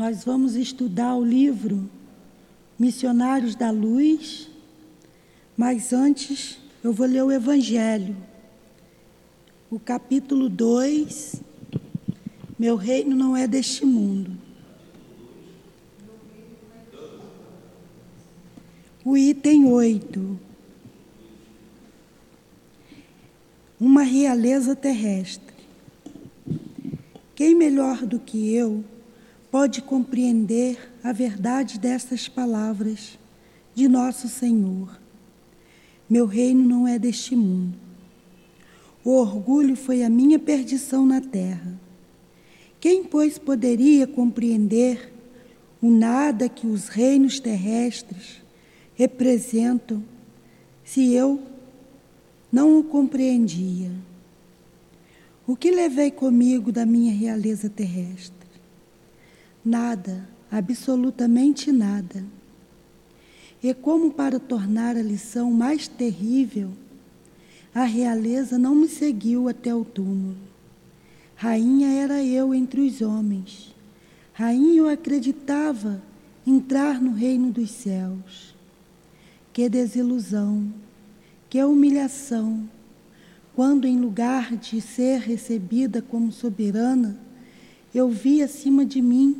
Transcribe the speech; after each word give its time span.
Nós 0.00 0.24
vamos 0.24 0.56
estudar 0.56 1.14
o 1.14 1.22
livro 1.22 1.86
Missionários 2.78 3.54
da 3.54 3.70
Luz, 3.70 4.48
mas 5.54 5.92
antes 5.92 6.56
eu 6.82 6.90
vou 6.90 7.06
ler 7.06 7.22
o 7.22 7.30
Evangelho, 7.30 8.16
o 9.70 9.78
capítulo 9.78 10.48
2. 10.48 11.42
Meu 12.58 12.76
reino 12.76 13.14
não 13.14 13.36
é 13.36 13.46
deste 13.46 13.84
mundo. 13.84 14.30
O 19.04 19.18
item 19.18 19.66
8. 19.66 20.40
Uma 23.78 24.02
realeza 24.02 24.74
terrestre. 24.74 25.54
Quem 27.34 27.54
melhor 27.54 28.06
do 28.06 28.18
que 28.18 28.54
eu 28.54 28.82
pode 29.50 29.82
compreender 29.82 30.78
a 31.02 31.12
verdade 31.12 31.78
destas 31.78 32.28
palavras 32.28 33.18
de 33.74 33.88
nosso 33.88 34.28
Senhor? 34.28 34.98
Meu 36.08 36.26
reino 36.26 36.64
não 36.64 36.86
é 36.86 36.98
deste 36.98 37.34
mundo. 37.34 37.76
O 39.04 39.10
orgulho 39.10 39.76
foi 39.76 40.02
a 40.02 40.10
minha 40.10 40.38
perdição 40.38 41.06
na 41.06 41.20
terra. 41.20 41.78
Quem, 42.78 43.04
pois, 43.04 43.38
poderia 43.38 44.06
compreender 44.06 45.12
o 45.82 45.90
nada 45.90 46.48
que 46.48 46.66
os 46.66 46.88
reinos 46.88 47.40
terrestres 47.40 48.42
representam 48.94 50.02
se 50.84 51.12
eu 51.12 51.40
não 52.52 52.78
o 52.78 52.84
compreendia? 52.84 53.90
O 55.46 55.56
que 55.56 55.70
levei 55.70 56.10
comigo 56.10 56.70
da 56.70 56.84
minha 56.84 57.12
realeza 57.12 57.68
terrestre? 57.68 58.39
Nada, 59.64 60.28
absolutamente 60.50 61.70
nada. 61.70 62.24
E 63.62 63.74
como 63.74 64.12
para 64.12 64.40
tornar 64.40 64.96
a 64.96 65.02
lição 65.02 65.50
mais 65.50 65.86
terrível, 65.86 66.70
a 67.74 67.84
realeza 67.84 68.58
não 68.58 68.74
me 68.74 68.88
seguiu 68.88 69.48
até 69.48 69.74
o 69.74 69.84
túmulo. 69.84 70.36
Rainha 71.36 71.88
era 71.88 72.22
eu 72.22 72.54
entre 72.54 72.80
os 72.80 73.00
homens. 73.00 73.74
Rainha 74.32 74.74
eu 74.74 74.88
acreditava 74.88 76.02
entrar 76.46 77.00
no 77.00 77.12
reino 77.12 77.50
dos 77.50 77.70
céus. 77.70 78.54
Que 79.52 79.68
desilusão, 79.68 80.72
que 81.48 81.62
humilhação 81.62 82.68
quando, 83.54 83.86
em 83.86 84.00
lugar 84.00 84.56
de 84.56 84.80
ser 84.80 85.20
recebida 85.20 86.00
como 86.00 86.32
soberana, 86.32 87.18
eu 87.94 88.08
vi 88.08 88.42
acima 88.42 88.86
de 88.86 89.02
mim, 89.02 89.36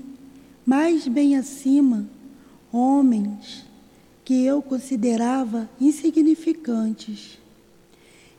mais 0.65 1.09
bem 1.09 1.37
acima, 1.37 2.09
homens 2.73 3.65
que 4.25 4.45
eu 4.45 4.63
considerava 4.63 5.69
insignificantes 5.81 7.39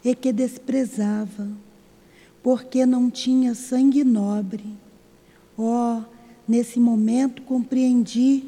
e 0.03 0.15
que 0.15 0.31
desprezava, 0.31 1.47
porque 2.41 2.85
não 2.85 3.09
tinha 3.09 3.53
sangue 3.53 4.03
nobre. 4.03 4.65
Oh, 5.57 6.01
nesse 6.47 6.79
momento 6.79 7.41
compreendi 7.41 8.45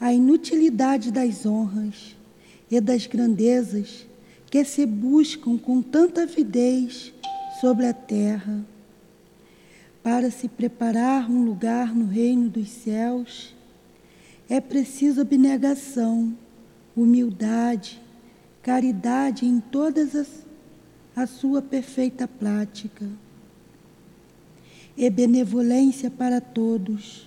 a 0.00 0.12
inutilidade 0.12 1.10
das 1.10 1.44
honras 1.44 2.16
e 2.70 2.80
das 2.80 3.06
grandezas 3.06 4.06
que 4.50 4.64
se 4.64 4.86
buscam 4.86 5.58
com 5.58 5.82
tanta 5.82 6.22
avidez 6.22 7.12
sobre 7.60 7.86
a 7.86 7.92
terra. 7.92 8.64
Para 10.06 10.30
se 10.30 10.46
preparar 10.46 11.28
um 11.28 11.44
lugar 11.44 11.92
no 11.92 12.06
reino 12.06 12.48
dos 12.48 12.68
céus, 12.68 13.52
é 14.48 14.60
preciso 14.60 15.22
abnegação, 15.22 16.32
humildade, 16.96 18.00
caridade 18.62 19.44
em 19.44 19.58
todas 19.58 20.14
as, 20.14 20.46
a 21.16 21.26
sua 21.26 21.60
perfeita 21.60 22.28
prática 22.28 23.04
e 24.96 25.10
benevolência 25.10 26.08
para 26.08 26.40
todos. 26.40 27.26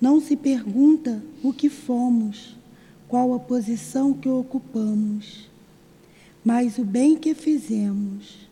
Não 0.00 0.20
se 0.20 0.36
pergunta 0.36 1.20
o 1.42 1.52
que 1.52 1.68
fomos, 1.68 2.56
qual 3.08 3.34
a 3.34 3.40
posição 3.40 4.12
que 4.12 4.28
ocupamos 4.28 5.50
mas 6.44 6.76
o 6.76 6.84
bem 6.84 7.16
que 7.16 7.34
fizemos, 7.34 8.46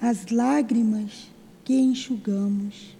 as 0.00 0.26
lágrimas 0.26 1.30
que 1.68 1.74
enxugamos. 1.74 2.96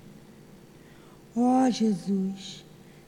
Ó 1.34 1.64
oh, 1.64 1.70
Jesus, 1.70 2.66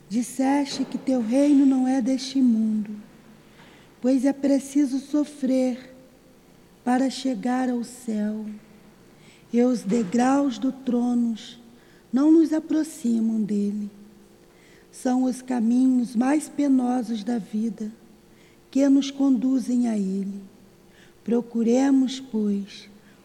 disseste 0.09 0.83
que 0.83 0.97
teu 0.97 1.21
reino 1.21 1.67
não 1.67 1.87
é 1.87 2.01
deste 2.01 2.41
mundo, 2.41 2.89
pois 4.01 4.25
é 4.25 4.33
preciso 4.33 4.97
sofrer 4.97 5.93
para 6.83 7.11
chegar 7.11 7.69
ao 7.69 7.83
céu, 7.83 8.43
e 9.53 9.61
os 9.61 9.83
degraus 9.83 10.57
do 10.57 10.71
trono 10.71 11.35
não 12.11 12.31
nos 12.31 12.51
aproximam 12.51 13.39
dele. 13.39 13.87
São 14.91 15.25
os 15.25 15.43
caminhos 15.43 16.15
mais 16.15 16.49
penosos 16.49 17.23
da 17.23 17.37
vida 17.37 17.91
que 18.71 18.89
nos 18.89 19.11
conduzem 19.11 19.87
a 19.87 19.95
ele. 19.95 20.41
Procuremos, 21.23 22.19
pois, 22.19 22.89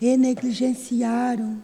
e 0.00 0.16
negligenciaram 0.16 1.62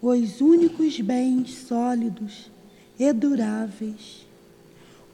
os 0.00 0.40
únicos 0.40 1.00
bens 1.00 1.54
sólidos 1.66 2.50
e 2.98 3.12
duráveis, 3.12 4.26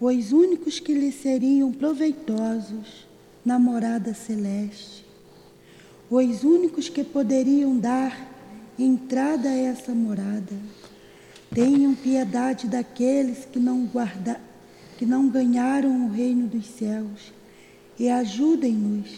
os 0.00 0.32
únicos 0.32 0.80
que 0.80 0.94
lhes 0.94 1.16
seriam 1.16 1.72
proveitosos 1.72 3.06
na 3.44 3.58
morada 3.58 4.14
celeste, 4.14 5.04
os 6.10 6.42
únicos 6.42 6.88
que 6.88 7.04
poderiam 7.04 7.78
dar 7.78 8.28
entrada 8.78 9.48
a 9.48 9.56
essa 9.56 9.94
morada. 9.94 10.56
Tenham 11.54 11.94
piedade 11.94 12.68
daqueles 12.68 13.44
que 13.44 13.58
não, 13.58 13.84
guarda, 13.86 14.40
que 14.98 15.04
não 15.04 15.28
ganharam 15.28 16.06
o 16.06 16.10
reino 16.10 16.46
dos 16.46 16.66
céus 16.66 17.32
e 17.98 18.08
ajudem-nos 18.08 19.08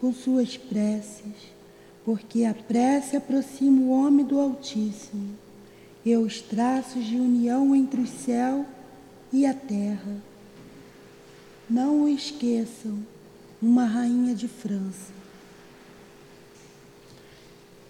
com 0.00 0.12
suas 0.12 0.56
preces, 0.56 1.53
porque 2.04 2.44
a 2.44 2.52
prece 2.52 3.16
aproxima 3.16 3.80
o 3.80 3.90
homem 3.90 4.24
do 4.24 4.38
Altíssimo 4.38 5.30
e 6.04 6.14
os 6.16 6.40
traços 6.40 7.04
de 7.04 7.16
união 7.16 7.74
entre 7.74 8.02
o 8.02 8.06
céu 8.06 8.66
e 9.32 9.46
a 9.46 9.54
terra. 9.54 10.16
Não 11.68 12.02
o 12.02 12.08
esqueçam, 12.08 12.98
uma 13.60 13.86
rainha 13.86 14.34
de 14.34 14.46
França. 14.46 15.12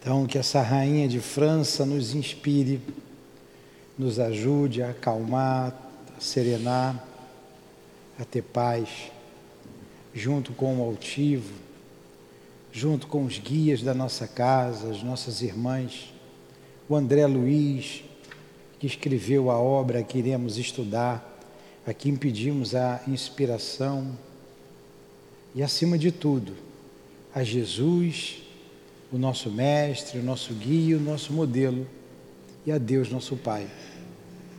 Então, 0.01 0.27
que 0.27 0.39
essa 0.39 0.61
rainha 0.61 1.09
de 1.09 1.19
França 1.19 1.85
nos 1.85 2.15
inspire, 2.15 2.81
nos 3.99 4.21
ajude 4.21 4.83
a 4.83 4.91
acalmar, 4.91 5.75
a 6.17 6.21
serenar, 6.21 7.05
a 8.21 8.25
ter 8.25 8.43
paz, 8.43 9.10
junto 10.15 10.53
com 10.53 10.78
o 10.78 10.84
altivo, 10.84 11.64
junto 12.74 13.06
com 13.06 13.24
os 13.24 13.38
guias 13.38 13.82
da 13.82 13.94
nossa 13.94 14.26
casa, 14.26 14.91
as 14.91 15.00
nossas 15.00 15.41
irmãs, 15.42 16.12
o 16.88 16.97
André 16.97 17.24
Luiz, 17.24 18.03
que 18.80 18.86
escreveu 18.88 19.48
a 19.48 19.56
obra 19.56 20.03
que 20.03 20.18
iremos 20.18 20.59
estudar, 20.59 21.41
a 21.86 21.94
quem 21.94 22.16
pedimos 22.16 22.74
a 22.74 23.00
inspiração. 23.06 24.18
E, 25.54 25.62
acima 25.62 25.97
de 25.97 26.10
tudo, 26.10 26.53
a 27.32 27.44
Jesus, 27.44 28.42
o 29.12 29.18
nosso 29.18 29.53
mestre, 29.53 30.18
o 30.18 30.22
nosso 30.24 30.53
guia, 30.53 30.97
o 30.97 31.00
nosso 31.00 31.32
modelo, 31.32 31.86
e 32.66 32.72
a 32.72 32.78
Deus, 32.78 33.09
nosso 33.09 33.36
Pai, 33.36 33.68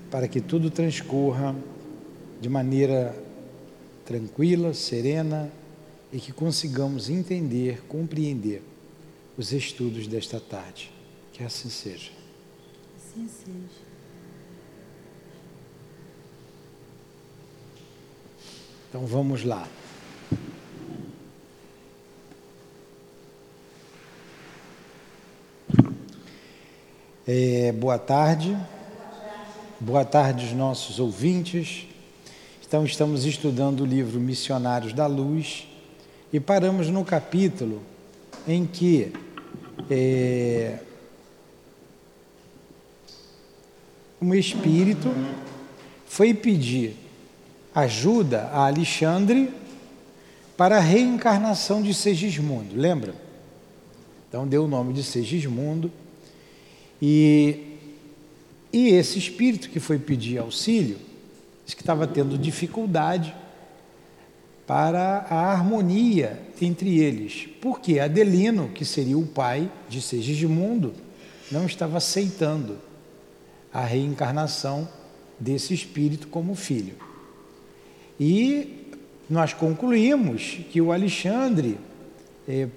para 0.09 0.25
que 0.25 0.39
tudo 0.39 0.69
transcorra 0.69 1.53
de 2.39 2.47
maneira 2.47 3.13
tranquila, 4.05 4.73
serena, 4.73 5.51
e 6.11 6.19
que 6.19 6.31
consigamos 6.31 7.09
entender, 7.09 7.81
compreender 7.87 8.61
os 9.37 9.51
estudos 9.51 10.07
desta 10.07 10.39
tarde. 10.39 10.91
Que 11.33 11.43
assim 11.43 11.69
seja. 11.69 12.11
Assim 12.97 13.27
seja. 13.27 13.85
Então 18.89 19.05
vamos 19.05 19.43
lá. 19.43 19.67
É, 27.27 27.71
boa 27.71 27.97
tarde. 27.97 28.55
Boa 29.79 30.05
tarde, 30.05 30.45
os 30.45 30.53
nossos 30.53 30.99
ouvintes. 30.99 31.87
Então, 32.65 32.85
estamos 32.85 33.25
estudando 33.25 33.81
o 33.81 33.85
livro 33.85 34.19
Missionários 34.19 34.93
da 34.93 35.05
Luz 35.05 35.67
e 36.35 36.39
paramos 36.41 36.89
no 36.89 37.05
capítulo 37.05 37.81
em 38.45 38.65
que 38.65 39.13
é, 39.89 40.79
um 44.21 44.35
espírito 44.35 45.15
foi 46.05 46.33
pedir 46.33 46.97
ajuda 47.73 48.49
a 48.51 48.67
Alexandre 48.67 49.49
para 50.57 50.75
a 50.75 50.81
reencarnação 50.81 51.81
de 51.81 51.93
Segismundo, 51.93 52.75
lembra? 52.75 53.15
Então 54.27 54.45
deu 54.45 54.65
o 54.65 54.67
nome 54.67 54.91
de 54.91 55.03
Segismundo 55.03 55.89
e, 57.01 57.77
e 58.73 58.89
esse 58.89 59.17
espírito 59.17 59.69
que 59.69 59.79
foi 59.79 59.97
pedir 59.97 60.39
auxílio, 60.39 60.97
que 61.65 61.81
estava 61.81 62.05
tendo 62.05 62.37
dificuldade 62.37 63.33
para 64.65 65.25
a 65.29 65.51
harmonia 65.51 66.41
entre 66.61 66.99
eles, 66.99 67.47
porque 67.61 67.99
Adelino, 67.99 68.69
que 68.69 68.83
seria 68.83 69.17
o 69.17 69.25
pai 69.25 69.71
de 69.87 70.01
Segismundo, 70.01 70.93
não 71.51 71.65
estava 71.65 71.97
aceitando 71.97 72.77
a 73.71 73.81
reencarnação 73.81 74.87
desse 75.39 75.73
espírito 75.73 76.27
como 76.27 76.55
filho. 76.55 76.95
E 78.19 78.91
nós 79.29 79.53
concluímos 79.53 80.59
que 80.71 80.81
o 80.81 80.91
Alexandre 80.91 81.77
eh, 82.47 82.69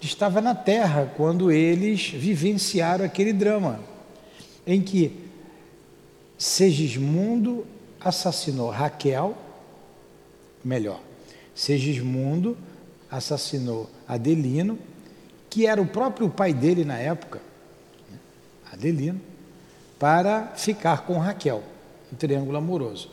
estava 0.00 0.40
na 0.40 0.54
Terra 0.54 1.12
quando 1.16 1.50
eles 1.50 2.10
vivenciaram 2.10 3.04
aquele 3.04 3.32
drama, 3.32 3.80
em 4.66 4.80
que 4.82 5.24
Segismundo 6.36 7.66
assassinou 7.98 8.68
Raquel, 8.68 9.36
melhor, 10.66 11.00
Segismundo 11.54 12.56
assassinou 13.10 13.88
Adelino, 14.06 14.76
que 15.48 15.64
era 15.64 15.80
o 15.80 15.86
próprio 15.86 16.28
pai 16.28 16.52
dele 16.52 16.84
na 16.84 16.98
época, 16.98 17.40
Adelino, 18.72 19.20
para 19.98 20.48
ficar 20.56 21.06
com 21.06 21.18
Raquel, 21.18 21.62
um 22.12 22.16
triângulo 22.16 22.58
amoroso. 22.58 23.10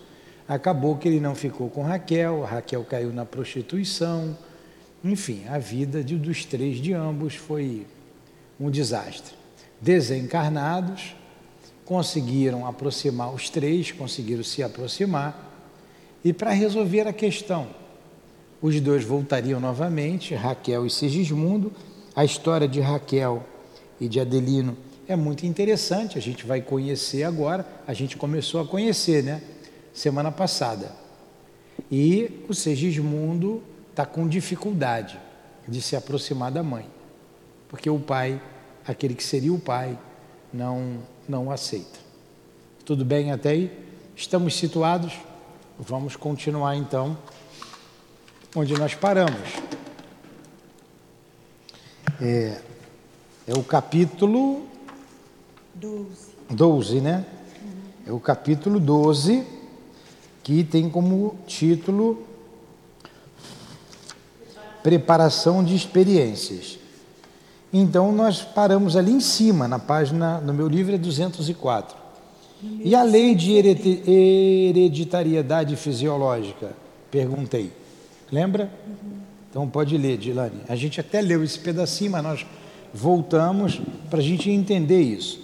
Acabou 0.47 0.97
que 0.97 1.07
ele 1.07 1.21
não 1.21 1.35
ficou 1.35 1.69
com 1.69 1.83
Raquel, 1.83 2.41
Raquel 2.41 2.83
caiu 2.83 3.13
na 3.13 3.23
prostituição, 3.23 4.35
enfim, 5.03 5.43
a 5.47 5.59
vida 5.59 6.03
de, 6.03 6.17
dos 6.17 6.43
três 6.43 6.77
de 6.77 6.91
ambos 6.91 7.35
foi 7.35 7.85
um 8.59 8.69
desastre. 8.69 9.35
Desencarnados, 9.79 11.15
conseguiram 11.85 12.65
aproximar 12.65 13.33
os 13.33 13.49
três, 13.49 13.91
conseguiram 13.91 14.43
se 14.43 14.63
aproximar, 14.63 15.52
e 16.23 16.31
para 16.31 16.51
resolver 16.51 17.07
a 17.07 17.13
questão, 17.13 17.67
os 18.61 18.79
dois 18.79 19.03
voltariam 19.03 19.59
novamente, 19.59 20.33
Raquel 20.33 20.85
e 20.85 20.89
Sigismundo. 20.89 21.71
A 22.15 22.23
história 22.23 22.67
de 22.67 22.79
Raquel 22.79 23.43
e 23.99 24.07
de 24.07 24.21
Adelino 24.21 24.77
é 25.05 25.17
muito 25.17 25.45
interessante, 25.45 26.17
a 26.17 26.21
gente 26.21 26.45
vai 26.45 26.61
conhecer 26.61 27.23
agora, 27.23 27.67
a 27.85 27.93
gente 27.93 28.15
começou 28.15 28.61
a 28.61 28.65
conhecer, 28.65 29.21
né? 29.21 29.41
Semana 29.93 30.31
passada. 30.31 30.91
E 31.91 32.45
o 32.47 32.53
Segismundo 32.53 33.61
está 33.89 34.05
com 34.05 34.27
dificuldade 34.27 35.19
de 35.67 35.81
se 35.81 35.95
aproximar 35.95 36.51
da 36.51 36.63
mãe, 36.63 36.85
porque 37.67 37.89
o 37.89 37.99
pai, 37.99 38.41
aquele 38.87 39.13
que 39.13 39.23
seria 39.23 39.53
o 39.53 39.59
pai, 39.59 39.97
não, 40.53 40.99
não 41.27 41.51
aceita. 41.51 41.99
Tudo 42.85 43.03
bem 43.03 43.31
até 43.31 43.49
aí? 43.49 43.71
Estamos 44.15 44.55
situados? 44.55 45.13
Vamos 45.79 46.15
continuar 46.15 46.75
então 46.75 47.17
onde 48.55 48.73
nós 48.75 48.93
paramos. 48.93 49.49
É, 52.21 52.61
é 53.47 53.53
o 53.53 53.63
capítulo 53.63 54.67
12. 55.73 56.33
12, 56.49 57.01
né? 57.01 57.25
É 58.05 58.11
o 58.11 58.19
capítulo 58.19 58.79
12, 58.79 59.45
que 60.43 60.63
tem 60.63 60.89
como 60.89 61.37
título 61.47 62.23
Preparação 64.83 65.63
de 65.63 65.75
Experiências. 65.75 66.77
Então, 67.71 68.11
nós 68.11 68.43
paramos 68.43 68.95
ali 68.95 69.11
em 69.11 69.19
cima, 69.19 69.67
na 69.67 69.79
página, 69.79 70.39
no 70.39 70.53
meu 70.53 70.67
livro 70.67 70.93
é 70.93 70.97
204. 70.99 72.02
E 72.83 72.95
a 72.95 73.03
lei 73.03 73.35
de 73.35 73.53
hereditariedade 73.53 75.75
fisiológica? 75.75 76.71
Perguntei. 77.11 77.71
Lembra? 78.31 78.71
Então 79.49 79.69
pode 79.69 79.97
ler, 79.97 80.17
Dilane. 80.17 80.61
A 80.67 80.75
gente 80.75 80.99
até 80.99 81.21
leu 81.21 81.43
esse 81.43 81.59
pedacinho, 81.59 82.11
mas 82.11 82.23
nós 82.23 82.45
voltamos 82.93 83.81
para 84.09 84.19
a 84.19 84.23
gente 84.23 84.49
entender 84.49 85.01
isso. 85.01 85.41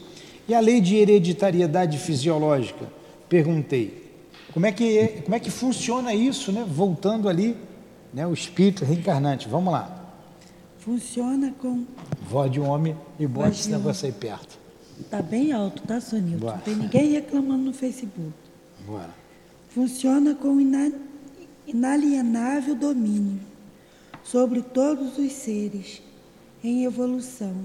E 0.48 0.56
a 0.56 0.60
lei 0.60 0.82
de 0.82 0.96
hereditariedade 0.96 1.98
fisiológica? 1.98 2.88
Perguntei. 3.28 4.10
Como 4.52 4.66
é 4.66 4.72
que, 4.72 4.98
é, 4.98 5.08
como 5.22 5.36
é 5.36 5.40
que 5.40 5.52
funciona 5.52 6.14
isso, 6.14 6.52
né? 6.52 6.66
Voltando 6.68 7.30
ali, 7.30 7.56
né? 8.14 8.26
o 8.26 8.34
espírito 8.34 8.84
reencarnante. 8.84 9.48
Vamos 9.48 9.72
lá. 9.72 9.96
Funciona 10.80 11.54
com. 11.62 11.86
Voz 12.28 12.52
de 12.52 12.60
um 12.60 12.68
homem 12.68 12.96
e 13.20 13.28
bote 13.28 13.60
esse 13.60 13.70
negócio 13.70 14.08
aí 14.08 14.12
perto. 14.12 14.58
Está 15.00 15.22
bem 15.22 15.52
alto, 15.52 15.82
tá, 15.84 16.00
Sonilton? 16.02 16.46
Não 16.46 16.58
tem 16.60 16.76
ninguém 16.76 17.12
reclamando 17.12 17.64
no 17.64 17.74
Facebook. 17.74 18.34
Bora. 18.86 19.14
Funciona 19.70 20.36
com 20.36 20.58
inalienável 21.66 22.76
domínio 22.76 23.40
sobre 24.24 24.62
todos 24.62 25.18
os 25.18 25.32
seres 25.32 26.02
em 26.64 26.84
evolução, 26.84 27.56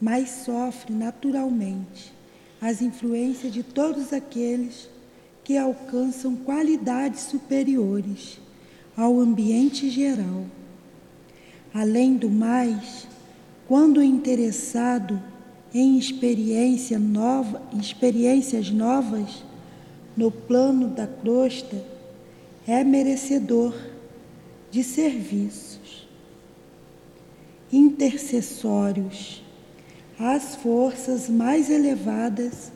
mas 0.00 0.30
sofre 0.44 0.92
naturalmente 0.92 2.12
as 2.60 2.80
influências 2.80 3.52
de 3.52 3.62
todos 3.62 4.12
aqueles 4.12 4.88
que 5.44 5.56
alcançam 5.56 6.36
qualidades 6.36 7.22
superiores 7.22 8.38
ao 8.96 9.18
ambiente 9.18 9.90
geral 9.90 10.44
Além 11.72 12.16
do 12.16 12.28
mais, 12.28 13.06
quando 13.68 13.98
o 13.98 14.02
interessado 14.02 15.22
em 15.72 15.98
experiência 15.98 16.98
nova, 16.98 17.62
experiências 17.78 18.70
novas 18.70 19.44
no 20.16 20.30
plano 20.30 20.88
da 20.88 21.06
crosta 21.06 21.84
é 22.66 22.82
merecedor 22.84 23.74
de 24.70 24.82
serviços 24.82 26.08
intercessórios. 27.72 29.42
As 30.18 30.56
forças 30.56 31.28
mais 31.28 31.70
elevadas 31.70 32.72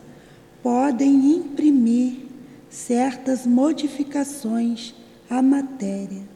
podem 0.63 1.35
imprimir 1.35 2.25
certas 2.69 3.45
modificações 3.45 4.95
à 5.29 5.41
matéria 5.41 6.35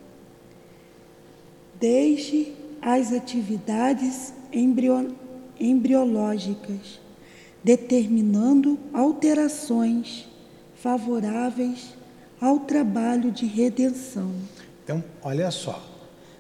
desde 1.80 2.54
as 2.82 3.14
atividades 3.14 4.34
embrio, 4.52 5.16
embriológicas, 5.60 7.00
determinando 7.64 8.78
alterações 8.94 10.28
favoráveis 10.76 11.94
ao 12.40 12.60
trabalho 12.60 13.32
de 13.32 13.46
redenção. 13.46 14.32
Então, 14.84 15.04
olha 15.22 15.52
só, 15.52 15.84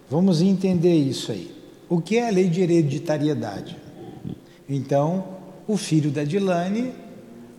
vamos 0.09 0.41
entender 0.41 0.95
isso 0.95 1.31
aí. 1.31 1.53
O 1.89 1.99
que 1.99 2.17
é 2.17 2.27
a 2.27 2.31
lei 2.31 2.49
de 2.49 2.61
hereditariedade? 2.61 3.77
Então, 4.67 5.25
o 5.67 5.75
filho 5.75 6.11
da 6.11 6.23
Dilane 6.23 6.93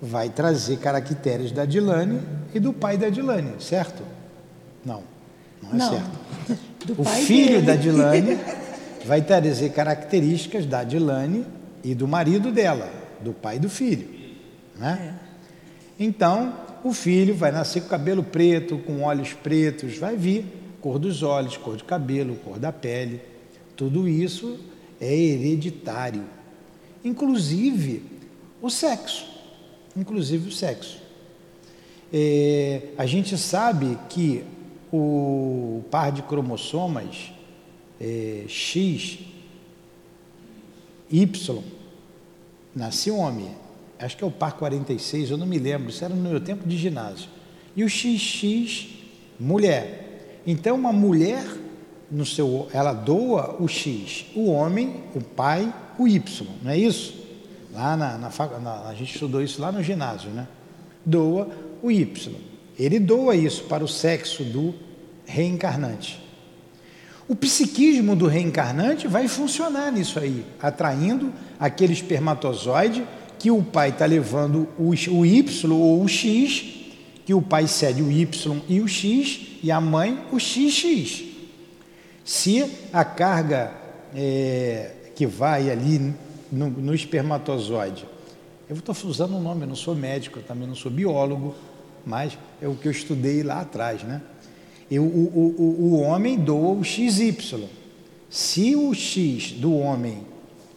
vai 0.01 0.31
trazer 0.31 0.79
caracteres 0.79 1.53
da 1.53 1.65
Dilane 1.65 2.21
e 2.55 2.61
do 2.61 2.73
pai 2.73 2.97
da 2.97 3.09
Dilane, 3.11 3.53
certo? 3.61 4.03
Não, 4.85 5.03
não 5.63 5.73
é 5.73 5.75
não. 5.75 5.91
certo. 5.91 6.59
o 6.97 7.05
filho 7.05 7.61
dele. 7.61 7.67
da 7.67 7.77
Dilane 7.77 8.39
vai 9.07 9.23
trazer 9.23 9.71
características 9.71 10.67
da 10.67 10.85
Dilane 10.85 11.45
e 11.83 11.95
do 11.95 12.07
marido 12.07 12.51
dela, 12.53 12.91
do 13.21 13.33
pai 13.33 13.59
do 13.59 13.69
filho. 13.69 14.09
Né? 14.77 15.17
É. 15.17 16.03
Então, 16.03 16.55
o 16.83 16.93
filho 16.93 17.35
vai 17.35 17.53
nascer 17.53 17.83
com 17.83 17.89
cabelo 17.89 18.23
preto, 18.23 18.79
com 18.79 19.03
olhos 19.03 19.33
pretos, 19.33 19.99
vai 19.99 20.17
vir 20.17 20.45
cor 20.81 20.99
dos 20.99 21.23
olhos, 21.23 21.57
cor 21.57 21.77
de 21.77 21.85
cabelo, 21.85 22.37
cor 22.37 22.59
da 22.59 22.73
pele. 22.73 23.21
Tudo 23.77 24.09
isso 24.09 24.59
é 25.01 25.15
hereditário. 25.15 26.25
Inclusive 27.05 28.03
o 28.61 28.71
sexo. 28.71 29.27
Inclusive 29.97 30.49
o 30.49 30.53
sexo. 30.53 31.01
é, 32.13 32.89
a 32.97 33.07
gente 33.07 33.37
sabe 33.37 33.99
que 34.09 34.45
o 34.93 35.83
par 35.91 36.11
de 36.11 36.23
cromossomas 36.23 37.33
é, 38.01 38.45
X, 38.49 39.19
Y, 41.11 41.63
nasceu 42.75 43.17
homem. 43.17 43.51
Acho 43.99 44.17
que 44.17 44.25
é 44.25 44.27
o 44.27 44.31
par 44.31 44.57
46, 44.57 45.31
eu 45.31 45.37
não 45.37 45.47
me 45.47 45.59
lembro, 45.59 45.91
isso 45.91 46.05
era 46.05 46.15
no 46.15 46.29
meu 46.29 46.41
tempo 46.41 46.67
de 46.67 46.77
ginásio. 46.77 47.29
E 47.77 47.85
o 47.85 47.89
XX, 47.89 48.89
mulher. 49.39 50.41
Então, 50.47 50.75
uma 50.75 50.93
mulher, 50.93 51.45
no 52.11 52.25
seu, 52.25 52.69
ela 52.73 52.93
doa 52.95 53.57
o 53.61 53.69
X, 53.69 54.27
o 54.35 54.51
homem, 54.51 55.05
o 55.15 55.21
pai, 55.21 55.73
o 55.99 56.09
Y, 56.09 56.47
não 56.63 56.71
é 56.71 56.79
isso? 56.79 57.21
Lá 57.73 57.97
na, 57.97 58.19
na, 58.19 58.31
na 58.61 58.89
a 58.89 58.95
gente 58.95 59.13
estudou 59.15 59.43
isso 59.43 59.61
lá 59.61 59.71
no 59.71 59.83
ginásio, 59.83 60.31
né? 60.31 60.49
Doa 61.05 61.49
o 61.83 61.91
Y. 61.91 62.35
Ele 62.79 62.99
doa 62.99 63.37
isso 63.37 63.65
para 63.65 63.85
o 63.85 63.89
sexo 63.89 64.43
do 64.43 64.75
reencarnante. 65.27 66.30
O 67.31 67.37
psiquismo 67.37 68.17
do 68.17 68.27
reencarnante 68.27 69.07
vai 69.07 69.29
funcionar 69.29 69.93
nisso 69.93 70.19
aí, 70.19 70.45
atraindo 70.61 71.33
aquele 71.61 71.93
espermatozoide 71.93 73.07
que 73.39 73.53
o 73.53 73.63
pai 73.63 73.91
está 73.91 74.05
levando 74.05 74.67
o, 74.77 74.93
Y 74.93 75.71
ou 75.71 76.03
o 76.03 76.09
X, 76.09 76.65
que 77.25 77.33
o 77.33 77.41
pai 77.41 77.69
cede 77.69 78.03
o 78.03 78.11
Y 78.11 78.63
e 78.69 78.81
o 78.81 78.89
X 78.89 79.61
e 79.63 79.71
a 79.71 79.81
mãe 79.81 80.19
o 80.33 80.41
XX. 80.41 81.23
Se 82.25 82.69
a 82.93 83.05
carga 83.05 83.75
é, 84.13 84.91
que 85.15 85.25
vai 85.25 85.71
ali 85.71 86.13
no, 86.51 86.69
no 86.69 86.93
espermatozoide, 86.93 88.07
eu 88.69 88.75
estou 88.75 88.97
usando 89.05 89.37
o 89.37 89.41
nome, 89.41 89.63
eu 89.63 89.69
não 89.69 89.77
sou 89.77 89.95
médico, 89.95 90.41
eu 90.41 90.43
também 90.43 90.67
não 90.67 90.75
sou 90.75 90.91
biólogo, 90.91 91.55
mas 92.05 92.37
é 92.61 92.67
o 92.67 92.75
que 92.75 92.89
eu 92.89 92.93
estudei 92.93 93.45
lá 93.45 93.61
atrás, 93.61 94.03
né? 94.03 94.21
Eu, 94.91 95.05
o, 95.05 95.55
o, 95.59 95.85
o 95.85 96.01
homem 96.01 96.37
doa 96.37 96.73
o 96.73 96.83
XY. 96.83 97.69
Se 98.29 98.75
o 98.75 98.93
X 98.93 99.53
do 99.53 99.73
homem 99.75 100.25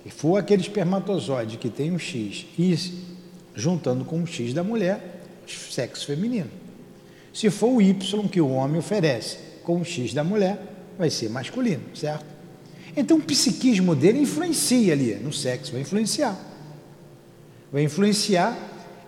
for 0.10 0.38
aquele 0.38 0.62
espermatozoide 0.62 1.58
que 1.58 1.70
tem 1.70 1.92
um 1.92 1.98
X 1.98 2.46
e 2.58 2.78
juntando 3.56 4.06
com 4.06 4.22
o 4.22 4.28
X 4.28 4.54
da 4.54 4.64
mulher, 4.64 5.22
sexo 5.48 6.06
feminino. 6.06 6.50
Se 7.34 7.50
for 7.50 7.70
o 7.70 7.82
Y 7.82 8.28
que 8.28 8.40
o 8.40 8.50
homem 8.50 8.78
oferece 8.78 9.38
com 9.64 9.82
o 9.82 9.86
X 9.86 10.14
da 10.14 10.24
mulher, 10.24 10.62
vai 10.98 11.10
ser 11.10 11.30
masculino, 11.30 11.84
certo? 11.96 12.26
Então 12.96 13.18
o 13.18 13.22
psiquismo 13.22 13.96
dele 13.96 14.20
influencia 14.20 14.94
ali 14.94 15.16
no 15.16 15.34
sexo, 15.34 15.72
vai 15.72 15.82
influenciar. 15.82 16.38
Vai 17.72 17.84
influenciar, 17.84 18.56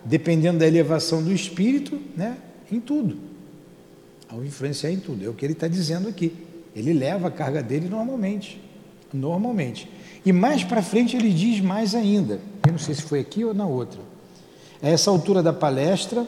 dependendo 0.04 0.58
da 0.58 0.66
elevação 0.66 1.22
do 1.22 1.32
espírito, 1.32 2.00
né, 2.16 2.36
em 2.70 2.80
tudo 2.80 3.35
ao 4.28 4.44
influenciar 4.44 4.90
em 4.90 4.98
tudo. 4.98 5.24
É 5.24 5.28
o 5.28 5.34
que 5.34 5.44
ele 5.44 5.52
está 5.52 5.68
dizendo 5.68 6.08
aqui. 6.08 6.32
Ele 6.74 6.92
leva 6.92 7.28
a 7.28 7.30
carga 7.30 7.62
dele 7.62 7.88
normalmente. 7.88 8.60
Normalmente. 9.12 9.88
E 10.24 10.32
mais 10.32 10.64
para 10.64 10.82
frente 10.82 11.16
ele 11.16 11.32
diz 11.32 11.60
mais 11.60 11.94
ainda. 11.94 12.40
Eu 12.66 12.72
não 12.72 12.78
sei 12.78 12.94
se 12.94 13.02
foi 13.02 13.20
aqui 13.20 13.44
ou 13.44 13.54
na 13.54 13.66
outra. 13.66 14.00
A 14.82 14.88
essa 14.88 15.10
altura 15.10 15.42
da 15.42 15.52
palestra 15.52 16.26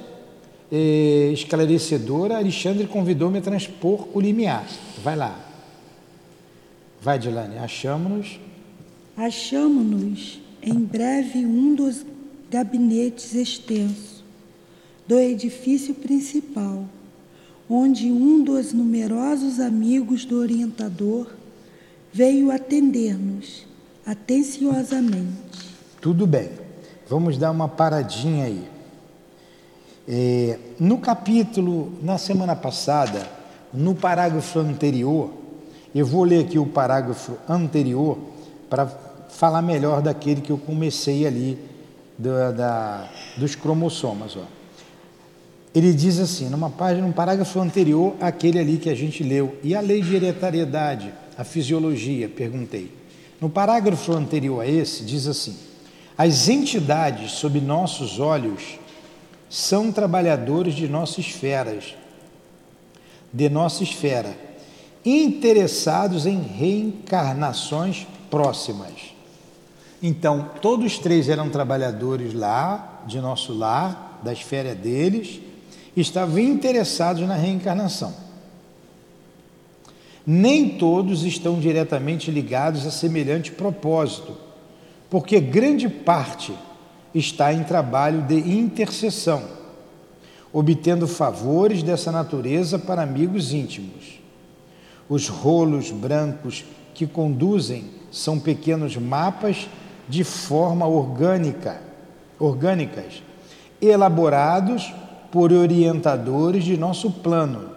eh, 0.71 1.31
esclarecedora, 1.33 2.38
Alexandre 2.38 2.87
convidou-me 2.87 3.38
a 3.38 3.43
transpor 3.43 4.09
o 4.14 4.21
limiar. 4.21 4.67
Vai 5.02 5.17
lá. 5.17 5.38
Vai, 7.00 7.19
Dilane. 7.19 7.59
Achamos-nos. 7.59 8.40
Achamos-nos 9.17 10.40
em 10.62 10.75
breve 10.75 11.45
um 11.45 11.75
dos 11.75 12.05
gabinetes 12.50 13.35
extensos 13.35 14.23
do 15.07 15.19
edifício 15.19 15.95
principal 15.95 16.85
onde 17.68 18.10
um 18.10 18.42
dos 18.42 18.72
numerosos 18.72 19.60
amigos 19.60 20.25
do 20.25 20.38
orientador 20.38 21.26
veio 22.12 22.50
atender-nos 22.50 23.66
atenciosamente. 24.06 25.76
Tudo 26.00 26.26
bem, 26.26 26.50
vamos 27.08 27.37
dar 27.37 27.50
uma 27.50 27.68
paradinha 27.68 28.46
aí. 28.46 28.68
É, 30.08 30.58
no 30.80 30.98
capítulo, 30.98 31.92
na 32.02 32.16
semana 32.16 32.56
passada, 32.56 33.28
no 33.75 33.94
parágrafo 33.94 34.58
anterior, 34.58 35.30
eu 35.94 36.06
vou 36.06 36.25
ler 36.25 36.44
aqui 36.44 36.58
o 36.58 36.66
parágrafo 36.66 37.37
anterior 37.46 38.18
para 38.70 38.87
falar 39.28 39.60
melhor 39.60 40.00
daquele 40.00 40.40
que 40.40 40.50
eu 40.50 40.58
comecei 40.58 41.26
ali 41.26 41.58
da, 42.16 42.50
da 42.50 43.08
dos 43.37 43.54
cromossomas. 43.54 44.37
Ó. 44.37 44.57
Ele 45.78 45.94
diz 45.94 46.18
assim, 46.18 46.49
numa 46.49 46.68
página, 46.68 47.06
num 47.06 47.12
parágrafo 47.12 47.61
anterior 47.61 48.16
àquele 48.20 48.58
ali 48.58 48.78
que 48.78 48.90
a 48.90 48.97
gente 48.97 49.23
leu, 49.23 49.56
e 49.62 49.76
a 49.76 49.80
lei 49.80 50.02
de 50.02 50.16
hereditariedade, 50.16 51.14
a 51.38 51.44
fisiologia, 51.44 52.28
perguntei. 52.28 52.92
No 53.40 53.49
parágrafo 53.49 54.12
anterior 54.12 54.61
a 54.61 54.66
esse, 54.66 55.04
diz 55.04 55.28
assim: 55.28 55.56
as 56.16 56.49
entidades 56.49 57.30
sob 57.30 57.61
nossos 57.61 58.18
olhos 58.18 58.80
são 59.49 59.92
trabalhadores 59.92 60.75
de 60.75 60.88
nossas 60.88 61.18
esferas, 61.18 61.94
de 63.32 63.49
nossa 63.49 63.85
esfera, 63.85 64.37
interessados 65.04 66.26
em 66.26 66.42
reencarnações 66.42 68.04
próximas. 68.28 69.14
Então, 70.02 70.50
todos 70.61 70.99
três 70.99 71.28
eram 71.28 71.49
trabalhadores 71.49 72.35
lá, 72.35 73.04
de 73.06 73.20
nosso 73.20 73.54
lar, 73.54 74.18
da 74.25 74.32
esfera 74.32 74.75
deles, 74.75 75.47
estavam 76.00 76.38
interessados 76.38 77.26
na 77.26 77.35
reencarnação. 77.35 78.14
Nem 80.26 80.69
todos 80.76 81.25
estão 81.25 81.59
diretamente 81.59 82.31
ligados 82.31 82.87
a 82.87 82.90
semelhante 82.90 83.50
propósito, 83.50 84.37
porque 85.09 85.40
grande 85.40 85.88
parte 85.88 86.55
está 87.14 87.52
em 87.52 87.64
trabalho 87.64 88.23
de 88.23 88.37
intercessão, 88.37 89.43
obtendo 90.52 91.09
favores 91.09 91.83
dessa 91.83 92.12
natureza 92.12 92.78
para 92.78 93.02
amigos 93.02 93.52
íntimos. 93.52 94.21
Os 95.09 95.28
rolos 95.28 95.90
brancos 95.90 96.64
que 96.93 97.07
conduzem 97.07 97.85
são 98.12 98.38
pequenos 98.38 98.97
mapas 98.97 99.67
de 100.09 100.25
forma 100.25 100.87
orgânica, 100.87 101.81
orgânicas, 102.38 103.23
elaborados 103.81 104.93
por 105.30 105.52
orientadores 105.52 106.64
de 106.64 106.76
nosso 106.76 107.11
plano, 107.11 107.70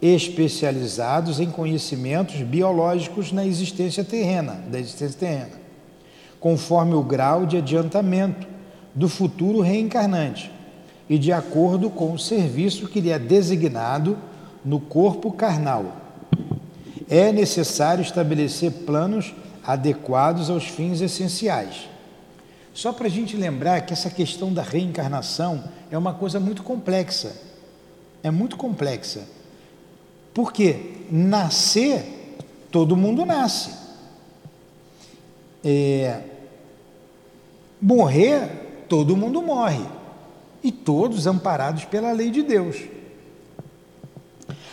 especializados 0.00 1.40
em 1.40 1.50
conhecimentos 1.50 2.36
biológicos 2.42 3.32
na 3.32 3.44
existência 3.44 4.04
terrena, 4.04 4.62
da 4.70 4.78
existência 4.78 5.18
terrena, 5.18 5.60
conforme 6.38 6.94
o 6.94 7.02
grau 7.02 7.46
de 7.46 7.56
adiantamento 7.56 8.46
do 8.94 9.08
futuro 9.08 9.60
reencarnante 9.60 10.50
e 11.08 11.18
de 11.18 11.32
acordo 11.32 11.90
com 11.90 12.12
o 12.12 12.18
serviço 12.18 12.88
que 12.88 13.00
lhe 13.00 13.10
é 13.10 13.18
designado 13.18 14.16
no 14.64 14.78
corpo 14.78 15.32
carnal. 15.32 15.96
É 17.08 17.32
necessário 17.32 18.02
estabelecer 18.02 18.70
planos 18.86 19.34
adequados 19.66 20.48
aos 20.48 20.64
fins 20.64 21.00
essenciais 21.00 21.93
só 22.74 22.92
para 22.92 23.06
a 23.06 23.10
gente 23.10 23.36
lembrar 23.36 23.82
que 23.82 23.92
essa 23.92 24.10
questão 24.10 24.52
da 24.52 24.60
reencarnação 24.60 25.62
é 25.92 25.96
uma 25.96 26.12
coisa 26.12 26.40
muito 26.40 26.64
complexa. 26.64 27.40
É 28.20 28.32
muito 28.32 28.56
complexa. 28.56 29.22
Porque 30.34 30.96
nascer, 31.08 32.36
todo 32.72 32.96
mundo 32.96 33.24
nasce. 33.24 33.70
É, 35.62 36.20
morrer, 37.80 38.84
todo 38.88 39.16
mundo 39.16 39.40
morre. 39.40 39.86
E 40.60 40.72
todos 40.72 41.28
amparados 41.28 41.84
pela 41.84 42.10
lei 42.10 42.28
de 42.28 42.42
Deus. 42.42 42.76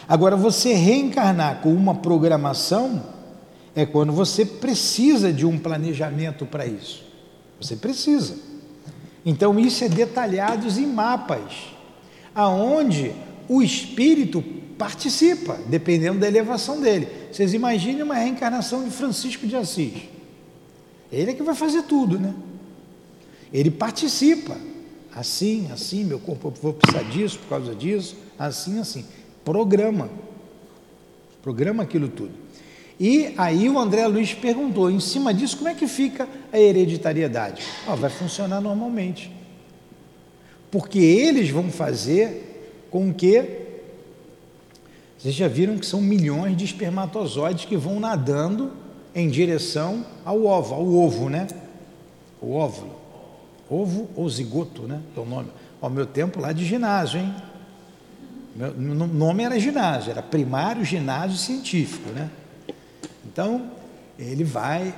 Agora, 0.07 0.35
você 0.35 0.73
reencarnar 0.73 1.61
com 1.61 1.71
uma 1.71 1.93
programação 1.93 3.03
é 3.75 3.85
quando 3.85 4.11
você 4.11 4.43
precisa 4.43 5.31
de 5.31 5.45
um 5.45 5.59
planejamento 5.59 6.47
para 6.47 6.65
isso. 6.65 7.10
Você 7.61 7.75
precisa. 7.75 8.35
Então 9.25 9.59
isso 9.59 9.83
é 9.83 9.89
detalhado 9.89 10.67
em 10.67 10.87
mapas, 10.87 11.67
aonde 12.33 13.13
o 13.47 13.61
espírito 13.61 14.43
participa, 14.77 15.59
dependendo 15.67 16.19
da 16.19 16.27
elevação 16.27 16.81
dele. 16.81 17.07
Vocês 17.31 17.53
imaginem 17.53 18.01
uma 18.01 18.15
reencarnação 18.15 18.83
de 18.83 18.89
Francisco 18.89 19.45
de 19.45 19.55
Assis. 19.55 19.93
Ele 21.11 21.31
é 21.31 21.33
que 21.33 21.43
vai 21.43 21.53
fazer 21.53 21.83
tudo, 21.83 22.17
né? 22.17 22.33
Ele 23.53 23.69
participa. 23.69 24.57
Assim, 25.13 25.69
assim, 25.73 26.05
meu 26.05 26.19
corpo 26.19 26.53
vou 26.61 26.73
precisar 26.73 27.03
disso 27.03 27.37
por 27.39 27.49
causa 27.49 27.75
disso, 27.75 28.15
assim, 28.39 28.79
assim. 28.79 29.05
Programa. 29.43 30.09
Programa 31.43 31.83
aquilo 31.83 32.07
tudo. 32.07 32.31
E 33.03 33.33
aí 33.35 33.67
o 33.67 33.79
André 33.79 34.05
Luiz 34.05 34.31
perguntou, 34.31 34.87
em 34.91 34.99
cima 34.99 35.33
disso, 35.33 35.57
como 35.57 35.69
é 35.69 35.73
que 35.73 35.87
fica 35.87 36.29
a 36.53 36.59
hereditariedade? 36.59 37.63
Oh, 37.91 37.95
vai 37.95 38.11
funcionar 38.11 38.61
normalmente. 38.61 39.35
Porque 40.69 40.99
eles 40.99 41.49
vão 41.49 41.71
fazer 41.71 42.85
com 42.91 43.11
que 43.11 43.43
vocês 45.17 45.33
já 45.33 45.47
viram 45.47 45.79
que 45.79 45.85
são 45.87 45.99
milhões 45.99 46.55
de 46.55 46.63
espermatozoides 46.63 47.65
que 47.65 47.75
vão 47.75 47.99
nadando 47.99 48.71
em 49.15 49.27
direção 49.27 50.05
ao 50.23 50.45
ovo, 50.45 50.75
ao 50.75 50.85
ovo, 50.85 51.27
né? 51.27 51.47
O 52.39 52.53
óvulo. 52.53 53.01
Ovo 53.67 54.09
ou 54.15 54.29
zigoto, 54.29 54.83
né? 54.83 55.01
É 55.17 55.19
o 55.19 55.25
nome. 55.25 55.49
Ao 55.81 55.89
meu 55.89 56.05
tempo 56.05 56.39
lá 56.39 56.53
de 56.53 56.63
ginásio, 56.63 57.19
hein? 57.19 57.33
Meu 58.55 58.75
nome 59.07 59.41
era 59.41 59.59
ginásio, 59.59 60.11
era 60.11 60.21
primário 60.21 60.85
ginásio 60.85 61.39
científico, 61.39 62.11
né? 62.11 62.29
Então, 63.31 63.71
ele 64.19 64.43
vai, 64.43 64.93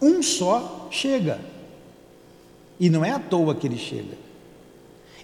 um 0.00 0.22
só 0.22 0.88
chega. 0.90 1.40
E 2.78 2.90
não 2.90 3.04
é 3.04 3.10
à 3.10 3.18
toa 3.18 3.54
que 3.54 3.66
ele 3.66 3.78
chega. 3.78 4.16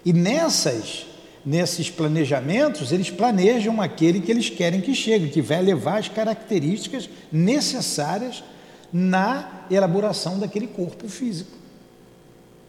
E 0.05 0.13
nessas, 0.13 1.07
nesses 1.45 1.91
planejamentos, 1.91 2.91
eles 2.91 3.11
planejam 3.11 3.83
aquele 3.83 4.21
que 4.21 4.31
eles 4.31 4.49
querem 4.49 4.81
que 4.81 4.95
chegue, 4.95 5.29
que 5.29 5.43
vai 5.43 5.61
levar 5.61 5.99
as 5.99 6.09
características 6.09 7.11
necessárias 7.31 8.43
na 8.91 9.67
elaboração 9.71 10.39
daquele 10.39 10.67
corpo 10.67 11.09
físico. 11.09 11.51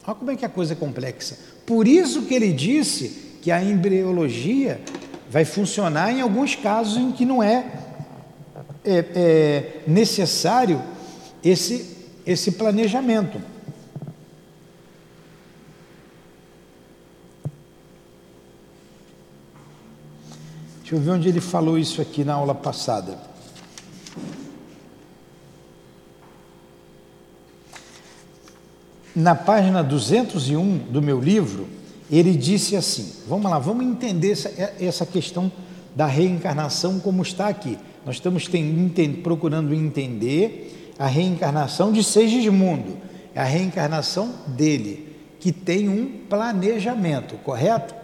Olha 0.06 0.16
como 0.16 0.32
é 0.32 0.36
que 0.36 0.46
a 0.46 0.50
coisa 0.50 0.74
é 0.74 0.76
complexa. 0.76 1.38
Por 1.66 1.88
isso 1.88 2.24
que 2.24 2.34
ele 2.34 2.52
disse 2.52 3.38
que 3.42 3.52
a 3.52 3.64
embriologia 3.64 4.82
vai 5.30 5.46
funcionar 5.46 6.12
em 6.12 6.20
alguns 6.20 6.56
casos 6.56 6.98
em 6.98 7.12
que 7.12 7.26
não 7.26 7.42
é, 7.42 7.89
é, 8.84 9.06
é 9.16 9.84
necessário 9.88 10.82
esse, 11.44 11.98
esse 12.26 12.54
planejamento. 12.54 13.42
Deixa 20.90 20.96
eu 20.96 21.00
ver 21.02 21.12
onde 21.12 21.30
ele 21.30 21.40
falou 21.40 21.78
isso 21.78 22.02
aqui 22.02 22.24
na 22.24 22.34
aula 22.34 22.56
passada. 22.56 23.16
Na 29.16 29.36
página 29.36 29.84
201 29.84 30.78
do 30.78 31.00
meu 31.00 31.20
livro, 31.20 31.68
ele 32.10 32.34
disse 32.34 32.76
assim: 32.76 33.14
vamos 33.28 33.52
lá, 33.52 33.60
vamos 33.60 33.86
entender 33.86 34.32
essa, 34.32 34.50
essa 34.80 35.06
questão 35.06 35.52
da 35.96 36.06
reencarnação 36.06 37.00
como 37.00 37.22
está 37.22 37.48
aqui. 37.48 37.78
Nós 38.06 38.16
estamos 38.16 38.48
tem, 38.48 39.14
procurando 39.24 39.74
entender 39.74 40.94
a 40.98 41.08
reencarnação 41.08 41.92
de 41.92 42.04
Segismundo, 42.04 42.98
é 43.34 43.40
a 43.40 43.46
reencarnação 43.46 44.34
dele, 44.48 45.16
que 45.40 45.52
tem 45.52 45.88
um 45.88 46.26
planejamento, 46.30 47.36
correto? 47.44 47.96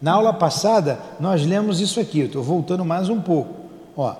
Na 0.00 0.12
aula 0.12 0.32
passada, 0.32 0.98
nós 1.20 1.44
lemos 1.44 1.80
isso 1.80 2.00
aqui, 2.00 2.20
estou 2.20 2.42
voltando 2.42 2.84
mais 2.84 3.08
um 3.08 3.20
pouco. 3.20 3.54
Ó. 3.96 4.14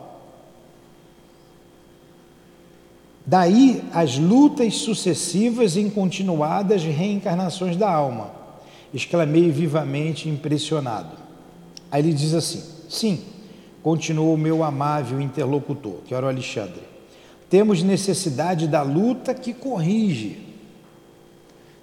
Daí 3.25 3.85
as 3.93 4.19
lutas 4.19 4.77
sucessivas 4.77 5.77
e 5.77 5.91
continuadas 5.91 6.83
reencarnações 6.83 7.77
da 7.77 7.91
alma 7.91 8.39
exclamei 8.93 9.51
vivamente 9.51 10.29
impressionado. 10.29 11.17
Aí 11.91 12.03
ele 12.03 12.13
diz 12.13 12.35
assim: 12.35 12.63
Sim, 12.89 13.23
continuou 13.83 14.35
o 14.35 14.39
meu 14.39 14.65
amável 14.65 15.21
interlocutor, 15.21 15.99
que 16.07 16.15
era 16.15 16.27
o 16.27 16.29
Alexandre. 16.29 16.83
Temos 17.51 17.83
necessidade 17.83 18.67
da 18.67 18.83
luta 18.83 19.35
que 19.35 19.53
corrige. 19.53 20.47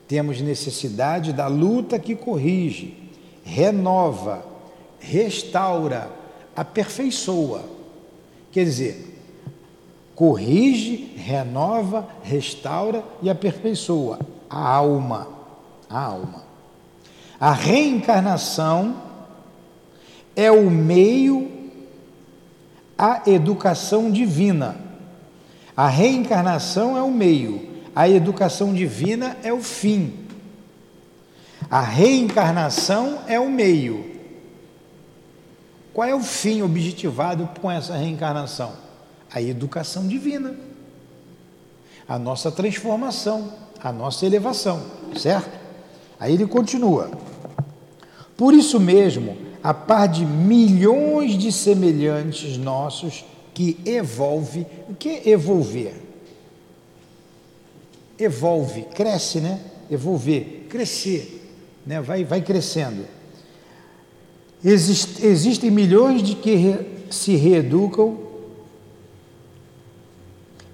Temos 0.07 0.39
necessidade 0.41 1.33
da 1.33 1.47
luta 1.47 1.97
que 1.97 2.15
corrige, 2.15 2.95
renova, 3.43 4.45
restaura, 4.99 6.11
aperfeiçoa. 6.55 7.63
Quer 8.51 8.65
dizer, 8.65 9.19
corrige, 10.13 11.11
renova, 11.17 12.07
restaura 12.23 13.03
e 13.21 13.29
aperfeiçoa 13.29 14.19
a 14.49 14.59
alma. 14.59 15.27
A 15.89 15.99
alma. 15.99 16.43
A 17.39 17.51
reencarnação 17.51 19.04
é 20.35 20.51
o 20.51 20.69
meio 20.69 21.51
à 22.97 23.21
educação 23.27 24.11
divina. 24.11 24.77
A 25.75 25.87
reencarnação 25.87 26.97
é 26.97 27.01
o 27.01 27.11
meio, 27.11 27.67
a 27.95 28.07
educação 28.09 28.73
divina 28.73 29.37
é 29.43 29.51
o 29.51 29.61
fim. 29.61 30.25
A 31.69 31.81
reencarnação 31.81 33.23
é 33.27 33.39
o 33.39 33.49
meio. 33.49 34.15
Qual 35.93 36.07
é 36.07 36.13
o 36.13 36.21
fim 36.21 36.61
objetivado 36.61 37.49
com 37.61 37.71
essa 37.71 37.95
reencarnação? 37.95 38.73
A 39.31 39.41
educação 39.41 40.07
divina, 40.07 40.55
a 42.07 42.19
nossa 42.19 42.51
transformação, 42.51 43.51
a 43.81 43.91
nossa 43.91 44.25
elevação, 44.25 44.83
certo? 45.17 45.57
Aí 46.19 46.33
ele 46.33 46.47
continua. 46.47 47.11
Por 48.37 48.53
isso 48.53 48.79
mesmo, 48.79 49.37
a 49.65 49.73
par 49.73 50.07
de 50.07 50.23
milhões 50.23 51.35
de 51.35 51.51
semelhantes 51.51 52.55
nossos 52.55 53.25
que 53.51 53.79
evolve, 53.83 54.67
o 54.87 54.93
que 54.93 55.09
é 55.09 55.29
evolver? 55.29 55.95
Evolve, 58.19 58.83
cresce, 58.93 59.39
né? 59.39 59.59
Evolver, 59.89 60.67
crescer, 60.69 61.49
né? 61.83 61.99
Vai, 61.99 62.23
vai 62.23 62.41
crescendo. 62.41 63.07
Exist, 64.63 65.25
existem 65.25 65.71
milhões 65.71 66.21
de 66.21 66.35
que 66.35 66.53
re, 66.53 66.85
se 67.09 67.35
reeducam 67.35 68.19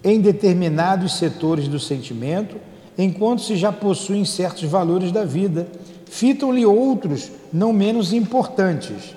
em 0.03 0.19
determinados 0.19 1.17
setores 1.17 1.69
do 1.69 1.79
sentimento 1.79 2.57
enquanto 2.97 3.41
se 3.41 3.55
já 3.55 3.71
possuem 3.71 4.25
certos 4.25 4.63
valores 4.63 5.13
da 5.13 5.23
vida, 5.23 5.65
fitam-lhe 6.11 6.65
outros 6.65 7.31
não 7.53 7.71
menos 7.71 8.11
importantes. 8.11 9.15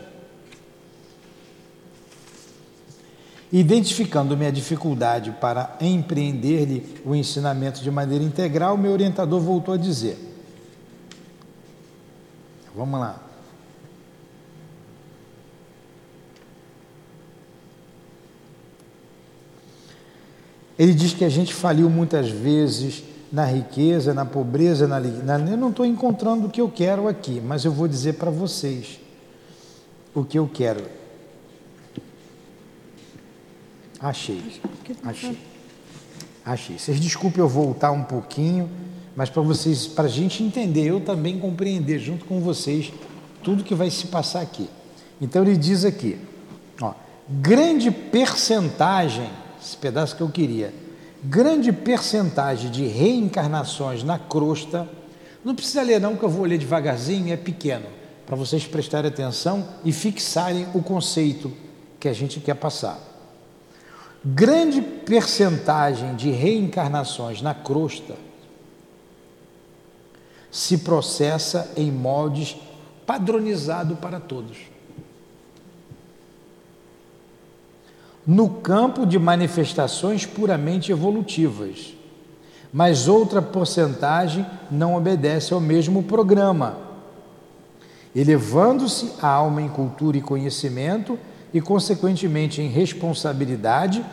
Identificando 3.52 4.36
minha 4.36 4.52
dificuldade 4.52 5.32
para 5.40 5.76
empreender-lhe 5.80 7.00
o 7.04 7.14
ensinamento 7.14 7.82
de 7.82 7.90
maneira 7.90 8.22
integral, 8.22 8.78
meu 8.78 8.92
orientador 8.92 9.40
voltou 9.40 9.74
a 9.74 9.76
dizer: 9.76 10.16
Vamos 12.74 12.98
lá. 12.98 13.20
Ele 20.78 20.94
diz 20.94 21.12
que 21.12 21.24
a 21.24 21.28
gente 21.28 21.54
faliu 21.54 21.88
muitas 21.90 22.28
vezes 22.28 23.04
na 23.34 23.44
riqueza, 23.46 24.14
na 24.14 24.24
pobreza, 24.24 24.86
na, 24.86 25.00
na 25.00 25.50
eu 25.50 25.56
não 25.56 25.70
estou 25.70 25.84
encontrando 25.84 26.46
o 26.46 26.50
que 26.50 26.60
eu 26.60 26.70
quero 26.70 27.08
aqui, 27.08 27.42
mas 27.44 27.64
eu 27.64 27.72
vou 27.72 27.88
dizer 27.88 28.12
para 28.12 28.30
vocês 28.30 29.00
o 30.14 30.22
que 30.22 30.38
eu 30.38 30.48
quero. 30.48 30.84
Achei, 33.98 34.40
achei, 35.02 35.36
achei. 36.46 36.78
Vocês 36.78 37.00
desculpem 37.00 37.40
eu 37.40 37.48
voltar 37.48 37.90
um 37.90 38.04
pouquinho, 38.04 38.70
mas 39.16 39.28
para 39.28 39.42
vocês, 39.42 39.88
para 39.88 40.04
a 40.04 40.08
gente 40.08 40.40
entender, 40.40 40.84
eu 40.84 41.00
também 41.00 41.36
compreender 41.36 41.98
junto 41.98 42.24
com 42.26 42.38
vocês 42.40 42.92
tudo 43.42 43.64
que 43.64 43.74
vai 43.74 43.90
se 43.90 44.06
passar 44.06 44.42
aqui. 44.42 44.70
Então 45.20 45.42
ele 45.42 45.56
diz 45.56 45.84
aqui, 45.84 46.20
ó, 46.80 46.94
grande 47.28 47.90
percentagem, 47.90 49.28
esse 49.60 49.76
pedaço 49.76 50.14
que 50.14 50.22
eu 50.22 50.28
queria, 50.28 50.72
grande 51.24 51.72
percentagem 51.72 52.70
de 52.70 52.86
reencarnações 52.86 54.02
na 54.02 54.18
crosta. 54.18 54.86
Não 55.42 55.54
precisa 55.54 55.82
ler, 55.82 56.00
não, 56.00 56.16
que 56.16 56.22
eu 56.22 56.28
vou 56.28 56.44
ler 56.44 56.58
devagarzinho, 56.58 57.32
é 57.32 57.36
pequeno, 57.36 57.86
para 58.26 58.36
vocês 58.36 58.66
prestarem 58.66 59.10
atenção 59.10 59.66
e 59.84 59.92
fixarem 59.92 60.66
o 60.74 60.82
conceito 60.82 61.50
que 61.98 62.08
a 62.08 62.12
gente 62.12 62.40
quer 62.40 62.54
passar. 62.54 62.98
Grande 64.24 64.80
percentagem 64.80 66.14
de 66.14 66.30
reencarnações 66.30 67.42
na 67.42 67.54
crosta 67.54 68.14
se 70.50 70.78
processa 70.78 71.72
em 71.76 71.90
moldes 71.90 72.56
padronizado 73.04 73.96
para 73.96 74.20
todos. 74.20 74.73
No 78.26 78.48
campo 78.48 79.04
de 79.04 79.18
manifestações 79.18 80.24
puramente 80.24 80.90
evolutivas, 80.90 81.94
mas 82.72 83.06
outra 83.06 83.42
porcentagem 83.42 84.44
não 84.70 84.96
obedece 84.96 85.52
ao 85.52 85.60
mesmo 85.60 86.02
programa, 86.02 86.78
elevando-se 88.16 89.12
a 89.20 89.28
alma 89.28 89.60
em 89.60 89.68
cultura 89.68 90.16
e 90.16 90.22
conhecimento 90.22 91.18
e, 91.52 91.60
consequentemente, 91.60 92.62
em 92.62 92.68
responsabilidade, 92.68 94.04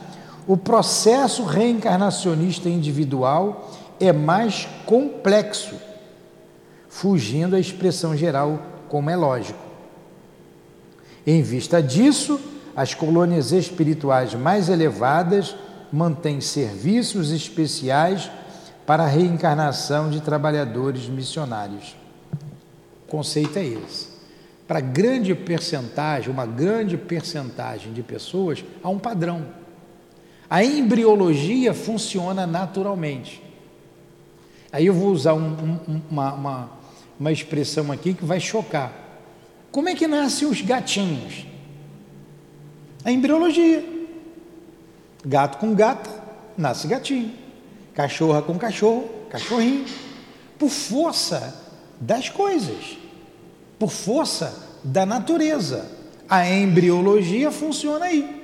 o 0.47 0.57
processo 0.57 1.43
reencarnacionista 1.43 2.67
individual 2.67 3.71
é 3.99 4.11
mais 4.11 4.67
complexo, 4.85 5.75
fugindo 6.89 7.55
à 7.55 7.59
expressão 7.59 8.17
geral, 8.17 8.61
como 8.89 9.09
é 9.09 9.15
lógico. 9.15 9.59
Em 11.25 11.41
vista 11.41 11.81
disso, 11.81 12.39
as 12.75 12.93
colônias 12.93 13.51
espirituais 13.51 14.33
mais 14.33 14.69
elevadas 14.69 15.55
mantêm 15.91 16.39
serviços 16.39 17.31
especiais 17.31 18.31
para 18.85 19.03
a 19.03 19.07
reencarnação 19.07 20.09
de 20.09 20.21
trabalhadores 20.21 21.07
missionários. 21.07 21.95
O 23.05 23.09
conceito 23.09 23.57
é 23.57 23.65
esse. 23.65 24.09
Para 24.67 24.79
grande 24.79 25.35
percentagem, 25.35 26.31
uma 26.31 26.45
grande 26.45 26.97
percentagem 26.97 27.91
de 27.91 28.01
pessoas, 28.01 28.63
há 28.81 28.89
um 28.89 28.99
padrão. 28.99 29.45
A 30.49 30.63
embriologia 30.63 31.73
funciona 31.73 32.47
naturalmente. 32.47 33.43
Aí 34.71 34.85
eu 34.85 34.93
vou 34.93 35.11
usar 35.11 35.33
um, 35.33 35.79
um, 35.87 36.01
uma, 36.09 36.33
uma, 36.33 36.69
uma 37.19 37.31
expressão 37.31 37.91
aqui 37.91 38.13
que 38.13 38.23
vai 38.23 38.39
chocar. 38.39 38.93
Como 39.71 39.89
é 39.89 39.95
que 39.95 40.07
nascem 40.07 40.47
os 40.47 40.61
gatinhos? 40.61 41.45
A 43.03 43.11
embriologia. 43.11 43.83
Gato 45.25 45.57
com 45.57 45.73
gata, 45.73 46.09
nasce 46.57 46.87
gatinho. 46.87 47.33
Cachorra 47.93 48.41
com 48.41 48.57
cachorro, 48.57 49.09
cachorrinho. 49.29 49.85
Por 50.57 50.69
força 50.69 51.55
das 51.99 52.29
coisas, 52.29 52.97
por 53.77 53.89
força 53.89 54.79
da 54.83 55.05
natureza. 55.05 55.89
A 56.29 56.47
embriologia 56.47 57.51
funciona 57.51 58.05
aí. 58.05 58.41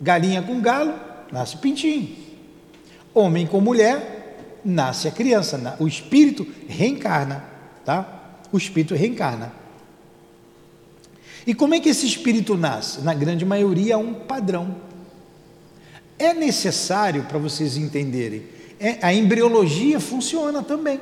Galinha 0.00 0.42
com 0.42 0.60
galo, 0.60 0.94
nasce 1.30 1.56
pintinho. 1.56 2.16
Homem 3.12 3.46
com 3.46 3.60
mulher, 3.60 4.60
nasce 4.64 5.06
a 5.06 5.10
criança. 5.10 5.76
O 5.78 5.86
espírito 5.86 6.46
reencarna, 6.68 7.44
tá? 7.84 8.38
O 8.50 8.56
espírito 8.56 8.94
reencarna. 8.94 9.52
E 11.46 11.54
como 11.54 11.74
é 11.74 11.80
que 11.80 11.90
esse 11.90 12.06
espírito 12.06 12.56
nasce? 12.56 13.02
Na 13.02 13.12
grande 13.12 13.44
maioria, 13.44 13.98
um 13.98 14.14
padrão. 14.14 14.76
É 16.18 16.32
necessário, 16.32 17.24
para 17.24 17.38
vocês 17.38 17.76
entenderem, 17.76 18.44
é, 18.80 18.98
a 19.02 19.12
embriologia 19.12 20.00
funciona 20.00 20.62
também. 20.62 21.00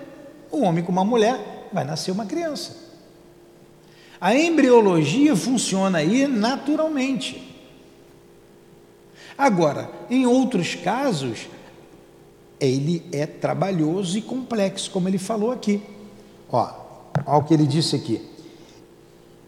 O 0.51 0.63
homem 0.63 0.83
com 0.83 0.91
uma 0.91 1.05
mulher 1.05 1.69
vai 1.73 1.85
nascer 1.85 2.11
uma 2.11 2.27
criança. 2.27 2.77
A 4.21 4.35
embriologia 4.35 5.37
funciona 5.37 5.99
aí 5.99 6.27
naturalmente. 6.27 7.51
Agora, 9.37 9.91
em 10.11 10.27
outros 10.27 10.75
casos, 10.75 11.49
ele 12.61 13.05
é 13.13 13.27
trabalhoso 13.27 14.19
e 14.19 14.23
complexo, 14.23 14.91
como 14.91 15.09
ele 15.09 15.19
falou 15.19 15.53
aqui. 15.53 15.83
Ó, 16.51 16.69
ó 17.27 17.39
o 17.39 17.45
que 17.45 17.55
ele 17.55 17.67
disse 17.67 17.97
aqui 17.97 18.32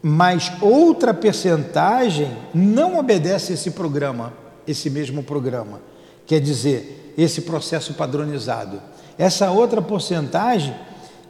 mas 0.07 0.51
outra 0.61 1.15
percentagem 1.15 2.31
não 2.53 2.99
obedece 2.99 3.53
esse 3.53 3.71
programa, 3.71 4.31
esse 4.67 4.87
mesmo 4.87 5.23
programa. 5.23 5.81
Quer 6.27 6.39
dizer, 6.39 7.15
esse 7.17 7.41
processo 7.41 7.91
padronizado. 7.95 8.79
Essa 9.17 9.49
outra 9.49 9.81
porcentagem, 9.81 10.75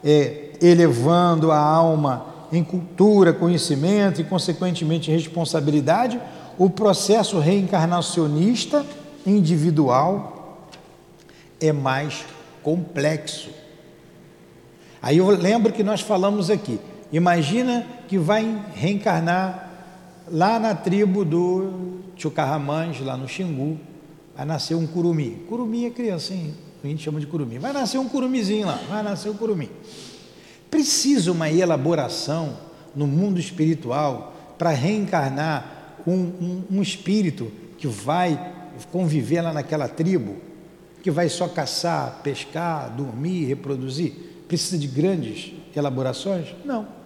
é, 0.04 0.50
elevando 0.60 1.50
a 1.50 1.58
alma 1.58 2.26
em 2.52 2.62
cultura, 2.62 3.32
conhecimento 3.32 4.20
e, 4.20 4.24
consequentemente, 4.24 5.10
responsabilidade, 5.10 6.20
o 6.58 6.68
processo 6.68 7.38
reencarnacionista 7.38 8.84
individual 9.26 10.68
é 11.58 11.72
mais 11.72 12.26
complexo. 12.62 13.48
Aí 15.00 15.16
eu 15.16 15.30
lembro 15.30 15.72
que 15.72 15.82
nós 15.82 16.02
falamos 16.02 16.50
aqui, 16.50 16.78
Imagina 17.16 17.86
que 18.06 18.18
vai 18.18 18.62
reencarnar 18.74 19.70
lá 20.30 20.58
na 20.58 20.74
tribo 20.74 21.24
do 21.24 22.02
Chucarramães, 22.14 23.00
lá 23.00 23.16
no 23.16 23.26
Xingu, 23.26 23.80
vai 24.36 24.44
nascer 24.44 24.74
um 24.74 24.86
curumi. 24.86 25.42
Curumi 25.48 25.86
é 25.86 25.90
criança, 25.90 26.34
hein? 26.34 26.52
A 26.84 26.86
gente 26.86 27.02
chama 27.02 27.18
de 27.18 27.26
curumi. 27.26 27.58
Vai 27.58 27.72
nascer 27.72 27.96
um 27.96 28.06
curumizinho 28.06 28.66
lá, 28.66 28.78
vai 28.86 29.02
nascer 29.02 29.30
um 29.30 29.34
curumi. 29.34 29.70
Precisa 30.70 31.32
uma 31.32 31.50
elaboração 31.50 32.58
no 32.94 33.06
mundo 33.06 33.40
espiritual 33.40 34.34
para 34.58 34.68
reencarnar 34.68 35.94
um, 36.06 36.12
um, 36.12 36.64
um 36.70 36.82
espírito 36.82 37.50
que 37.78 37.86
vai 37.86 38.52
conviver 38.92 39.40
lá 39.40 39.54
naquela 39.54 39.88
tribo, 39.88 40.36
que 41.02 41.10
vai 41.10 41.30
só 41.30 41.48
caçar, 41.48 42.20
pescar, 42.22 42.94
dormir, 42.94 43.46
reproduzir. 43.46 44.12
Precisa 44.46 44.76
de 44.76 44.86
grandes 44.86 45.54
elaborações? 45.74 46.54
Não. 46.62 47.05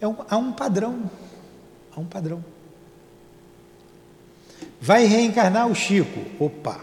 É 0.00 0.06
um, 0.06 0.16
há 0.28 0.36
um 0.36 0.52
padrão. 0.52 1.10
Há 1.94 2.00
um 2.00 2.04
padrão. 2.04 2.44
Vai 4.80 5.04
reencarnar 5.04 5.68
o 5.68 5.74
Chico. 5.74 6.20
Opa! 6.42 6.80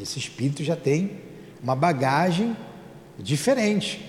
Esse 0.00 0.18
espírito 0.18 0.62
já 0.62 0.76
tem 0.76 1.18
uma 1.62 1.74
bagagem 1.74 2.56
diferente. 3.18 4.04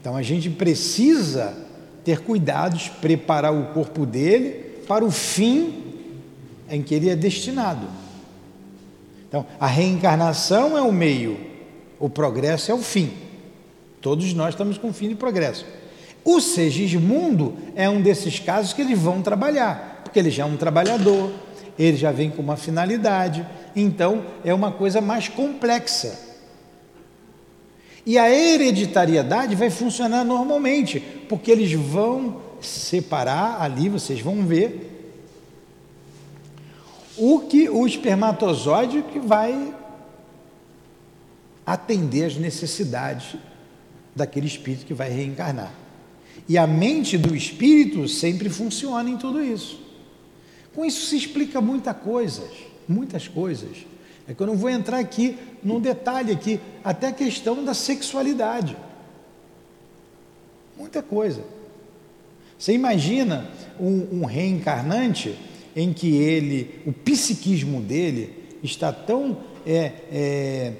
Então 0.00 0.16
a 0.16 0.22
gente 0.22 0.50
precisa 0.50 1.56
ter 2.04 2.20
cuidados, 2.20 2.88
preparar 2.88 3.54
o 3.54 3.72
corpo 3.72 4.04
dele 4.04 4.82
para 4.86 5.04
o 5.04 5.10
fim 5.10 5.94
em 6.68 6.82
que 6.82 6.94
ele 6.94 7.08
é 7.08 7.16
destinado. 7.16 7.86
Então, 9.28 9.46
a 9.58 9.66
reencarnação 9.66 10.76
é 10.76 10.82
o 10.82 10.92
meio, 10.92 11.38
o 11.98 12.10
progresso 12.10 12.70
é 12.70 12.74
o 12.74 12.78
fim. 12.78 13.12
Todos 14.00 14.34
nós 14.34 14.50
estamos 14.50 14.76
com 14.76 14.92
fim 14.92 15.08
de 15.08 15.14
progresso. 15.14 15.64
O 16.24 16.40
Segismundo 16.40 17.56
é 17.74 17.88
um 17.88 18.00
desses 18.00 18.38
casos 18.38 18.72
que 18.72 18.82
eles 18.82 18.98
vão 18.98 19.22
trabalhar, 19.22 20.02
porque 20.04 20.18
ele 20.18 20.30
já 20.30 20.44
é 20.44 20.46
um 20.46 20.56
trabalhador, 20.56 21.32
ele 21.78 21.96
já 21.96 22.12
vem 22.12 22.30
com 22.30 22.42
uma 22.42 22.56
finalidade, 22.56 23.46
então 23.74 24.24
é 24.44 24.52
uma 24.54 24.70
coisa 24.70 25.00
mais 25.00 25.28
complexa. 25.28 26.32
E 28.04 28.18
a 28.18 28.30
hereditariedade 28.30 29.54
vai 29.54 29.70
funcionar 29.70 30.24
normalmente, 30.24 31.00
porque 31.28 31.50
eles 31.50 31.72
vão 31.72 32.40
separar 32.60 33.60
ali, 33.60 33.88
vocês 33.88 34.20
vão 34.20 34.44
ver, 34.46 34.90
o 37.16 37.40
que 37.40 37.68
o 37.68 37.86
espermatozoide 37.86 39.02
que 39.12 39.18
vai 39.18 39.74
atender 41.64 42.24
às 42.24 42.36
necessidades 42.36 43.36
daquele 44.14 44.46
espírito 44.46 44.84
que 44.84 44.94
vai 44.94 45.08
reencarnar. 45.08 45.81
E 46.48 46.58
a 46.58 46.66
mente 46.66 47.16
do 47.16 47.34
espírito 47.34 48.08
sempre 48.08 48.48
funciona 48.48 49.08
em 49.08 49.16
tudo 49.16 49.42
isso. 49.42 49.80
Com 50.74 50.84
isso 50.84 51.06
se 51.06 51.16
explica 51.16 51.60
muita 51.60 51.94
coisas, 51.94 52.50
muitas 52.88 53.28
coisas. 53.28 53.78
É 54.26 54.34
que 54.34 54.42
eu 54.42 54.46
não 54.46 54.56
vou 54.56 54.70
entrar 54.70 54.98
aqui 54.98 55.36
num 55.62 55.80
detalhe 55.80 56.32
aqui, 56.32 56.60
até 56.82 57.08
a 57.08 57.12
questão 57.12 57.64
da 57.64 57.74
sexualidade. 57.74 58.76
Muita 60.76 61.02
coisa. 61.02 61.44
Você 62.58 62.72
imagina 62.72 63.50
um, 63.78 64.20
um 64.20 64.24
reencarnante 64.24 65.36
em 65.74 65.92
que 65.92 66.16
ele, 66.16 66.80
o 66.86 66.92
psiquismo 66.92 67.80
dele 67.80 68.32
está 68.62 68.92
tão 68.92 69.38
é, 69.66 69.92
é, 70.10 70.72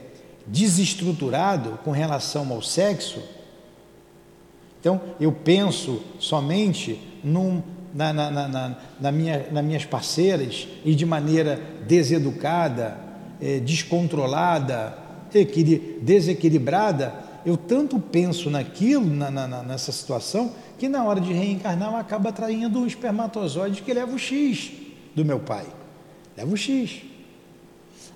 desestruturado 0.47 1.79
com 1.85 1.91
relação 1.91 2.51
ao 2.53 2.63
sexo 2.63 3.23
então, 4.83 5.01
eu 5.21 5.31
penso 5.31 6.03
somente 6.19 7.01
num, 7.23 7.63
na, 7.95 8.13
na, 8.13 8.49
na, 8.49 8.77
na 9.01 9.13
minha, 9.13 9.47
nas 9.53 9.65
minhas 9.65 9.85
parceiras 9.85 10.67
e 10.85 10.93
de 10.93 11.07
maneira 11.07 11.61
deseducada, 11.87 12.99
é, 13.41 13.61
descontrolada, 13.61 14.99
desequilibrada, 16.01 17.15
eu 17.47 17.57
tanto 17.57 18.01
penso 18.01 18.51
naquilo, 18.51 19.07
na, 19.07 19.31
na, 19.31 19.63
nessa 19.63 19.93
situação, 19.93 20.53
que 20.77 20.89
na 20.89 21.05
hora 21.05 21.21
de 21.21 21.33
reencarnar 21.33 21.93
eu 21.93 21.97
acabo 21.97 22.29
atraindo 22.29 22.81
um 22.81 22.87
espermatozoide 22.87 23.83
que 23.83 23.95
leva 23.95 24.13
o 24.13 24.19
X 24.19 24.73
do 25.15 25.25
meu 25.25 25.39
pai. 25.39 25.67
Leva 26.37 26.53
o 26.53 26.57
X. 26.57 27.03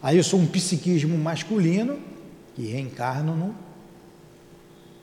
Aí 0.02 0.16
eu 0.16 0.24
sou 0.24 0.40
um 0.40 0.46
psiquismo 0.48 1.16
masculino 1.16 1.96
e 2.58 2.66
reencarno 2.66 3.36
no. 3.36 3.54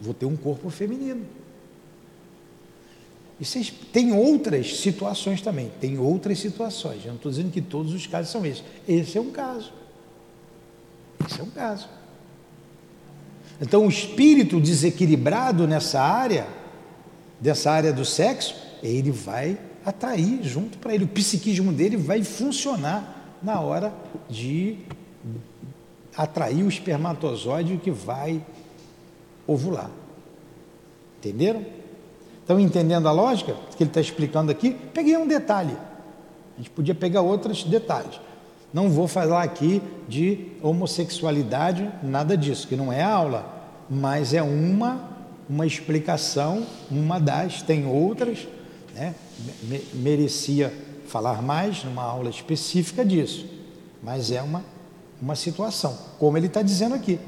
Vou 0.02 0.14
ter 0.14 0.26
um 0.26 0.36
corpo 0.36 0.70
feminino. 0.70 1.26
E 3.44 3.46
vocês, 3.46 3.74
tem 3.92 4.14
outras 4.14 4.78
situações 4.78 5.42
também, 5.42 5.70
tem 5.82 6.00
outras 6.00 6.40
situações. 6.40 7.02
Eu 7.04 7.10
não 7.10 7.18
estou 7.18 7.30
dizendo 7.30 7.52
que 7.52 7.60
todos 7.62 7.94
os 7.94 8.08
casos 8.08 8.32
são 8.32 8.46
esses. 8.46 8.64
Esse 8.88 9.18
é 9.18 9.22
um 9.22 9.32
caso. 9.32 9.74
Esse 11.28 11.42
é 11.42 11.44
um 11.44 11.50
caso. 11.50 11.90
Então, 13.60 13.86
o 13.86 13.90
espírito 13.90 14.62
desequilibrado 14.62 15.68
nessa 15.68 16.02
área, 16.02 16.48
dessa 17.38 17.70
área 17.70 17.92
do 17.92 18.06
sexo, 18.06 18.56
ele 18.82 19.12
vai 19.12 19.60
atrair 19.86 20.42
junto 20.42 20.78
para 20.78 20.96
ele. 20.96 21.04
O 21.04 21.10
psiquismo 21.10 21.74
dele 21.74 21.98
vai 21.98 22.24
funcionar 22.24 23.38
na 23.44 23.60
hora 23.60 23.94
de 24.30 24.78
atrair 26.16 26.64
o 26.64 26.70
espermatozoide 26.70 27.76
que 27.76 27.92
vai 27.92 28.42
ovular. 29.46 29.92
Entenderam? 31.20 31.83
Estão 32.44 32.60
entendendo 32.60 33.08
a 33.08 33.12
lógica 33.12 33.56
que 33.76 33.84
ele 33.84 33.90
está 33.90 34.00
explicando 34.00 34.52
aqui? 34.52 34.78
Peguei 34.94 35.18
um 35.18 35.28
detalhe. 35.28 35.76
A 36.56 36.58
gente 36.58 36.70
podia 36.70 36.94
pegar 36.94 37.22
outros 37.22 37.64
detalhes. 37.64 38.20
Não 38.72 38.90
vou 38.90 39.08
falar 39.08 39.44
aqui 39.44 39.82
de 40.08 40.52
homossexualidade, 40.62 41.90
nada 42.04 42.38
disso, 42.38 42.68
que 42.68 42.76
não 42.76 42.94
é 42.94 43.02
aula, 43.02 43.84
mas 43.90 44.34
é 44.34 44.42
uma 44.42 45.14
uma 45.50 45.66
explicação, 45.66 46.66
uma 46.90 47.20
das, 47.20 47.62
tem 47.62 47.86
outras, 47.86 48.48
né? 48.94 49.14
merecia 49.94 50.74
falar 51.08 51.42
mais 51.42 51.84
numa 51.84 52.04
aula 52.04 52.30
específica 52.30 53.04
disso, 53.04 53.46
mas 54.02 54.32
é 54.32 54.42
uma, 54.42 54.64
uma 55.22 55.36
situação, 55.36 55.98
como 56.18 56.38
ele 56.38 56.48
está 56.48 56.62
dizendo 56.62 56.96
aqui. 56.96 57.20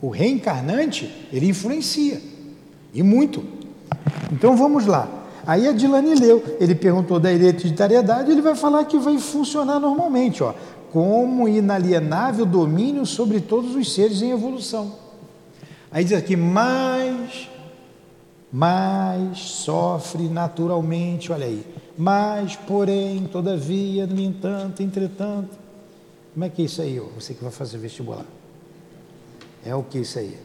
O 0.00 0.08
reencarnante, 0.08 1.12
ele 1.32 1.48
influencia, 1.48 2.20
e 2.94 3.02
muito. 3.02 3.55
Então 4.32 4.56
vamos 4.56 4.86
lá. 4.86 5.08
Aí 5.46 5.68
a 5.68 5.72
Dilane 5.72 6.14
leu, 6.14 6.42
ele 6.58 6.74
perguntou 6.74 7.20
da 7.20 7.32
hereditariedade, 7.32 8.30
ele 8.30 8.42
vai 8.42 8.54
falar 8.56 8.84
que 8.84 8.98
vai 8.98 9.16
funcionar 9.18 9.78
normalmente, 9.78 10.42
ó, 10.42 10.52
como 10.92 11.48
inalienável 11.48 12.44
domínio 12.44 13.06
sobre 13.06 13.40
todos 13.40 13.76
os 13.76 13.94
seres 13.94 14.22
em 14.22 14.30
evolução. 14.30 14.92
Aí 15.90 16.02
diz 16.02 16.18
aqui, 16.18 16.36
mas 16.36 17.48
mas 18.50 19.38
sofre 19.38 20.28
naturalmente, 20.28 21.32
olha 21.32 21.46
aí, 21.46 21.62
mas, 21.98 22.56
porém, 22.56 23.24
todavia, 23.26 24.06
no 24.06 24.20
entanto, 24.20 24.82
entretanto. 24.82 25.58
Como 26.32 26.44
é 26.44 26.48
que 26.48 26.62
é 26.62 26.64
isso 26.64 26.80
aí, 26.80 26.98
você 27.14 27.34
que 27.34 27.42
vai 27.42 27.52
fazer 27.52 27.78
vestibular? 27.78 28.24
É 29.64 29.74
o 29.74 29.82
que 29.82 29.98
isso 29.98 30.18
aí? 30.18 30.38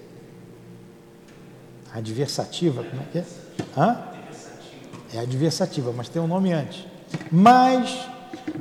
Adversativa, 1.93 2.83
como 2.83 3.01
é 3.01 3.05
que 3.11 3.17
é? 3.19 3.25
Hã? 3.75 3.99
É 5.13 5.19
adversativa, 5.19 5.93
mas 5.95 6.09
tem 6.09 6.21
um 6.21 6.27
nome 6.27 6.51
antes. 6.51 6.85
Mas 7.31 8.07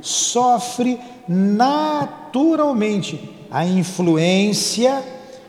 sofre 0.01 0.99
naturalmente 1.27 3.29
a 3.49 3.65
influência 3.65 5.03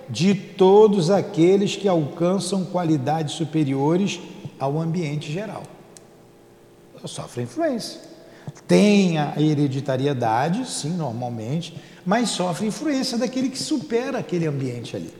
de 0.08 0.34
todos 0.34 1.10
aqueles 1.10 1.76
que 1.76 1.88
alcançam 1.88 2.64
qualidades 2.64 3.34
superiores 3.34 4.20
ao 4.58 4.80
ambiente 4.80 5.32
geral. 5.32 5.62
Sofre 7.04 7.42
influência. 7.42 8.00
Tem 8.66 9.18
a 9.18 9.34
hereditariedade, 9.36 10.68
sim, 10.68 10.90
normalmente, 10.90 11.76
mas 12.04 12.30
sofre 12.30 12.66
influência 12.66 13.18
daquele 13.18 13.48
que 13.48 13.58
supera 13.58 14.18
aquele 14.18 14.46
ambiente 14.46 14.96
ali. 14.96 15.12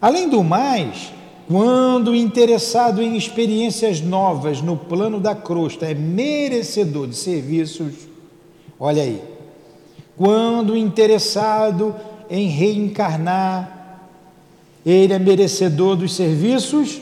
Além 0.00 0.28
do 0.28 0.42
mais, 0.44 1.12
quando 1.48 2.14
interessado 2.14 3.02
em 3.02 3.16
experiências 3.16 4.00
novas 4.02 4.60
no 4.60 4.76
plano 4.76 5.18
da 5.18 5.34
crosta 5.34 5.86
é 5.86 5.94
merecedor 5.94 7.08
de 7.08 7.16
serviços, 7.16 7.94
olha 8.78 9.02
aí, 9.02 9.22
quando 10.14 10.76
interessado 10.76 11.96
em 12.28 12.48
reencarnar 12.48 13.76
ele 14.84 15.14
é 15.14 15.18
merecedor 15.18 15.96
dos 15.96 16.14
serviços 16.14 17.00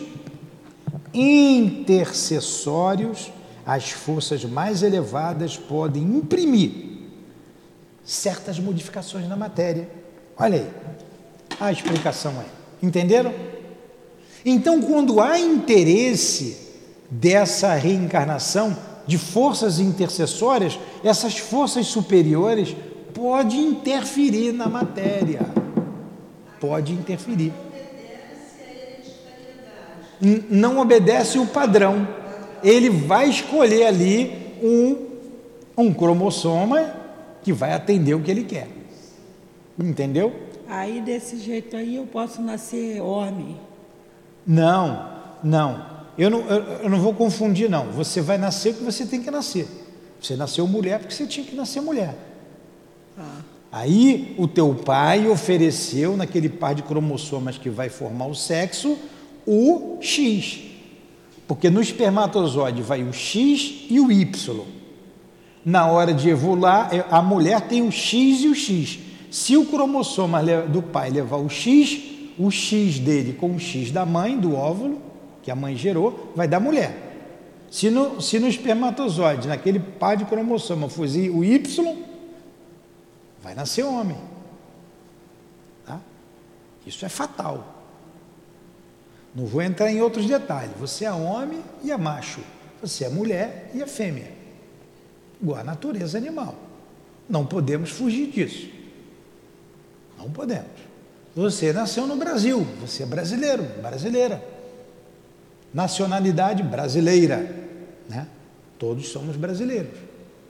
intercessórios, 1.13 3.33
as 3.67 3.91
forças 3.91 4.45
mais 4.45 4.85
elevadas 4.85 5.57
podem 5.57 6.05
imprimir 6.05 6.71
certas 8.05 8.61
modificações 8.61 9.29
na 9.29 9.35
matéria. 9.35 9.89
Olha 10.39 10.59
aí, 10.59 10.71
a 11.59 11.73
explicação 11.73 12.33
é. 12.41 12.45
Entenderam? 12.85 13.56
Então, 14.47 14.81
quando 14.81 15.21
há 15.21 15.39
interesse 15.39 16.57
dessa 17.11 17.75
reencarnação 17.75 18.75
de 19.07 19.19
forças 19.19 19.79
intercessórias, 19.79 20.79
essas 21.05 21.37
forças 21.37 21.87
superiores 21.89 22.75
podem 23.13 23.67
interferir 23.67 24.53
na 24.53 24.69
matéria. 24.69 25.41
Pode 26.61 26.93
interferir 26.93 27.53
não 30.51 30.79
obedece 30.79 31.39
o 31.39 31.47
padrão. 31.47 32.07
Ele 32.63 32.89
vai 32.91 33.29
escolher 33.29 33.87
ali 33.87 34.33
um, 34.63 34.97
um 35.77 35.93
cromossoma 35.93 36.95
que 37.43 37.53
vai 37.53 37.73
atender 37.73 38.15
o 38.15 38.21
que 38.21 38.31
ele 38.31 38.45
quer. 38.45 38.69
Entendeu? 39.79 40.33
Aí 40.69 41.01
desse 41.01 41.39
jeito 41.39 41.77
aí 41.77 41.97
eu 41.97 42.07
posso 42.07 42.43
nascer 42.43 43.01
homem. 43.01 43.57
Não, 44.47 45.11
não. 45.43 45.85
Eu 46.17 46.31
não, 46.31 46.41
eu, 46.41 46.63
eu 46.85 46.91
não 46.91 47.01
vou 47.01 47.13
confundir, 47.13 47.69
não. 47.69 47.91
Você 47.93 48.21
vai 48.21 48.39
nascer 48.39 48.75
porque 48.75 48.91
você 48.91 49.05
tem 49.05 49.21
que 49.21 49.31
nascer. 49.31 49.69
Você 50.21 50.37
nasceu 50.37 50.67
mulher 50.67 50.99
porque 50.99 51.15
você 51.15 51.27
tinha 51.27 51.45
que 51.45 51.55
nascer 51.55 51.81
mulher. 51.81 52.17
Ah. 53.19 53.41
Aí 53.73 54.35
o 54.39 54.49
teu 54.49 54.75
pai 54.75 55.29
ofereceu 55.29 56.17
naquele 56.17 56.49
par 56.49 56.75
de 56.75 56.83
cromossomas 56.83 57.59
que 57.59 57.69
vai 57.69 57.89
formar 57.89 58.27
o 58.27 58.35
sexo 58.35 58.97
o 59.47 59.99
X. 60.01 60.61
Porque 61.47 61.71
no 61.71 61.81
espermatozoide 61.81 62.83
vai 62.83 63.03
o 63.03 63.13
X 63.13 63.87
e 63.89 64.01
o 64.01 64.11
Y. 64.11 64.65
Na 65.65 65.87
hora 65.87 66.13
de 66.13 66.29
evoluar, 66.29 66.93
é, 66.93 67.05
a 67.11 67.23
mulher 67.23 67.61
tem 67.63 67.83
o 67.83 67.93
X 67.93 68.43
e 68.43 68.49
o 68.49 68.55
X. 68.55 68.99
Se 69.31 69.57
o 69.57 69.67
cromossoma 69.67 70.43
do 70.43 70.83
pai 70.83 71.11
levar 71.11 71.37
o 71.37 71.49
X, 71.49 72.16
o 72.39 72.51
X 72.51 72.99
dele 72.99 73.33
com 73.33 73.55
o 73.55 73.59
X 73.59 73.91
da 73.91 74.05
mãe, 74.05 74.39
do 74.39 74.55
óvulo, 74.55 75.01
que 75.43 75.51
a 75.51 75.55
mãe 75.55 75.77
gerou, 75.77 76.33
vai 76.35 76.47
dar 76.47 76.61
mulher. 76.61 77.07
Se 77.71 77.91
no, 77.91 78.21
se 78.21 78.39
no 78.39 78.49
espermatozoide, 78.49 79.49
naquele 79.49 79.81
par 79.81 80.17
de 80.17 80.25
cromossoma, 80.25 80.89
for 80.89 81.05
o 81.05 81.45
Y, 81.45 81.97
vai 83.43 83.55
nascer 83.55 83.85
homem. 83.85 84.17
Tá? 85.85 86.01
Isso 86.87 87.05
é 87.05 87.09
fatal. 87.09 87.75
Não 89.35 89.45
vou 89.45 89.61
entrar 89.61 89.91
em 89.91 90.01
outros 90.01 90.27
detalhes. 90.27 90.73
Você 90.79 91.05
é 91.05 91.13
homem 91.13 91.63
e 91.85 91.91
é 91.91 91.97
macho. 91.97 92.41
Você 92.81 93.05
é 93.05 93.09
mulher 93.09 93.71
e 93.75 93.83
é 93.83 93.87
fêmea. 93.87 94.33
Igual 95.41 95.61
a 95.61 95.65
natureza 95.65 96.17
animal. 96.17 96.55
Não 97.29 97.45
podemos 97.45 97.91
fugir 97.91 98.31
disso. 98.31 98.71
Não 100.17 100.31
podemos. 100.31 100.86
Você 101.37 101.71
nasceu 101.71 102.07
no 102.07 102.17
Brasil, 102.17 102.67
você 102.81 103.03
é 103.03 103.07
brasileiro, 103.07 103.63
brasileira. 103.83 104.43
Nacionalidade 105.73 106.63
brasileira, 106.63 107.55
né? 108.09 108.27
Todos 108.79 109.09
somos 109.09 109.37
brasileiros. 109.37 109.99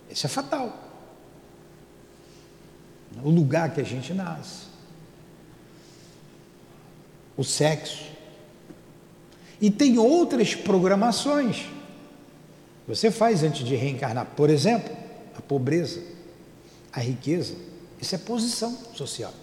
Isso 0.09 0.27
é 0.27 0.29
fatal. 0.29 0.72
O 3.25 3.31
lugar 3.31 3.75
que 3.75 3.81
a 3.81 3.85
gente 3.85 4.14
nasce. 4.14 4.66
O 7.37 7.42
sexo, 7.42 8.05
e 9.61 9.70
tem 9.70 9.99
outras 9.99 10.55
programações. 10.55 11.66
Você 12.87 13.11
faz 13.11 13.42
antes 13.42 13.66
de 13.66 13.75
reencarnar, 13.75 14.27
por 14.37 14.51
exemplo, 14.51 14.94
a 15.37 15.42
pobreza, 15.42 16.01
a 16.92 17.01
riqueza. 17.01 17.55
Isso 18.01 18.14
é 18.14 18.18
posição 18.18 18.79
social. 18.94 19.35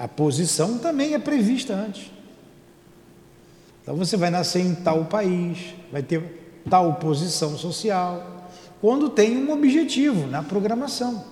A 0.00 0.08
posição 0.08 0.78
também 0.78 1.12
é 1.12 1.18
prevista 1.18 1.74
antes. 1.74 2.10
Então 3.82 3.94
você 3.94 4.16
vai 4.16 4.30
nascer 4.30 4.60
em 4.60 4.74
tal 4.74 5.04
país, 5.04 5.74
vai 5.92 6.02
ter 6.02 6.62
tal 6.70 6.94
posição 6.94 7.58
social, 7.58 8.48
quando 8.80 9.10
tem 9.10 9.36
um 9.36 9.52
objetivo 9.52 10.26
na 10.26 10.42
programação. 10.42 11.22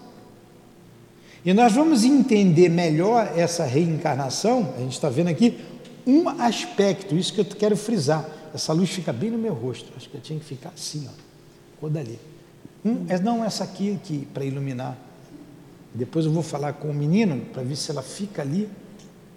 E 1.42 1.54
nós 1.54 1.72
vamos 1.72 2.04
entender 2.04 2.68
melhor 2.68 3.33
essa 3.35 3.64
reencarnação, 3.64 4.74
a 4.76 4.81
gente 4.81 4.92
está 4.92 5.09
vendo 5.09 5.28
aqui 5.28 5.59
um 6.07 6.28
aspecto, 6.28 7.16
isso 7.16 7.33
que 7.33 7.40
eu 7.40 7.46
quero 7.46 7.76
frisar. 7.76 8.28
Essa 8.52 8.74
luz 8.74 8.90
fica 8.90 9.14
bem 9.14 9.31
no 9.31 9.38
meu 9.38 9.54
rosto. 9.54 9.90
Acho 9.96 10.11
que 10.11 10.16
eu 10.16 10.20
tinha 10.20 10.38
que 10.38 10.44
ficar 10.44 10.72
assim, 10.74 11.09
ó. 11.09 11.12
Ou 11.81 11.88
dali. 11.88 12.18
Um, 12.85 13.07
é, 13.09 13.18
não 13.18 13.42
essa 13.42 13.64
aqui, 13.64 13.94
aqui 13.94 14.28
para 14.33 14.44
iluminar. 14.44 15.07
Depois 15.94 16.27
eu 16.27 16.33
vou 16.33 16.42
falar 16.42 16.74
com 16.74 16.90
o 16.90 16.94
menino 16.94 17.40
para 17.53 17.62
ver 17.62 17.77
se 17.77 17.90
ela 17.90 18.03
fica 18.03 18.42
ali. 18.42 18.68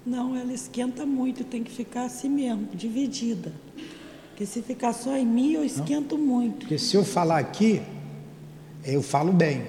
Não, 0.05 0.35
ela 0.35 0.51
esquenta 0.51 1.05
muito, 1.05 1.43
tem 1.43 1.63
que 1.63 1.71
ficar 1.71 2.05
assim 2.05 2.29
mesmo, 2.29 2.67
dividida. 2.73 3.51
Porque 4.29 4.45
se 4.45 4.61
ficar 4.61 4.93
só 4.93 5.15
em 5.15 5.25
mim, 5.25 5.53
eu 5.53 5.63
esquento 5.63 6.17
não, 6.17 6.25
muito. 6.25 6.59
Porque 6.59 6.77
se 6.77 6.95
eu 6.95 7.03
falar 7.03 7.37
aqui, 7.37 7.81
eu 8.83 9.01
falo 9.01 9.31
bem. 9.31 9.65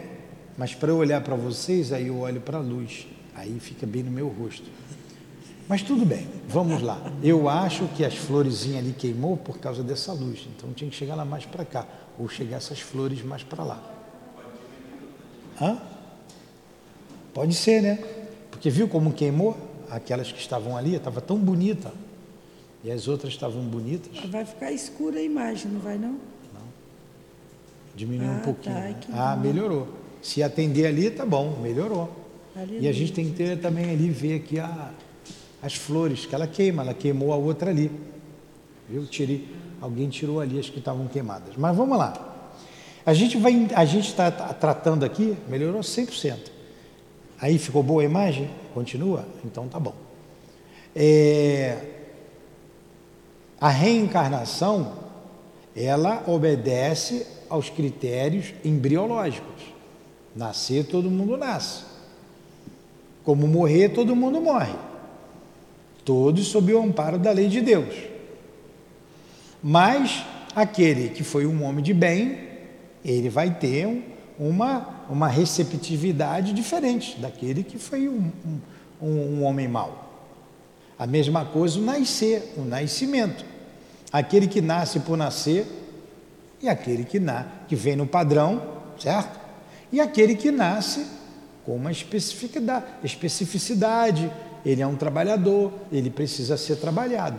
Mas 0.57 0.75
para 0.75 0.90
eu 0.90 0.97
olhar 0.97 1.21
para 1.23 1.37
vocês, 1.37 1.92
aí 1.92 2.09
eu 2.09 2.18
olho 2.18 2.40
para 2.40 2.59
a 2.59 2.61
luz. 2.61 3.07
Aí 3.35 3.59
fica 3.61 3.87
bem 3.87 4.03
no 4.03 4.11
meu 4.11 4.29
rosto. 4.29 4.64
Mas 5.68 5.83
tudo 5.83 6.05
bem, 6.05 6.27
vamos 6.49 6.83
lá. 6.83 7.01
Eu 7.23 7.49
acho 7.49 7.87
que 7.97 8.05
as 8.05 8.14
florezinhas 8.14 8.79
ali 8.79 8.92
queimou 8.92 9.37
por 9.37 9.59
causa 9.59 9.83
dessa 9.83 10.12
luz. 10.12 10.47
Então 10.57 10.73
tinha 10.73 10.90
que 10.90 10.97
chegar 10.97 11.14
lá 11.14 11.25
mais 11.25 11.47
para 11.47 11.64
cá. 11.64 11.87
Ou 12.18 12.29
chegar 12.29 12.59
essas 12.59 12.81
flores 12.81 13.23
mais 13.23 13.42
para 13.42 13.64
lá. 13.64 13.83
Hã? 15.61 15.91
Pode 17.35 17.55
ser, 17.55 17.83
né? 17.83 17.99
Porque 18.51 18.71
viu 18.71 18.88
como 18.88 19.12
queimou? 19.12 19.57
Aquelas 19.90 20.31
que 20.31 20.38
estavam 20.38 20.77
ali, 20.77 20.95
estava 20.95 21.21
tão 21.21 21.38
bonita. 21.38 21.92
E 22.85 22.90
as 22.90 23.07
outras 23.07 23.33
estavam 23.33 23.62
bonitas? 23.62 24.11
Vai 24.29 24.45
ficar 24.45 24.73
escura 24.73 25.18
a 25.18 25.23
imagem, 25.23 25.71
não 25.71 25.81
vai 25.81 25.97
não? 25.97 26.12
Não. 26.53 26.62
Diminuiu 27.95 28.31
ah, 28.31 28.35
um 28.35 28.40
pouquinho. 28.40 28.75
Tá, 28.75 28.81
né? 28.81 29.01
Ah, 29.12 29.37
melhorou. 29.37 29.88
Se 30.21 30.42
atender 30.42 30.87
ali, 30.87 31.11
tá 31.11 31.25
bom, 31.25 31.59
melhorou. 31.61 32.11
E 32.81 32.87
a 32.87 32.92
gente 32.92 33.12
tem 33.12 33.27
que 33.27 33.33
ter 33.33 33.59
também 33.61 33.90
ali, 33.90 34.11
ver 34.11 34.37
aqui 34.37 34.59
a, 34.59 34.90
as 35.62 35.75
flores, 35.75 36.27
que 36.27 36.35
ela 36.35 36.47
queima, 36.47 36.83
ela 36.83 36.92
queimou 36.92 37.33
a 37.33 37.37
outra 37.37 37.71
ali. 37.71 37.90
Viu? 38.88 39.07
Tirei, 39.07 39.49
alguém 39.81 40.09
tirou 40.09 40.40
ali 40.40 40.59
as 40.59 40.68
que 40.68 40.79
estavam 40.79 41.07
queimadas. 41.07 41.55
Mas 41.57 41.77
vamos 41.77 41.97
lá. 41.97 42.51
A 43.07 43.14
gente 43.14 43.37
vai, 43.37 43.68
a 43.75 43.85
gente 43.85 44.09
está 44.09 44.31
tratando 44.31 45.05
aqui, 45.05 45.37
melhorou 45.49 45.81
100%. 45.81 46.51
Aí 47.42 47.59
ficou 47.59 47.83
boa 47.83 48.02
a 48.02 48.05
imagem? 48.05 48.48
Continua? 48.72 49.26
Então 49.44 49.66
tá 49.66 49.81
bom. 49.81 49.94
É, 50.94 51.76
a 53.61 53.68
reencarnação, 53.68 54.92
ela 55.74 56.22
obedece 56.28 57.26
aos 57.50 57.68
critérios 57.68 58.55
embriológicos. 58.64 59.61
Nascer, 60.37 60.87
todo 60.87 61.11
mundo 61.11 61.37
nasce. 61.37 61.83
Como 63.24 63.48
morrer, 63.48 63.88
todo 63.88 64.14
mundo 64.14 64.40
morre. 64.40 64.74
Todos 66.05 66.46
sob 66.46 66.72
o 66.72 66.81
amparo 66.81 67.18
da 67.18 67.33
lei 67.33 67.48
de 67.48 67.61
Deus. 67.61 67.94
Mas 69.61 70.24
aquele 70.55 71.09
que 71.09 71.24
foi 71.24 71.44
um 71.44 71.64
homem 71.64 71.83
de 71.83 71.92
bem, 71.92 72.38
ele 73.05 73.28
vai 73.28 73.52
ter 73.52 73.87
um, 73.87 74.12
uma, 74.38 75.05
uma 75.09 75.29
receptividade 75.29 76.53
diferente 76.53 77.18
daquele 77.21 77.62
que 77.62 77.79
foi 77.79 78.09
um, 78.09 78.31
um, 79.01 79.07
um 79.07 79.45
homem 79.45 79.68
mau. 79.68 80.11
A 80.99 81.07
mesma 81.07 81.45
coisa 81.45 81.79
o 81.79 81.83
nascer, 81.83 82.55
o 82.57 82.62
nascimento. 82.62 83.45
Aquele 84.12 84.47
que 84.47 84.61
nasce 84.61 85.01
por 85.01 85.16
nascer 85.16 85.66
e 86.61 86.68
aquele 86.68 87.05
que, 87.05 87.18
na, 87.18 87.47
que 87.66 87.75
vem 87.75 87.97
no 87.97 88.07
padrão, 88.07 88.62
certo? 88.99 89.40
E 89.90 90.01
aquele 90.01 90.35
que 90.35 90.51
nasce 90.51 91.07
com 91.64 91.77
uma 91.77 91.90
especificidade, 91.90 92.85
especificidade, 93.03 94.31
ele 94.64 94.81
é 94.81 94.87
um 94.87 94.97
trabalhador, 94.97 95.73
ele 95.90 96.11
precisa 96.11 96.57
ser 96.57 96.77
trabalhado. 96.77 97.38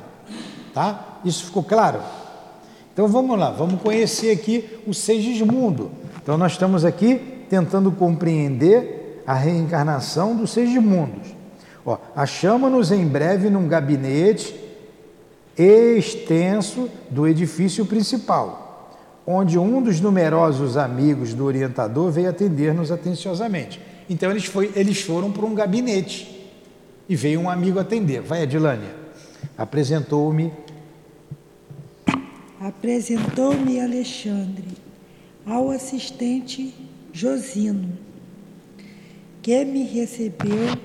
Tá? 0.74 1.20
Isso 1.24 1.46
ficou 1.46 1.64
claro? 1.64 2.02
Então 2.92 3.08
vamos 3.08 3.40
lá, 3.40 3.50
vamos 3.50 3.82
conhecer 3.82 4.32
aqui 4.32 4.80
o 4.86 4.94
Segismundo. 4.94 5.92
Então 6.24 6.38
nós 6.38 6.54
estamos 6.54 6.86
aqui 6.86 7.20
tentando 7.50 7.92
compreender 7.92 9.22
a 9.28 9.34
reencarnação 9.34 10.34
dos 10.34 10.52
Segismundos. 10.52 11.36
Ó, 11.86 11.98
achamos-nos 12.16 12.94
em 12.94 13.06
breve 13.06 13.50
num 13.50 13.68
gabinete 13.68 14.56
extenso 15.58 16.90
do 17.10 17.28
edifício 17.28 17.86
principal, 17.86 18.98
onde 19.28 19.60
um 19.60 19.82
dos 19.82 20.00
numerosos 20.00 20.78
amigos 20.78 21.34
do 21.34 21.44
orientador 21.44 22.10
veio 22.10 22.30
atender-nos 22.30 22.90
atenciosamente. 22.90 23.82
Então 24.10 24.32
eles, 24.32 24.46
foi, 24.46 24.72
eles 24.78 25.02
foram 25.02 25.30
para 25.30 25.46
um 25.46 25.54
gabinete 25.54 26.50
e 27.08 27.18
veio 27.18 27.42
um 27.42 27.50
amigo 27.50 27.80
atender. 27.80 28.22
Vai, 28.22 28.44
Adilânia. 28.44 28.96
Apresentou-me. 29.58 30.54
Apresentou-me 32.62 33.82
Alexandre 33.82 34.83
ao 35.46 35.70
assistente 35.70 36.74
Josino, 37.12 37.98
que 39.42 39.64
me 39.66 39.84
recebeu 39.84 40.78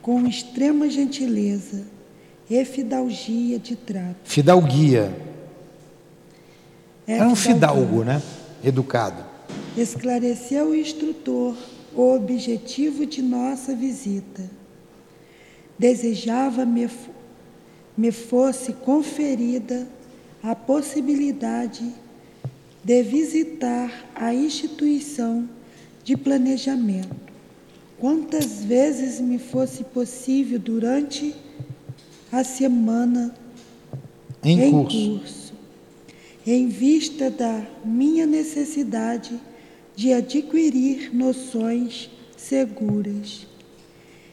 com 0.00 0.26
extrema 0.26 0.88
gentileza 0.90 1.84
e 2.48 2.64
fidalgia 2.64 3.58
de 3.58 3.76
trato. 3.76 4.16
Fidalguia. 4.24 5.12
É 7.06 7.16
Era 7.16 7.28
um 7.28 7.34
fidalgo, 7.34 8.04
né? 8.04 8.22
Educado. 8.62 9.24
Esclareceu 9.76 10.68
o 10.70 10.74
instrutor 10.74 11.56
o 11.94 12.14
objetivo 12.14 13.04
de 13.04 13.22
nossa 13.22 13.74
visita. 13.74 14.50
Desejava 15.78 16.64
me, 16.64 16.88
me 17.96 18.10
fosse 18.10 18.72
conferida 18.72 19.86
a 20.42 20.54
possibilidade 20.54 21.92
de 22.84 23.02
visitar 23.02 24.10
a 24.14 24.34
instituição 24.34 25.48
de 26.02 26.16
planejamento, 26.16 27.14
quantas 27.98 28.64
vezes 28.64 29.20
me 29.20 29.38
fosse 29.38 29.84
possível 29.84 30.58
durante 30.58 31.34
a 32.32 32.42
semana 32.42 33.34
em, 34.42 34.60
em 34.60 34.70
curso. 34.72 35.18
curso, 35.18 35.54
em 36.44 36.66
vista 36.66 37.30
da 37.30 37.64
minha 37.84 38.26
necessidade 38.26 39.38
de 39.94 40.12
adquirir 40.12 41.14
noções 41.14 42.10
seguras, 42.36 43.46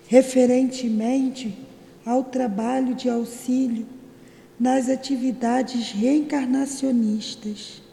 referentemente 0.08 1.54
ao 2.04 2.24
trabalho 2.24 2.96
de 2.96 3.08
auxílio 3.10 3.86
nas 4.60 4.90
atividades 4.90 5.92
reencarnacionistas. 5.92 7.89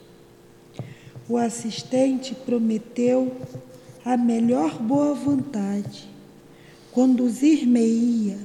O 1.29 1.37
assistente 1.37 2.35
prometeu 2.35 3.37
a 4.05 4.17
melhor 4.17 4.79
boa 4.79 5.13
vontade, 5.13 6.09
conduzir-me-ia 6.93 8.39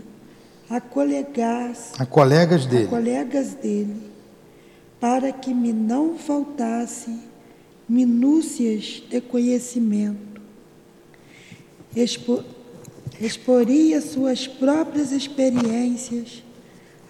a 0.68 0.82
colegas, 0.82 1.92
a 2.00 2.06
colegas 2.06 2.66
dele, 2.66 2.86
a 2.86 2.88
colegas 2.88 3.54
dele, 3.54 4.12
para 5.00 5.32
que 5.32 5.54
me 5.54 5.72
não 5.72 6.18
faltasse 6.18 7.20
minúcias 7.88 9.04
de 9.08 9.22
conhecimento. 9.22 10.42
Expo, 11.96 12.44
exporia 13.20 14.02
suas 14.02 14.48
próprias 14.48 15.12
experiências 15.12 16.42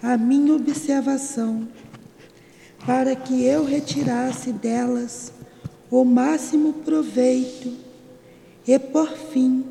à 0.02 0.18
minha 0.18 0.54
observação, 0.54 1.66
para 2.84 3.16
que 3.16 3.42
eu 3.44 3.64
retirasse 3.64 4.52
delas 4.52 5.32
o 5.92 6.06
máximo 6.06 6.72
proveito 6.72 7.70
e, 8.66 8.78
por 8.78 9.10
fim, 9.10 9.62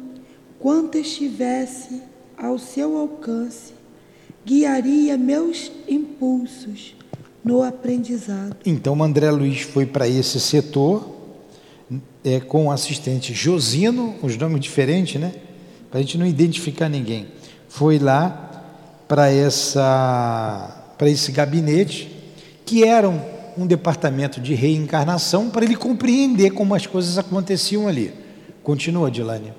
quanto 0.59 0.95
estivesse 0.99 1.99
ao 2.37 2.59
seu 2.59 2.95
alcance, 2.95 3.73
guiaria 4.45 5.17
meus 5.17 5.71
impulsos 5.89 6.95
no 7.43 7.63
aprendizado. 7.63 8.55
Então, 8.63 9.01
André 9.01 9.31
Luiz 9.31 9.61
foi 9.61 9.87
para 9.87 10.07
esse 10.07 10.39
setor 10.39 11.09
é, 12.23 12.39
com 12.39 12.67
o 12.67 12.71
assistente 12.71 13.33
Josino, 13.33 14.13
os 14.21 14.37
nomes 14.37 14.61
diferentes, 14.61 15.19
né? 15.19 15.33
Para 15.89 15.99
a 15.99 16.03
gente 16.03 16.19
não 16.19 16.25
identificar 16.27 16.87
ninguém. 16.87 17.29
Foi 17.67 17.97
lá 17.97 18.63
para 19.07 19.31
essa 19.31 20.77
para 20.99 21.09
esse 21.09 21.31
gabinete 21.31 22.15
que 22.63 22.83
era 22.83 23.09
um, 23.57 23.65
departamento 23.65 24.39
de 24.39 24.53
reencarnação 24.53 25.49
para 25.49 25.65
ele 25.65 25.75
compreender 25.75 26.51
como 26.51 26.75
as 26.75 26.85
coisas 26.85 27.17
aconteciam 27.17 27.87
ali. 27.87 28.13
Continua, 28.63 29.09
Dilane. 29.09 29.53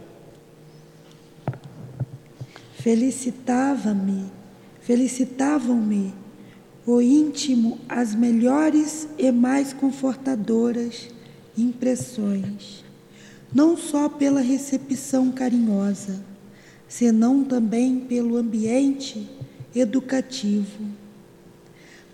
Felicitava-me, 2.74 4.24
felicitavam-me 4.80 6.14
o 6.84 7.00
íntimo 7.00 7.78
as 7.88 8.14
melhores 8.14 9.08
e 9.16 9.30
mais 9.30 9.72
confortadoras 9.72 11.08
impressões, 11.56 12.84
não 13.54 13.76
só 13.76 14.08
pela 14.08 14.40
recepção 14.40 15.30
carinhosa, 15.30 16.24
senão 16.88 17.44
também 17.44 18.00
pelo 18.00 18.36
ambiente 18.36 19.28
educativo. 19.74 21.01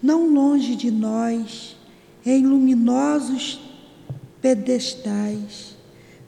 Não 0.03 0.29
longe 0.29 0.77
de 0.77 0.91
nós, 0.91 1.77
em 2.25 2.47
luminosos 2.47 3.61
pedestais, 4.41 5.77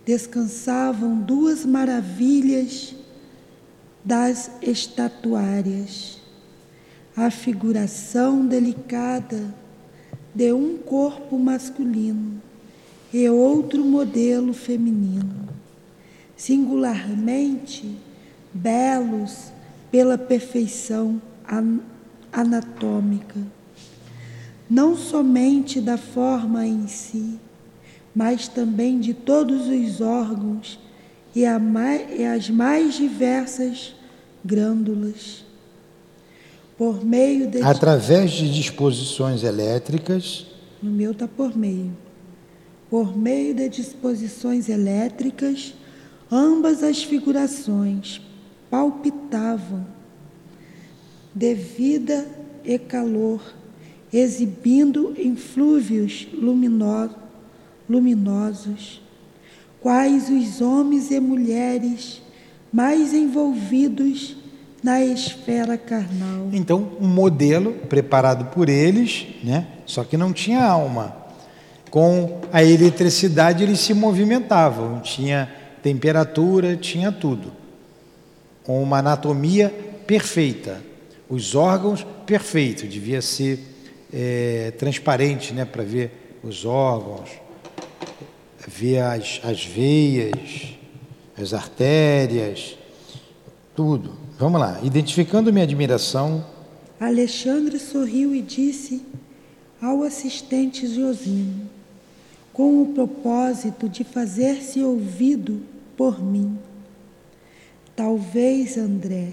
descansavam 0.05 1.21
duas 1.21 1.65
maravilhas 1.65 2.95
das 4.05 4.51
estatuárias. 4.61 6.19
A 7.17 7.31
figuração 7.31 8.47
delicada 8.47 9.55
de 10.35 10.53
um 10.53 10.77
corpo 10.79 11.39
masculino 11.39 12.41
e 13.13 13.29
outro 13.29 13.85
modelo 13.85 14.53
feminino, 14.53 15.49
singularmente 16.37 17.97
belos 18.53 19.53
pela 19.91 20.17
perfeição 20.17 21.21
anatômica, 22.33 23.41
não 24.71 24.97
somente 24.97 25.81
da 25.81 25.99
forma 25.99 26.65
em 26.65 26.87
si, 26.87 27.39
mas 28.15 28.47
também 28.47 29.01
de 29.01 29.13
todos 29.13 29.67
os 29.67 30.01
órgãos 30.01 30.79
e, 31.35 31.45
as 31.45 32.49
mais 32.49 32.95
diversas 32.95 33.95
glândulas 34.45 35.45
por 36.81 37.05
meio 37.05 37.47
de. 37.47 37.61
Através 37.61 38.31
de 38.31 38.51
disposições 38.51 39.45
elétricas. 39.45 40.47
No 40.83 40.91
meu 40.91 41.11
está 41.11 41.29
por 41.29 41.55
meio. 41.55 41.95
Por 42.89 43.15
meio 43.15 43.55
de 43.55 43.69
disposições 43.69 44.67
elétricas, 44.67 45.75
ambas 46.33 46.83
as 46.83 47.03
figurações 47.03 48.23
palpitavam 48.71 49.87
de 51.35 51.55
vida 51.55 52.27
e 52.65 52.79
calor, 52.79 53.43
exibindo 54.13 55.15
inflúvios 55.19 56.27
lumino 56.33 57.11
luminosos, 57.89 59.03
quais 59.81 60.29
os 60.29 60.61
homens 60.61 61.11
e 61.11 61.19
mulheres 61.19 62.23
mais 62.73 63.13
envolvidos 63.13 64.37
na 64.83 65.05
esfera 65.05 65.77
carnal. 65.77 66.49
Então, 66.53 66.93
um 67.01 67.09
modelo 67.09 67.73
preparado 67.89 68.47
por 68.47 68.69
eles, 68.69 69.27
né? 69.43 69.67
Só 69.85 70.05
que 70.05 70.17
não 70.17 70.33
tinha 70.33 70.65
alma. 70.65 71.17
Com 71.91 72.41
a 72.53 72.63
eletricidade 72.63 73.65
eles 73.65 73.81
se 73.81 73.93
movimentavam, 73.93 75.01
tinha 75.01 75.51
temperatura, 75.83 76.77
tinha 76.77 77.11
tudo. 77.11 77.53
Com 78.63 78.81
uma 78.83 78.99
anatomia 78.99 79.75
perfeita, 80.07 80.81
os 81.29 81.55
órgãos 81.55 82.07
perfeitos, 82.25 82.89
devia 82.89 83.21
ser 83.21 83.70
é, 84.13 84.73
transparente, 84.73 85.53
né, 85.53 85.65
para 85.65 85.83
ver 85.83 86.39
os 86.43 86.65
órgãos, 86.65 87.31
ver 88.67 88.99
as, 88.99 89.41
as 89.45 89.65
veias, 89.65 90.75
as 91.37 91.55
artérias, 91.55 92.77
tudo. 93.75 94.13
Vamos 94.39 94.61
lá. 94.61 94.81
Identificando 94.83 95.53
minha 95.53 95.65
admiração. 95.65 96.45
Alexandre 96.99 97.79
sorriu 97.79 98.35
e 98.35 98.43
disse 98.43 99.03
ao 99.81 100.03
assistente 100.03 100.87
Josino, 100.87 101.69
com 102.53 102.83
o 102.83 102.93
propósito 102.93 103.89
de 103.89 104.05
fazer-se 104.05 104.83
ouvido 104.83 105.63
por 105.97 106.23
mim. 106.23 106.59
Talvez, 107.97 108.77
André, 108.77 109.33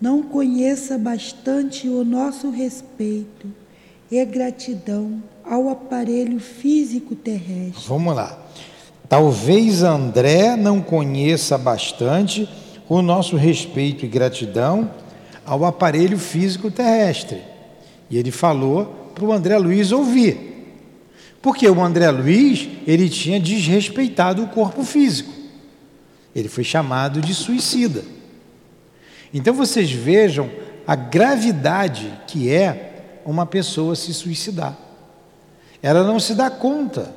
não 0.00 0.22
conheça 0.22 0.96
bastante 0.96 1.88
o 1.88 2.04
nosso 2.04 2.50
respeito 2.50 3.48
e 4.10 4.24
gratidão 4.24 5.22
ao 5.44 5.68
aparelho 5.68 6.40
físico 6.40 7.14
terrestre. 7.14 7.84
Vamos 7.86 8.14
lá. 8.14 8.38
Talvez 9.08 9.82
André 9.82 10.56
não 10.56 10.80
conheça 10.80 11.56
bastante 11.56 12.48
o 12.88 13.00
nosso 13.00 13.36
respeito 13.36 14.04
e 14.04 14.08
gratidão 14.08 14.90
ao 15.44 15.64
aparelho 15.64 16.18
físico 16.18 16.70
terrestre. 16.70 17.42
E 18.10 18.18
ele 18.18 18.30
falou 18.30 19.12
para 19.14 19.24
o 19.24 19.32
André 19.32 19.56
Luiz 19.58 19.92
ouvir. 19.92 20.48
Porque 21.40 21.68
o 21.68 21.82
André 21.82 22.10
Luiz, 22.10 22.68
ele 22.86 23.08
tinha 23.08 23.40
desrespeitado 23.40 24.42
o 24.42 24.48
corpo 24.48 24.82
físico. 24.82 25.32
Ele 26.34 26.48
foi 26.48 26.64
chamado 26.64 27.20
de 27.20 27.34
suicida. 27.34 28.04
Então 29.32 29.54
vocês 29.54 29.90
vejam 29.90 30.50
a 30.86 30.94
gravidade 30.94 32.12
que 32.26 32.50
é 32.50 32.87
uma 33.30 33.44
pessoa 33.44 33.94
se 33.94 34.14
suicidar. 34.14 34.74
Ela 35.82 36.02
não 36.02 36.18
se 36.18 36.34
dá 36.34 36.50
conta 36.50 37.14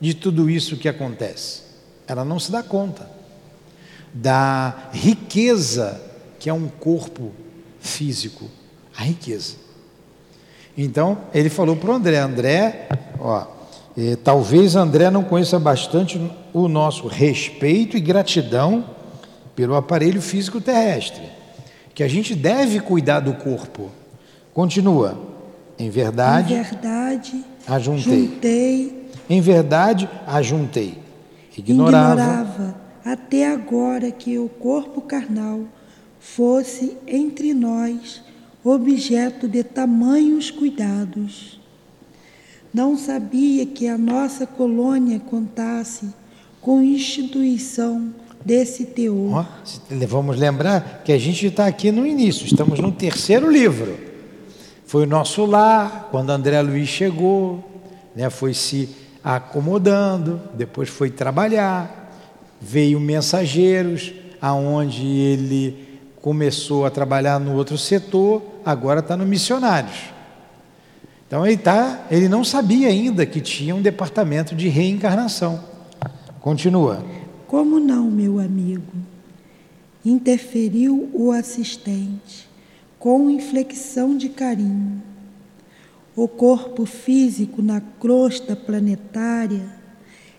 de 0.00 0.12
tudo 0.12 0.50
isso 0.50 0.76
que 0.76 0.88
acontece. 0.88 1.62
Ela 2.08 2.24
não 2.24 2.40
se 2.40 2.50
dá 2.50 2.64
conta 2.64 3.08
da 4.12 4.90
riqueza 4.92 6.00
que 6.40 6.50
é 6.50 6.52
um 6.52 6.66
corpo 6.66 7.30
físico, 7.80 8.50
a 8.96 9.04
riqueza. 9.04 9.54
Então 10.76 11.18
ele 11.32 11.48
falou 11.48 11.76
para 11.76 11.92
o 11.92 11.94
André, 11.94 12.18
André, 12.18 12.88
ó, 13.20 13.46
eh, 13.96 14.16
talvez 14.16 14.74
André 14.74 15.10
não 15.10 15.22
conheça 15.22 15.60
bastante 15.60 16.20
o 16.52 16.66
nosso 16.66 17.06
respeito 17.06 17.96
e 17.96 18.00
gratidão 18.00 18.84
pelo 19.54 19.76
aparelho 19.76 20.20
físico 20.20 20.60
terrestre, 20.60 21.22
que 21.94 22.02
a 22.02 22.08
gente 22.08 22.34
deve 22.34 22.80
cuidar 22.80 23.20
do 23.20 23.34
corpo. 23.34 23.92
Continua. 24.52 25.31
Em 25.78 25.90
verdade, 25.90 26.54
em 26.54 26.62
verdade 26.62 27.44
ajuntei. 27.66 28.26
juntei 28.26 29.02
em 29.28 29.40
verdade, 29.40 30.08
ajuntei. 30.26 30.98
Ignorava. 31.56 32.20
Ignorava 32.20 32.74
até 33.04 33.50
agora 33.50 34.10
que 34.10 34.38
o 34.38 34.48
corpo 34.48 35.00
carnal 35.00 35.62
fosse 36.20 36.96
entre 37.06 37.52
nós 37.54 38.22
objeto 38.62 39.48
de 39.48 39.64
tamanhos 39.64 40.50
cuidados. 40.50 41.60
Não 42.72 42.96
sabia 42.96 43.66
que 43.66 43.88
a 43.88 43.98
nossa 43.98 44.46
colônia 44.46 45.18
contasse 45.18 46.08
com 46.60 46.80
instituição 46.80 48.14
desse 48.44 48.84
teor. 48.84 49.46
Oh, 49.46 50.06
vamos 50.06 50.38
lembrar 50.38 51.02
que 51.04 51.12
a 51.12 51.18
gente 51.18 51.46
está 51.46 51.66
aqui 51.66 51.90
no 51.90 52.06
início, 52.06 52.46
estamos 52.46 52.78
no 52.78 52.92
terceiro 52.92 53.50
livro. 53.50 54.11
Foi 54.92 55.04
o 55.04 55.06
nosso 55.06 55.46
lar, 55.46 56.08
quando 56.10 56.28
André 56.28 56.60
Luiz 56.60 56.86
chegou, 56.86 57.64
né, 58.14 58.28
foi 58.28 58.52
se 58.52 58.90
acomodando, 59.24 60.38
depois 60.52 60.90
foi 60.90 61.08
trabalhar, 61.08 62.12
veio 62.60 63.00
mensageiros, 63.00 64.12
aonde 64.38 65.06
ele 65.06 65.98
começou 66.20 66.84
a 66.84 66.90
trabalhar 66.90 67.40
no 67.40 67.54
outro 67.54 67.78
setor, 67.78 68.42
agora 68.66 69.00
está 69.00 69.16
no 69.16 69.24
missionários. 69.24 70.10
Então 71.26 71.46
ele 71.46 71.56
tá, 71.56 72.06
ele 72.10 72.28
não 72.28 72.44
sabia 72.44 72.88
ainda 72.88 73.24
que 73.24 73.40
tinha 73.40 73.74
um 73.74 73.80
departamento 73.80 74.54
de 74.54 74.68
reencarnação. 74.68 75.58
Continua. 76.38 77.02
Como 77.46 77.80
não, 77.80 78.10
meu 78.10 78.38
amigo? 78.38 78.92
Interferiu 80.04 81.08
o 81.14 81.32
assistente 81.32 82.51
com 83.02 83.28
inflexão 83.28 84.16
de 84.16 84.28
carinho 84.28 85.02
o 86.14 86.28
corpo 86.28 86.84
físico 86.84 87.60
na 87.60 87.80
crosta 87.98 88.54
planetária 88.54 89.64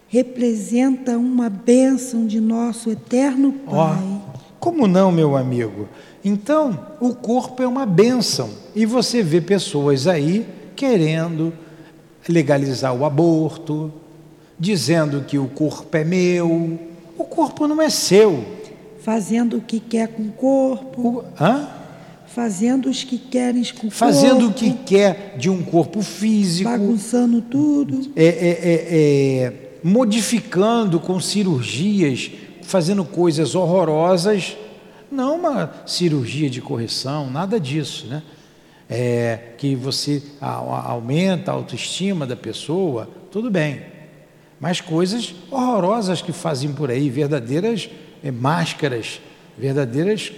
representa 0.08 1.18
uma 1.18 1.50
bênção 1.50 2.28
de 2.28 2.40
nosso 2.40 2.92
eterno 2.92 3.52
Pai. 3.52 3.98
Oh, 4.04 4.40
como 4.60 4.88
não, 4.88 5.12
meu 5.12 5.36
amigo? 5.36 5.90
Então, 6.24 6.80
o 7.02 7.16
corpo 7.16 7.64
é 7.64 7.68
uma 7.68 7.86
bênção. 7.86 8.52
E 8.76 8.86
você 8.86 9.24
vê 9.24 9.42
pessoas 9.42 10.06
aí 10.06 10.46
querendo 10.76 11.52
legalizar 12.30 12.96
o 12.96 13.04
aborto, 13.04 13.92
dizendo 14.60 15.22
que 15.22 15.40
o 15.40 15.48
corpo 15.48 15.98
é 15.98 16.04
meu. 16.04 16.80
O 17.18 17.24
corpo 17.24 17.68
não 17.68 17.82
é 17.82 17.90
seu. 17.90 18.46
Fazendo 19.02 19.58
o 19.58 19.62
que 19.62 19.80
quer 19.80 20.10
com 20.10 20.22
o 20.22 20.32
corpo. 20.32 21.02
O, 21.02 21.24
hã? 21.44 21.83
Fazendo 22.34 22.90
os 22.90 23.04
que 23.04 23.20
querem 23.20 23.64
com 23.80 23.92
Fazendo 23.92 24.48
o 24.50 24.54
que 24.54 24.74
quer 24.74 25.36
de 25.38 25.52
um 25.52 25.62
corpo 25.62 26.02
físico. 26.02 26.68
Bagunçando 26.68 27.42
tudo. 27.42 28.12
É, 28.16 28.26
é, 28.26 28.28
é, 28.28 28.88
é, 28.90 29.54
modificando 29.84 31.00
com 31.00 31.20
cirurgias, 31.20 32.32
fazendo 32.64 33.06
coisas 33.06 33.54
horrorosas. 33.54 34.58
Não 35.12 35.36
uma 35.36 35.72
cirurgia 35.86 36.50
de 36.50 36.60
correção, 36.60 37.30
nada 37.30 37.60
disso, 37.60 38.08
né? 38.08 38.24
É, 38.90 39.40
que 39.60 39.76
você 39.76 40.24
aumenta 40.42 41.52
a 41.52 41.54
autoestima 41.54 42.26
da 42.26 42.36
pessoa, 42.36 43.08
tudo 43.32 43.52
bem. 43.52 43.82
Mas 44.60 44.82
coisas 44.82 45.36
horrorosas 45.52 46.20
que 46.20 46.32
fazem 46.32 46.74
por 46.74 46.90
aí, 46.90 47.12
verdadeiras 47.12 47.92
é, 48.24 48.32
máscaras, 48.32 49.22
verdadeiras 49.56 50.32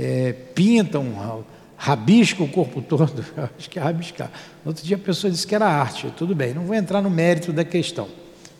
é, 0.00 0.32
pintam, 0.32 1.44
rabiscam 1.76 2.46
o 2.46 2.48
corpo 2.48 2.80
todo. 2.82 3.24
Acho 3.58 3.68
que 3.68 3.78
é 3.78 3.82
rabiscar. 3.82 4.30
No 4.64 4.70
outro 4.70 4.84
dia 4.84 4.96
a 4.96 5.00
pessoa 5.00 5.30
disse 5.30 5.46
que 5.46 5.54
era 5.54 5.66
arte. 5.66 6.12
Tudo 6.16 6.34
bem, 6.34 6.54
não 6.54 6.64
vou 6.64 6.74
entrar 6.74 7.02
no 7.02 7.10
mérito 7.10 7.52
da 7.52 7.64
questão. 7.64 8.08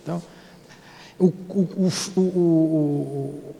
Então, 0.02 0.22
o, 1.18 1.26
o, 1.26 1.92
o, 2.16 2.20
o, 2.20 3.54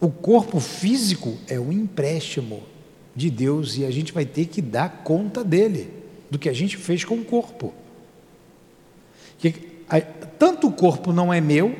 o 0.00 0.10
corpo 0.10 0.58
físico 0.58 1.36
é 1.46 1.58
um 1.58 1.70
empréstimo 1.72 2.62
de 3.14 3.30
Deus 3.30 3.76
e 3.76 3.84
a 3.84 3.90
gente 3.90 4.12
vai 4.12 4.24
ter 4.24 4.46
que 4.46 4.62
dar 4.62 5.02
conta 5.04 5.44
dele, 5.44 5.92
do 6.30 6.38
que 6.38 6.48
a 6.48 6.52
gente 6.52 6.76
fez 6.76 7.04
com 7.04 7.16
o 7.16 7.24
corpo. 7.24 7.72
Que, 9.38 9.54
a, 9.88 10.00
tanto 10.00 10.68
o 10.68 10.72
corpo 10.72 11.12
não 11.12 11.32
é 11.32 11.40
meu, 11.40 11.76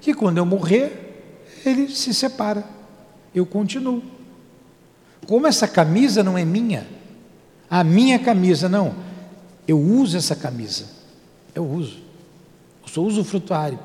que 0.00 0.14
quando 0.14 0.38
eu 0.38 0.46
morrer, 0.46 1.44
ele 1.64 1.88
se 1.88 2.14
separa. 2.14 2.64
Eu 3.34 3.44
continuo. 3.44 4.15
Como 5.26 5.46
essa 5.46 5.68
camisa 5.68 6.22
não 6.22 6.36
é 6.36 6.44
minha, 6.44 6.86
a 7.70 7.82
minha 7.82 8.18
camisa 8.18 8.68
não, 8.68 8.94
eu 9.66 9.80
uso 9.80 10.16
essa 10.16 10.36
camisa, 10.36 10.84
eu 11.54 11.64
uso, 11.64 11.98
eu 12.82 12.88
sou 12.88 13.06
usufrutuário. 13.06 13.78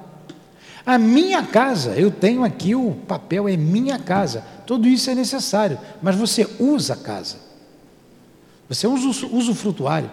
A 0.86 0.98
minha 0.98 1.44
casa, 1.44 1.92
eu 1.92 2.10
tenho 2.10 2.44
aqui 2.44 2.74
o 2.74 2.92
papel, 3.08 3.48
é 3.48 3.56
minha 3.56 4.00
casa, 4.00 4.44
tudo 4.66 4.88
isso 4.88 5.10
é 5.10 5.16
necessário, 5.16 5.78
mas 6.02 6.16
você 6.16 6.48
usa 6.60 6.94
a 6.94 6.98
casa. 6.98 7.38
Você 8.68 8.86
é 8.86 8.90
um 8.90 8.94
usufrutuário. 8.94 10.10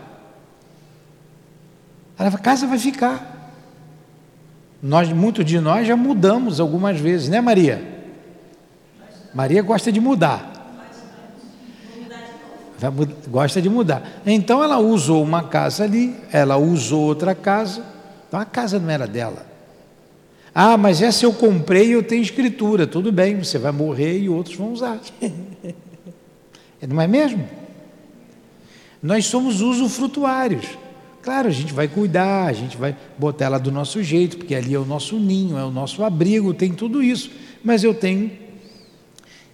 A 2.18 2.38
casa 2.38 2.66
vai 2.66 2.78
ficar. 2.78 3.52
Nós, 4.82 5.12
muitos 5.12 5.44
de 5.44 5.60
nós 5.60 5.86
já 5.86 5.96
mudamos 5.96 6.58
algumas 6.58 6.98
vezes, 6.98 7.28
né, 7.28 7.40
Maria? 7.40 7.80
Maria 9.32 9.62
gosta 9.62 9.92
de 9.92 10.00
mudar. 10.00 10.57
Gosta 13.28 13.60
de 13.60 13.68
mudar. 13.68 14.22
Então 14.24 14.62
ela 14.62 14.78
usou 14.78 15.22
uma 15.22 15.42
casa 15.42 15.84
ali, 15.84 16.14
ela 16.32 16.56
usou 16.56 17.02
outra 17.02 17.34
casa. 17.34 17.84
Então 18.28 18.38
a 18.38 18.44
casa 18.44 18.78
não 18.78 18.90
era 18.90 19.06
dela. 19.06 19.46
Ah, 20.54 20.76
mas 20.76 21.02
essa 21.02 21.24
eu 21.24 21.32
comprei 21.32 21.88
e 21.88 21.92
eu 21.92 22.02
tenho 22.02 22.22
escritura. 22.22 22.86
Tudo 22.86 23.10
bem, 23.12 23.36
você 23.36 23.58
vai 23.58 23.72
morrer 23.72 24.18
e 24.18 24.28
outros 24.28 24.56
vão 24.56 24.72
usar. 24.72 24.98
Não 26.88 27.00
é 27.00 27.08
mesmo? 27.08 27.44
Nós 29.02 29.26
somos 29.26 29.60
usufrutuários. 29.60 30.66
Claro, 31.22 31.48
a 31.48 31.52
gente 31.52 31.72
vai 31.72 31.88
cuidar, 31.88 32.46
a 32.46 32.52
gente 32.52 32.76
vai 32.76 32.96
botar 33.18 33.46
ela 33.46 33.58
do 33.58 33.70
nosso 33.70 34.02
jeito, 34.02 34.38
porque 34.38 34.54
ali 34.54 34.74
é 34.74 34.78
o 34.78 34.84
nosso 34.84 35.18
ninho, 35.18 35.58
é 35.58 35.64
o 35.64 35.70
nosso 35.70 36.02
abrigo, 36.04 36.54
tem 36.54 36.72
tudo 36.72 37.02
isso. 37.02 37.30
Mas 37.62 37.84
eu 37.84 37.92
tenho, 37.92 38.30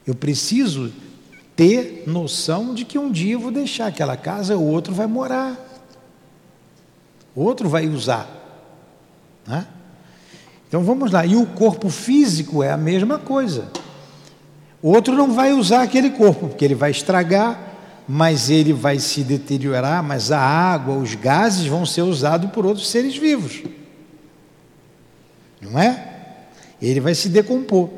eu 0.06 0.14
preciso 0.14 0.92
ter 1.56 2.04
noção 2.06 2.74
de 2.74 2.84
que 2.84 2.98
um 2.98 3.10
dia 3.10 3.34
eu 3.34 3.40
vou 3.40 3.50
deixar 3.50 3.86
aquela 3.86 4.16
casa, 4.16 4.56
o 4.56 4.66
outro 4.66 4.92
vai 4.92 5.06
morar, 5.06 5.56
o 7.34 7.42
outro 7.42 7.68
vai 7.68 7.88
usar. 7.88 8.28
Né? 9.46 9.66
Então 10.68 10.82
vamos 10.82 11.10
lá. 11.10 11.24
E 11.24 11.36
o 11.36 11.46
corpo 11.46 11.88
físico 11.88 12.62
é 12.62 12.70
a 12.70 12.76
mesma 12.76 13.18
coisa. 13.18 13.68
O 14.82 14.90
outro 14.90 15.14
não 15.14 15.32
vai 15.32 15.52
usar 15.52 15.82
aquele 15.82 16.10
corpo, 16.10 16.48
porque 16.48 16.64
ele 16.64 16.74
vai 16.74 16.90
estragar, 16.90 17.58
mas 18.06 18.50
ele 18.50 18.72
vai 18.72 18.98
se 18.98 19.22
deteriorar, 19.22 20.02
mas 20.02 20.30
a 20.30 20.38
água, 20.38 20.96
os 20.96 21.14
gases 21.14 21.66
vão 21.66 21.86
ser 21.86 22.02
usados 22.02 22.50
por 22.50 22.66
outros 22.66 22.90
seres 22.90 23.16
vivos. 23.16 23.62
Não 25.60 25.78
é? 25.78 26.10
Ele 26.82 27.00
vai 27.00 27.14
se 27.14 27.28
decompor. 27.28 27.88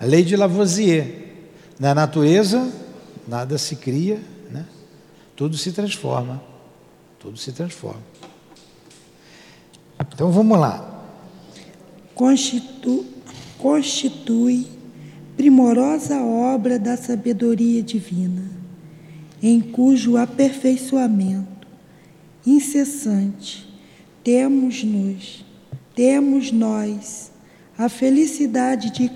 A 0.00 0.06
lei 0.06 0.24
de 0.24 0.36
Lavoisier. 0.36 1.20
Na 1.78 1.94
natureza, 1.94 2.70
nada 3.26 3.58
se 3.58 3.76
cria, 3.76 4.20
né? 4.50 4.66
tudo 5.36 5.56
se 5.56 5.72
transforma. 5.72 6.42
Tudo 7.18 7.36
se 7.36 7.52
transforma. 7.52 8.02
Então 10.12 10.30
vamos 10.30 10.58
lá 10.58 10.92
constitu, 12.14 13.04
constitui 13.58 14.66
primorosa 15.36 16.20
obra 16.22 16.78
da 16.78 16.96
sabedoria 16.96 17.82
divina, 17.82 18.44
em 19.42 19.60
cujo 19.60 20.16
aperfeiçoamento 20.16 21.66
incessante 22.46 23.68
temos-nos, 24.22 25.44
temos 25.94 26.52
nós 26.52 27.32
a 27.76 27.88
felicidade 27.88 28.90
de 28.90 29.10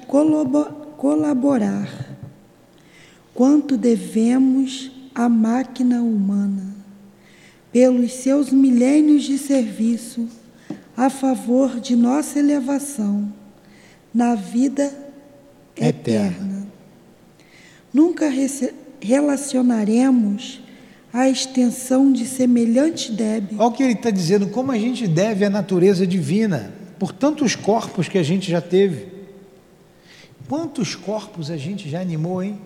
colaborar, 0.96 2.15
quanto 3.36 3.76
devemos 3.76 4.90
à 5.14 5.28
máquina 5.28 6.02
humana, 6.02 6.74
pelos 7.70 8.12
seus 8.14 8.50
milênios 8.50 9.24
de 9.24 9.38
serviço 9.38 10.26
a 10.96 11.10
favor 11.10 11.78
de 11.78 11.94
nossa 11.94 12.38
elevação 12.38 13.30
na 14.12 14.34
vida 14.34 14.84
eterna. 15.76 16.30
eterna. 16.34 16.66
Nunca 17.92 18.30
relacionaremos 19.00 20.62
a 21.12 21.28
extensão 21.28 22.10
de 22.12 22.26
semelhante 22.26 23.12
débito. 23.12 23.56
Olha 23.58 23.68
o 23.68 23.72
que 23.72 23.82
ele 23.82 23.92
está 23.92 24.10
dizendo, 24.10 24.48
como 24.48 24.72
a 24.72 24.78
gente 24.78 25.06
deve 25.06 25.44
à 25.44 25.50
natureza 25.50 26.06
divina, 26.06 26.72
por 26.98 27.12
tantos 27.12 27.54
corpos 27.54 28.08
que 28.08 28.16
a 28.16 28.22
gente 28.22 28.50
já 28.50 28.62
teve. 28.62 29.08
Quantos 30.48 30.94
corpos 30.94 31.50
a 31.50 31.56
gente 31.56 31.88
já 31.90 32.00
animou, 32.00 32.42
hein? 32.42 32.58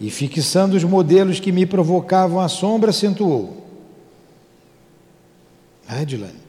E 0.00 0.10
fixando 0.10 0.76
os 0.76 0.84
modelos 0.84 1.40
que 1.40 1.50
me 1.50 1.66
provocavam 1.66 2.40
a 2.40 2.48
sombra, 2.48 2.90
acentuou. 2.90 3.66
Adilane. 5.88 6.48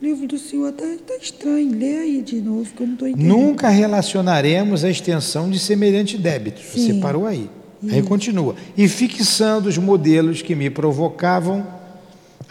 O 0.00 0.04
livro 0.04 0.26
do 0.28 0.38
Senhor 0.38 0.70
está 0.70 0.84
tá 1.06 1.16
estranho. 1.20 1.76
Lê 1.76 1.98
aí 1.98 2.22
de 2.22 2.40
novo, 2.40 2.72
que 2.72 2.82
eu 2.82 2.86
não 2.86 2.94
estou 2.94 3.08
entendendo. 3.08 3.28
Nunca 3.28 3.68
relacionaremos 3.68 4.84
a 4.84 4.90
extensão 4.90 5.50
de 5.50 5.58
semelhante 5.58 6.16
débito. 6.16 6.60
Sim. 6.60 6.86
Você 6.86 7.00
parou 7.00 7.26
aí. 7.26 7.50
Isso. 7.82 7.94
Aí 7.94 8.02
continua. 8.02 8.54
E 8.76 8.88
fixando 8.88 9.68
os 9.68 9.76
modelos 9.76 10.40
que 10.40 10.54
me 10.54 10.70
provocavam 10.70 11.66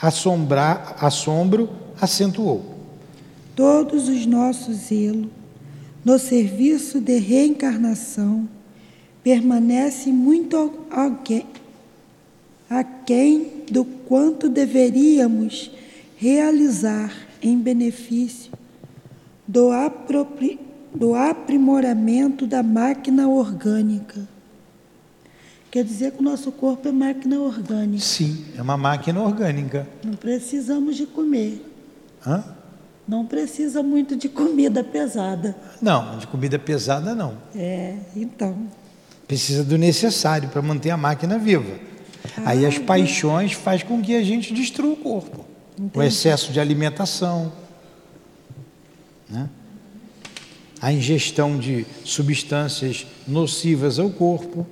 assombrar, 0.01 0.97
assombro, 0.99 1.69
acentuou. 1.99 2.75
Todos 3.55 4.07
os 4.07 4.25
nossos 4.25 4.75
zelos 4.75 5.27
no 6.07 6.17
serviço 6.17 7.01
de 7.01 7.17
reencarnação 7.17 8.47
permanece 9.21 10.09
muito 10.09 10.85
alguém, 10.89 11.45
aquém 12.69 13.65
do 13.69 13.83
quanto 13.83 14.47
deveríamos 14.47 15.69
realizar 16.15 17.13
em 17.41 17.59
benefício 17.59 18.53
do, 19.45 19.69
apropri, 19.69 20.57
do 20.95 21.13
aprimoramento 21.13 22.47
da 22.47 22.63
máquina 22.63 23.27
orgânica. 23.27 24.25
Quer 25.69 25.83
dizer 25.83 26.13
que 26.13 26.21
o 26.21 26.23
nosso 26.23 26.53
corpo 26.53 26.87
é 26.87 26.91
máquina 26.93 27.37
orgânica. 27.37 28.05
Sim, 28.05 28.45
é 28.57 28.61
uma 28.61 28.77
máquina 28.77 29.21
orgânica. 29.21 29.85
Não 30.05 30.13
precisamos 30.13 30.95
de 30.95 31.05
comer. 31.05 31.61
Hã? 32.25 32.55
Não 33.07 33.25
precisa 33.25 33.81
muito 33.81 34.15
de 34.15 34.27
comida 34.27 34.83
pesada. 34.83 35.55
Não, 35.81 36.17
de 36.17 36.27
comida 36.27 36.59
pesada 36.59 37.15
não. 37.15 37.37
É, 37.55 37.95
então. 38.15 38.67
Precisa 39.25 39.63
do 39.63 39.77
necessário 39.77 40.49
para 40.49 40.61
manter 40.61 40.89
a 40.89 40.97
máquina 40.97 41.37
viva. 41.37 41.79
Aí 42.45 42.65
as 42.65 42.77
paixões 42.77 43.53
faz 43.53 43.81
com 43.81 44.01
que 44.01 44.15
a 44.15 44.23
gente 44.23 44.53
destrua 44.53 44.93
o 44.93 44.97
corpo. 44.97 45.45
Entendi. 45.79 45.97
O 45.97 46.03
excesso 46.03 46.51
de 46.51 46.59
alimentação, 46.59 47.51
né? 49.29 49.49
a 50.81 50.91
ingestão 50.91 51.57
de 51.57 51.85
substâncias 52.03 53.07
nocivas 53.27 53.99
ao 53.99 54.09
corpo. 54.09 54.65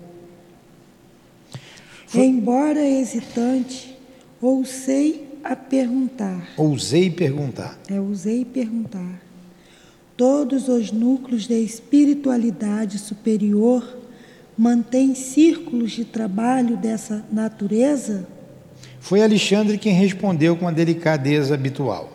Embora 2.14 2.80
hesitante, 2.80 3.98
ousei 4.42 5.25
a 5.46 5.56
perguntar. 5.56 6.50
Ousei 6.58 7.12
perguntar. 7.12 7.78
É, 7.88 8.02
ousei 8.02 8.44
perguntar. 8.44 9.22
Todos 10.18 10.68
os 10.68 10.92
núcleos 10.92 11.46
da 11.46 11.56
espiritualidade 11.56 12.98
superior 12.98 13.98
mantém 14.58 15.14
círculos 15.14 15.92
de 15.92 16.04
trabalho 16.04 16.76
dessa 16.76 17.24
natureza? 17.32 18.28
Foi 19.00 19.22
Alexandre 19.22 19.78
quem 19.78 19.94
respondeu 19.94 20.56
com 20.56 20.68
a 20.68 20.72
delicadeza 20.72 21.54
habitual. 21.54 22.12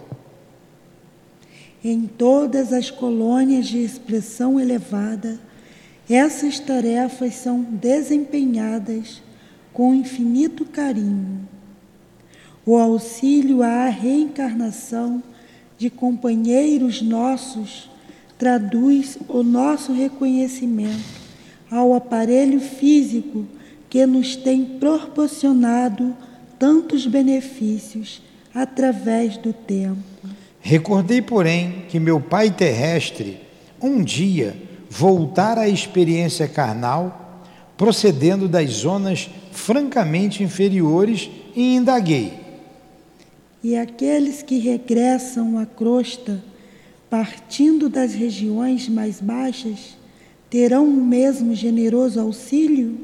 Em 1.85 2.07
todas 2.07 2.73
as 2.73 2.91
colônias 2.91 3.69
de 3.69 3.79
expressão 3.79 4.59
elevada, 4.59 5.39
essas 6.09 6.59
tarefas 6.59 7.35
são 7.35 7.63
desempenhadas 7.63 9.23
com 9.73 9.95
infinito 9.95 10.65
carinho. 10.65 11.49
O 12.65 12.77
auxílio 12.77 13.63
à 13.63 13.87
reencarnação 13.89 15.23
de 15.79 15.89
companheiros 15.89 17.01
nossos 17.01 17.91
traduz 18.39 19.19
o 19.29 19.43
nosso 19.43 19.93
reconhecimento 19.93 21.21
ao 21.71 21.95
aparelho 21.95 22.61
físico 22.61 23.47
que 23.89 24.05
nos 24.07 24.37
tem 24.37 24.65
proporcionado 24.65 26.15
tantos 26.59 27.07
benefícios 27.07 28.23
através 28.55 29.37
do 29.37 29.53
tempo. 29.53 30.03
Recordei, 30.61 31.23
porém, 31.23 31.87
que 31.89 31.99
meu 31.99 32.21
pai 32.21 32.51
terrestre 32.51 33.39
um 33.81 34.03
dia 34.03 34.55
voltara 34.89 35.63
à 35.63 35.69
experiência 35.69 36.47
carnal, 36.47 37.43
procedendo 37.77 38.47
das 38.47 38.71
zonas 38.71 39.31
francamente 39.53 40.43
inferiores, 40.43 41.31
e 41.55 41.75
indaguei. 41.75 42.40
E 43.63 43.77
aqueles 43.77 44.43
que 44.43 44.59
regressam 44.59 45.59
à 45.59 45.67
crosta, 45.67 46.43
partindo 47.11 47.91
das 47.91 48.15
regiões 48.15 48.89
mais 48.89 49.21
baixas, 49.21 49.99
terão 50.49 50.87
o 50.87 51.05
mesmo 51.05 51.55
generoso 51.55 52.19
auxílio? 52.19 52.99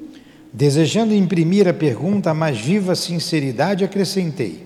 Desejando 0.50 1.12
imprimir 1.12 1.68
a 1.68 1.74
pergunta 1.74 2.30
a 2.30 2.34
mais 2.34 2.58
viva 2.58 2.94
sinceridade, 2.94 3.84
acrescentei: 3.84 4.62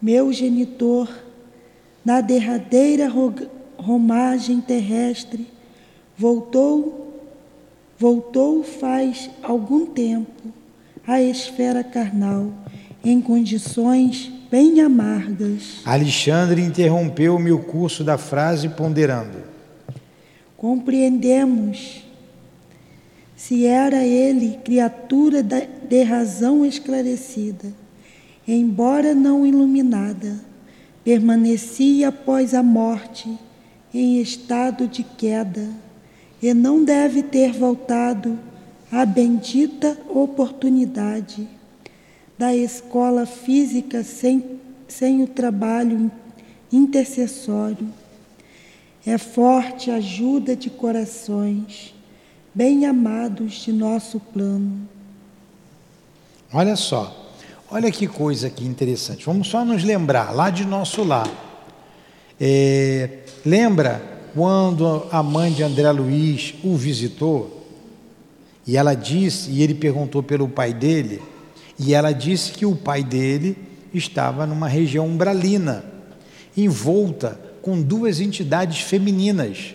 Meu 0.00 0.32
genitor, 0.32 1.08
na 2.04 2.20
derradeira 2.20 3.12
romagem 3.76 4.60
terrestre, 4.60 5.48
voltou, 6.16 7.12
voltou 7.98 8.62
faz 8.62 9.28
algum 9.42 9.84
tempo 9.86 10.44
à 11.04 11.20
esfera 11.20 11.82
carnal 11.82 12.52
em 13.04 13.20
condições 13.20 14.39
bem 14.50 14.80
amargas. 14.80 15.80
Alexandre 15.84 16.60
interrompeu-me 16.60 17.52
o 17.52 17.60
curso 17.60 18.02
da 18.02 18.18
frase 18.18 18.68
ponderando. 18.68 19.38
Compreendemos 20.56 22.04
se 23.36 23.64
era 23.64 24.04
ele 24.04 24.58
criatura 24.64 25.42
de 25.42 26.02
razão 26.02 26.66
esclarecida, 26.66 27.72
embora 28.46 29.14
não 29.14 29.46
iluminada, 29.46 30.38
permanecia 31.04 32.08
após 32.08 32.52
a 32.52 32.62
morte 32.62 33.38
em 33.94 34.20
estado 34.20 34.86
de 34.86 35.02
queda 35.02 35.66
e 36.42 36.52
não 36.52 36.84
deve 36.84 37.22
ter 37.22 37.52
voltado 37.52 38.38
à 38.90 39.06
bendita 39.06 39.96
oportunidade 40.08 41.48
da 42.40 42.56
escola 42.56 43.26
física 43.26 44.02
sem, 44.02 44.58
sem 44.88 45.22
o 45.22 45.26
trabalho 45.26 46.10
intercessório. 46.72 47.86
É 49.04 49.18
forte 49.18 49.90
ajuda 49.90 50.56
de 50.56 50.70
corações, 50.70 51.94
bem 52.54 52.86
amados 52.86 53.56
de 53.56 53.70
nosso 53.74 54.18
plano. 54.18 54.88
Olha 56.50 56.76
só, 56.76 57.30
olha 57.70 57.92
que 57.92 58.06
coisa 58.06 58.48
que 58.48 58.64
interessante. 58.64 59.26
Vamos 59.26 59.48
só 59.48 59.62
nos 59.62 59.84
lembrar 59.84 60.34
lá 60.34 60.48
de 60.48 60.64
nosso 60.64 61.04
lar. 61.04 61.28
É, 62.40 63.18
lembra 63.44 64.02
quando 64.34 65.06
a 65.12 65.22
mãe 65.22 65.52
de 65.52 65.62
André 65.62 65.92
Luiz 65.92 66.54
o 66.64 66.74
visitou 66.74 67.66
e 68.66 68.78
ela 68.78 68.94
disse, 68.94 69.50
e 69.50 69.62
ele 69.62 69.74
perguntou 69.74 70.22
pelo 70.22 70.48
pai 70.48 70.72
dele, 70.72 71.20
e 71.82 71.94
ela 71.94 72.12
disse 72.12 72.52
que 72.52 72.66
o 72.66 72.76
pai 72.76 73.02
dele 73.02 73.56
estava 73.94 74.46
numa 74.46 74.68
região 74.68 75.06
umbralina, 75.06 75.82
envolta 76.54 77.40
com 77.62 77.80
duas 77.80 78.20
entidades 78.20 78.82
femininas, 78.82 79.74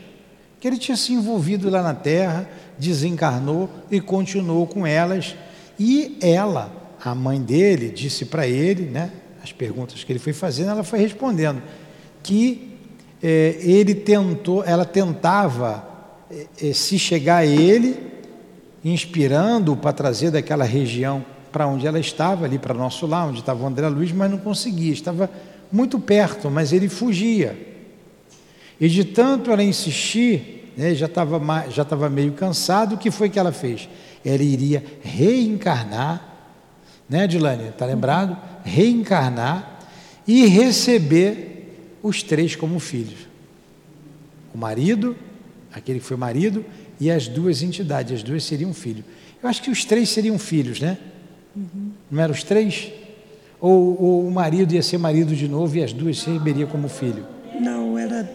que 0.59 0.67
ele 0.67 0.77
tinha 0.77 0.95
se 0.95 1.13
envolvido 1.13 1.67
lá 1.67 1.81
na 1.81 1.95
terra, 1.95 2.47
desencarnou 2.77 3.67
e 3.89 3.99
continuou 3.99 4.67
com 4.67 4.85
elas. 4.85 5.35
E 5.79 6.15
ela, 6.21 6.71
a 7.03 7.15
mãe 7.15 7.41
dele, 7.41 7.89
disse 7.89 8.25
para 8.25 8.47
ele, 8.47 8.83
né, 8.83 9.11
as 9.43 9.51
perguntas 9.51 10.03
que 10.03 10.11
ele 10.11 10.19
foi 10.19 10.33
fazendo, 10.33 10.69
ela 10.69 10.83
foi 10.83 10.99
respondendo 10.99 11.59
que 12.21 12.77
é, 13.21 13.57
ele 13.59 13.95
tentou, 13.95 14.63
ela 14.63 14.85
tentava 14.85 15.87
é, 16.61 16.71
se 16.71 16.99
chegar 16.99 17.37
a 17.37 17.45
ele, 17.47 17.97
inspirando 18.83 19.75
para 19.75 19.91
trazer 19.91 20.29
daquela 20.29 20.65
região 20.65 21.25
para 21.55 21.67
onde 21.67 21.87
ela 21.87 21.97
estava, 21.97 22.43
ali 22.43 22.59
para 22.59 22.73
nosso 22.73 23.07
lar, 23.07 23.29
onde 23.29 23.39
estava 23.39 23.63
o 23.63 23.65
André 23.65 23.87
Luiz, 23.87 24.11
mas 24.11 24.29
não 24.29 24.37
conseguia, 24.37 24.91
estava 24.91 25.29
muito 25.71 25.97
perto, 25.97 26.51
mas 26.51 26.73
ele 26.73 26.89
fugia. 26.89 27.57
E 28.77 28.89
de 28.89 29.05
tanto 29.05 29.49
ela 29.51 29.63
insistir, 29.63 30.73
né, 30.75 30.93
já 30.93 31.05
estava 31.05 31.39
já 31.69 31.83
estava 31.83 32.09
meio 32.09 32.33
cansado, 32.33 32.95
o 32.95 32.97
que 32.97 33.09
foi 33.09 33.29
que 33.29 33.39
ela 33.39 33.53
fez? 33.53 33.87
Ela 34.25 34.43
iria 34.43 34.83
reencarnar, 35.01 36.27
né, 37.07 37.25
Dilane? 37.25 37.69
Está 37.69 37.85
lembrado? 37.85 38.35
Reencarnar 38.65 39.79
e 40.27 40.47
receber 40.47 41.97
os 42.03 42.21
três 42.21 42.53
como 42.53 42.81
filhos: 42.81 43.29
o 44.53 44.57
marido, 44.57 45.15
aquele 45.71 46.01
que 46.01 46.05
foi 46.05 46.17
marido, 46.17 46.65
e 46.99 47.09
as 47.09 47.29
duas 47.29 47.61
entidades, 47.61 48.11
as 48.11 48.23
duas 48.23 48.43
seriam 48.43 48.73
filhos. 48.73 49.05
Eu 49.41 49.47
acho 49.47 49.61
que 49.61 49.71
os 49.71 49.85
três 49.85 50.09
seriam 50.09 50.37
filhos, 50.37 50.81
né? 50.81 50.97
Uhum. 51.55 51.91
Não 52.11 52.21
eram 52.21 52.33
os 52.33 52.43
três? 52.43 52.91
Ou, 53.59 54.01
ou, 54.01 54.27
o 54.27 54.31
marido 54.31 54.73
ia 54.73 54.81
ser 54.81 54.97
marido 54.97 55.35
de 55.35 55.47
novo 55.47 55.75
e 55.77 55.83
as 55.83 55.93
duas 55.93 56.23
receberia 56.23 56.67
como 56.67 56.89
filho? 56.89 57.25
Não, 57.59 57.97
era 57.97 58.29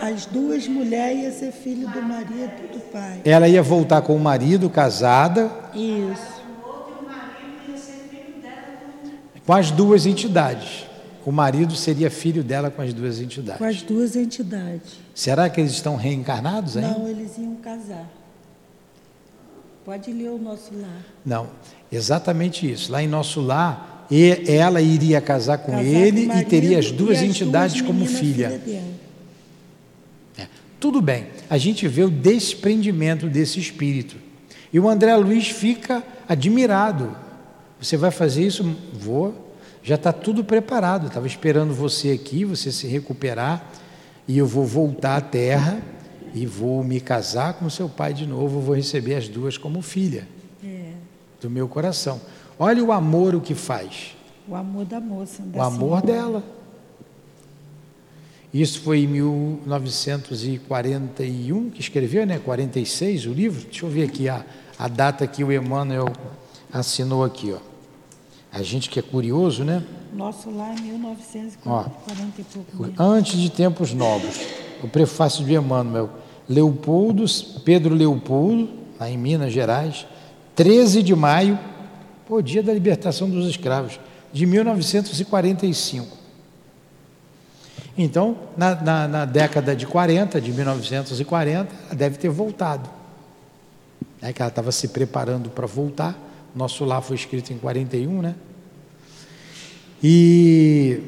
as 0.00 0.26
duas 0.26 0.68
mulheres 0.68 1.22
iam 1.22 1.32
ser 1.32 1.52
filho 1.52 1.88
do 1.88 2.02
marido 2.02 2.72
do 2.72 2.80
pai. 2.92 3.20
Ela 3.24 3.48
ia 3.48 3.62
voltar 3.62 4.02
com 4.02 4.14
o 4.14 4.20
marido, 4.20 4.68
casada. 4.68 5.50
Isso. 5.74 6.36
Com 9.46 9.54
as 9.54 9.70
duas 9.70 10.06
entidades. 10.06 10.86
O 11.24 11.32
marido 11.32 11.74
seria 11.74 12.10
filho 12.10 12.44
dela 12.44 12.70
com 12.70 12.82
as 12.82 12.92
duas 12.92 13.20
entidades. 13.20 13.58
Com 13.58 13.64
as 13.64 13.82
duas 13.82 14.14
entidades. 14.14 14.98
Será 15.14 15.48
que 15.48 15.60
eles 15.60 15.72
estão 15.72 15.96
reencarnados 15.96 16.76
ainda? 16.76 16.90
Não, 16.90 17.08
eles 17.08 17.36
iam 17.38 17.56
casar. 17.56 18.08
Pode 19.86 20.12
ler 20.12 20.30
o 20.30 20.38
nosso 20.38 20.76
lar. 20.76 21.00
Não, 21.24 21.48
exatamente 21.92 22.68
isso. 22.68 22.90
Lá 22.90 23.00
em 23.00 23.06
nosso 23.06 23.40
lar, 23.40 24.04
ela 24.48 24.80
iria 24.82 25.20
casar 25.20 25.58
com 25.58 25.70
casar 25.70 25.84
ele 25.84 26.26
com 26.26 26.36
e 26.36 26.44
teria 26.44 26.76
as 26.76 26.90
duas 26.90 27.22
entidades 27.22 27.80
duas 27.80 27.86
como 27.86 28.04
filha. 28.04 28.60
filha 28.64 28.82
é, 30.36 30.48
tudo 30.80 31.00
bem, 31.00 31.28
a 31.48 31.56
gente 31.56 31.86
vê 31.86 32.02
o 32.02 32.10
desprendimento 32.10 33.28
desse 33.28 33.60
espírito. 33.60 34.16
E 34.72 34.80
o 34.80 34.88
André 34.88 35.14
Luiz 35.14 35.50
fica 35.50 36.02
admirado. 36.28 37.16
Você 37.80 37.96
vai 37.96 38.10
fazer 38.10 38.44
isso? 38.44 38.76
Vou. 38.92 39.54
Já 39.84 39.94
está 39.94 40.12
tudo 40.12 40.42
preparado. 40.42 41.06
Estava 41.06 41.28
esperando 41.28 41.72
você 41.72 42.10
aqui, 42.10 42.44
você 42.44 42.72
se 42.72 42.88
recuperar. 42.88 43.70
E 44.26 44.36
eu 44.36 44.48
vou 44.48 44.64
voltar 44.64 45.16
à 45.16 45.20
terra 45.20 45.80
e 46.34 46.46
vou 46.46 46.84
me 46.84 47.00
casar 47.00 47.54
com 47.54 47.70
seu 47.70 47.88
pai 47.88 48.12
de 48.12 48.26
novo, 48.26 48.60
vou 48.60 48.74
receber 48.74 49.14
as 49.14 49.28
duas 49.28 49.56
como 49.56 49.80
filha 49.82 50.26
é. 50.64 50.94
do 51.40 51.48
meu 51.48 51.68
coração. 51.68 52.20
Olha 52.58 52.82
o 52.82 52.90
amor 52.92 53.34
o 53.34 53.40
que 53.40 53.54
faz. 53.54 54.16
O 54.48 54.54
amor 54.54 54.84
da 54.84 55.00
moça. 55.00 55.42
O 55.54 55.62
amor 55.62 56.00
senhora. 56.00 56.06
dela. 56.06 56.42
Isso 58.54 58.80
foi 58.80 59.00
em 59.00 59.06
1941 59.06 61.70
que 61.70 61.80
escreveu, 61.80 62.26
né? 62.26 62.38
46 62.38 63.26
o 63.26 63.32
livro. 63.32 63.64
Deixa 63.64 63.84
eu 63.84 63.90
ver 63.90 64.04
aqui 64.04 64.28
a, 64.28 64.46
a 64.78 64.86
data 64.88 65.26
que 65.26 65.44
o 65.44 65.52
Emmanuel 65.52 66.06
assinou 66.72 67.22
aqui, 67.24 67.52
ó. 67.52 67.58
A 68.52 68.62
gente 68.62 68.88
que 68.88 68.98
é 68.98 69.02
curioso, 69.02 69.62
né? 69.64 69.84
Nosso 70.14 70.50
lá 70.50 70.72
é 70.72 70.80
1940 70.80 71.60
ó, 71.66 71.84
e 72.38 72.44
pouco. 72.44 72.90
Antes 72.98 73.38
de 73.38 73.50
tempos 73.50 73.92
novos. 73.92 74.40
O 74.82 74.88
prefácio 74.88 75.44
de 75.44 75.54
Emmanuel. 75.54 76.10
Leopoldo, 76.48 77.24
Pedro 77.64 77.94
Leopoldo, 77.94 78.68
lá 78.98 79.10
em 79.10 79.18
Minas 79.18 79.52
Gerais, 79.52 80.06
13 80.54 81.02
de 81.02 81.14
maio, 81.14 81.58
o 82.28 82.40
dia 82.40 82.62
da 82.62 82.72
libertação 82.72 83.28
dos 83.28 83.48
escravos, 83.48 83.98
de 84.32 84.46
1945. 84.46 86.16
Então, 87.98 88.36
na, 88.56 88.74
na, 88.74 89.08
na, 89.08 89.24
década 89.24 89.74
de 89.74 89.86
40, 89.86 90.40
de 90.40 90.52
1940, 90.52 91.74
ela 91.86 91.94
deve 91.94 92.18
ter 92.18 92.28
voltado. 92.28 92.88
É 94.20 94.32
que 94.32 94.42
ela 94.42 94.50
estava 94.50 94.70
se 94.70 94.88
preparando 94.88 95.48
para 95.48 95.66
voltar. 95.66 96.18
Nosso 96.54 96.84
lá 96.84 97.00
foi 97.00 97.16
escrito 97.16 97.52
em 97.52 97.58
41, 97.58 98.22
né? 98.22 98.34
E, 100.02 101.00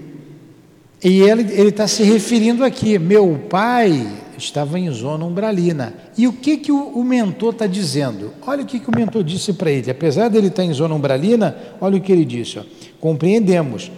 e 1.02 1.20
ele 1.20 1.68
está 1.68 1.86
se 1.86 2.02
referindo 2.02 2.64
aqui, 2.64 2.98
meu 2.98 3.38
pai 3.48 4.06
estava 4.36 4.78
em 4.78 4.90
zona 4.90 5.24
umbralina. 5.24 5.94
E 6.16 6.26
o 6.26 6.32
que, 6.32 6.56
que 6.56 6.72
o, 6.72 6.88
o 6.88 7.04
mentor 7.04 7.52
está 7.52 7.66
dizendo? 7.66 8.32
Olha 8.44 8.62
o 8.62 8.66
que, 8.66 8.80
que 8.80 8.88
o 8.88 8.96
mentor 8.96 9.22
disse 9.22 9.52
para 9.52 9.70
ele. 9.70 9.90
Apesar 9.90 10.28
dele 10.28 10.48
estar 10.48 10.62
tá 10.62 10.68
em 10.68 10.72
zona 10.72 10.94
umbralina, 10.94 11.56
olha 11.80 11.98
o 11.98 12.00
que 12.00 12.10
ele 12.10 12.24
disse. 12.24 12.58
Ó. 12.58 12.62
Compreendemos. 13.00 13.92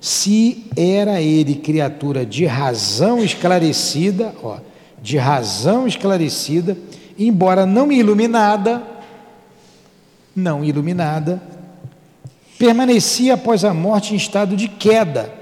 Se 0.00 0.66
era 0.76 1.20
ele 1.20 1.56
criatura 1.56 2.24
de 2.24 2.46
razão 2.46 3.24
esclarecida, 3.24 4.32
ó, 4.40 4.58
de 5.02 5.16
razão 5.16 5.86
esclarecida, 5.86 6.76
embora 7.18 7.66
não 7.66 7.90
iluminada, 7.90 8.82
não 10.34 10.64
iluminada, 10.64 11.42
permanecia 12.56 13.34
após 13.34 13.64
a 13.64 13.74
morte 13.74 14.14
em 14.14 14.16
estado 14.16 14.54
de 14.54 14.68
queda 14.68 15.35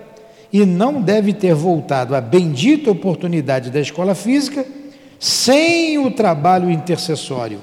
e 0.55 0.64
não 0.64 1.02
deve 1.02 1.32
ter 1.32 1.52
voltado 1.52 2.14
à 2.14 2.20
bendita 2.20 2.88
oportunidade 2.88 3.72
da 3.72 3.80
escola 3.80 4.14
física 4.14 4.64
sem 5.18 5.98
o 5.98 6.12
trabalho 6.12 6.70
intercessório 6.70 7.61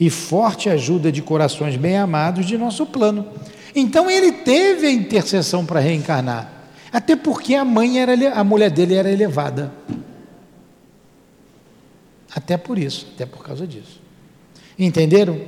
e 0.00 0.10
forte 0.10 0.68
ajuda 0.68 1.12
de 1.12 1.22
corações 1.22 1.76
bem 1.76 1.96
amados 1.96 2.46
de 2.46 2.58
nosso 2.58 2.84
plano. 2.84 3.28
Então 3.76 4.10
ele 4.10 4.32
teve 4.32 4.88
a 4.88 4.90
intercessão 4.90 5.64
para 5.64 5.78
reencarnar, 5.78 6.50
até 6.92 7.14
porque 7.14 7.54
a 7.54 7.64
mãe 7.64 8.00
era 8.00 8.12
a 8.34 8.42
mulher 8.42 8.72
dele 8.72 8.94
era 8.94 9.08
elevada. 9.08 9.72
Até 12.34 12.56
por 12.56 12.76
isso, 12.76 13.06
até 13.14 13.24
por 13.24 13.44
causa 13.44 13.68
disso. 13.68 14.02
Entenderam? 14.76 15.40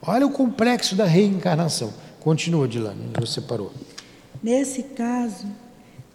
Olha 0.00 0.24
o 0.24 0.30
complexo 0.30 0.94
da 0.94 1.06
reencarnação. 1.06 1.92
Continua, 2.20 2.68
Dilane, 2.68 3.00
você 3.18 3.40
parou. 3.40 3.72
Nesse 4.42 4.82
caso, 4.82 5.46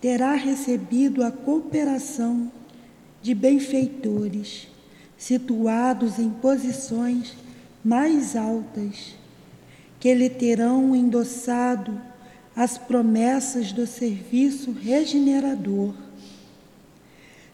terá 0.02 0.34
recebido 0.34 1.24
a 1.24 1.32
cooperação 1.32 2.52
de 3.22 3.36
benfeitores, 3.36 4.68
situados 5.18 6.20
em 6.20 6.30
posições 6.30 7.34
mais 7.84 8.36
altas, 8.36 9.16
que 10.00 10.14
lhe 10.14 10.30
terão 10.30 10.96
endossado 10.96 12.00
as 12.56 12.78
promessas 12.78 13.72
do 13.72 13.86
serviço 13.86 14.72
regenerador. 14.72 15.94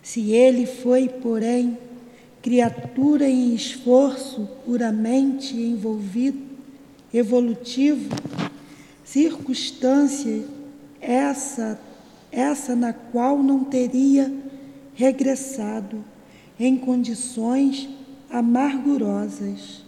Se 0.01 0.32
ele 0.32 0.65
foi, 0.65 1.09
porém, 1.09 1.78
criatura 2.41 3.30
em 3.30 3.53
esforço 3.53 4.47
puramente 4.65 5.55
envolvido, 5.55 6.41
evolutivo, 7.13 8.09
circunstância 9.03 10.43
essa 11.02 11.80
essa 12.32 12.76
na 12.76 12.93
qual 12.93 13.38
não 13.43 13.64
teria 13.64 14.32
regressado 14.93 16.04
em 16.60 16.78
condições 16.78 17.89
amargurosas. 18.32 19.84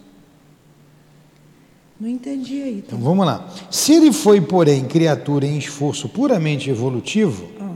Não 2.00 2.10
entendi 2.10 2.62
aí. 2.62 2.82
Tá? 2.82 2.88
Então 2.88 3.00
vamos 3.00 3.26
lá. 3.26 3.48
Se 3.72 3.94
ele 3.94 4.12
foi, 4.12 4.42
porém, 4.42 4.84
criatura 4.84 5.46
em 5.46 5.58
esforço 5.58 6.10
puramente 6.10 6.70
evolutivo, 6.70 7.48
ah. 7.62 7.72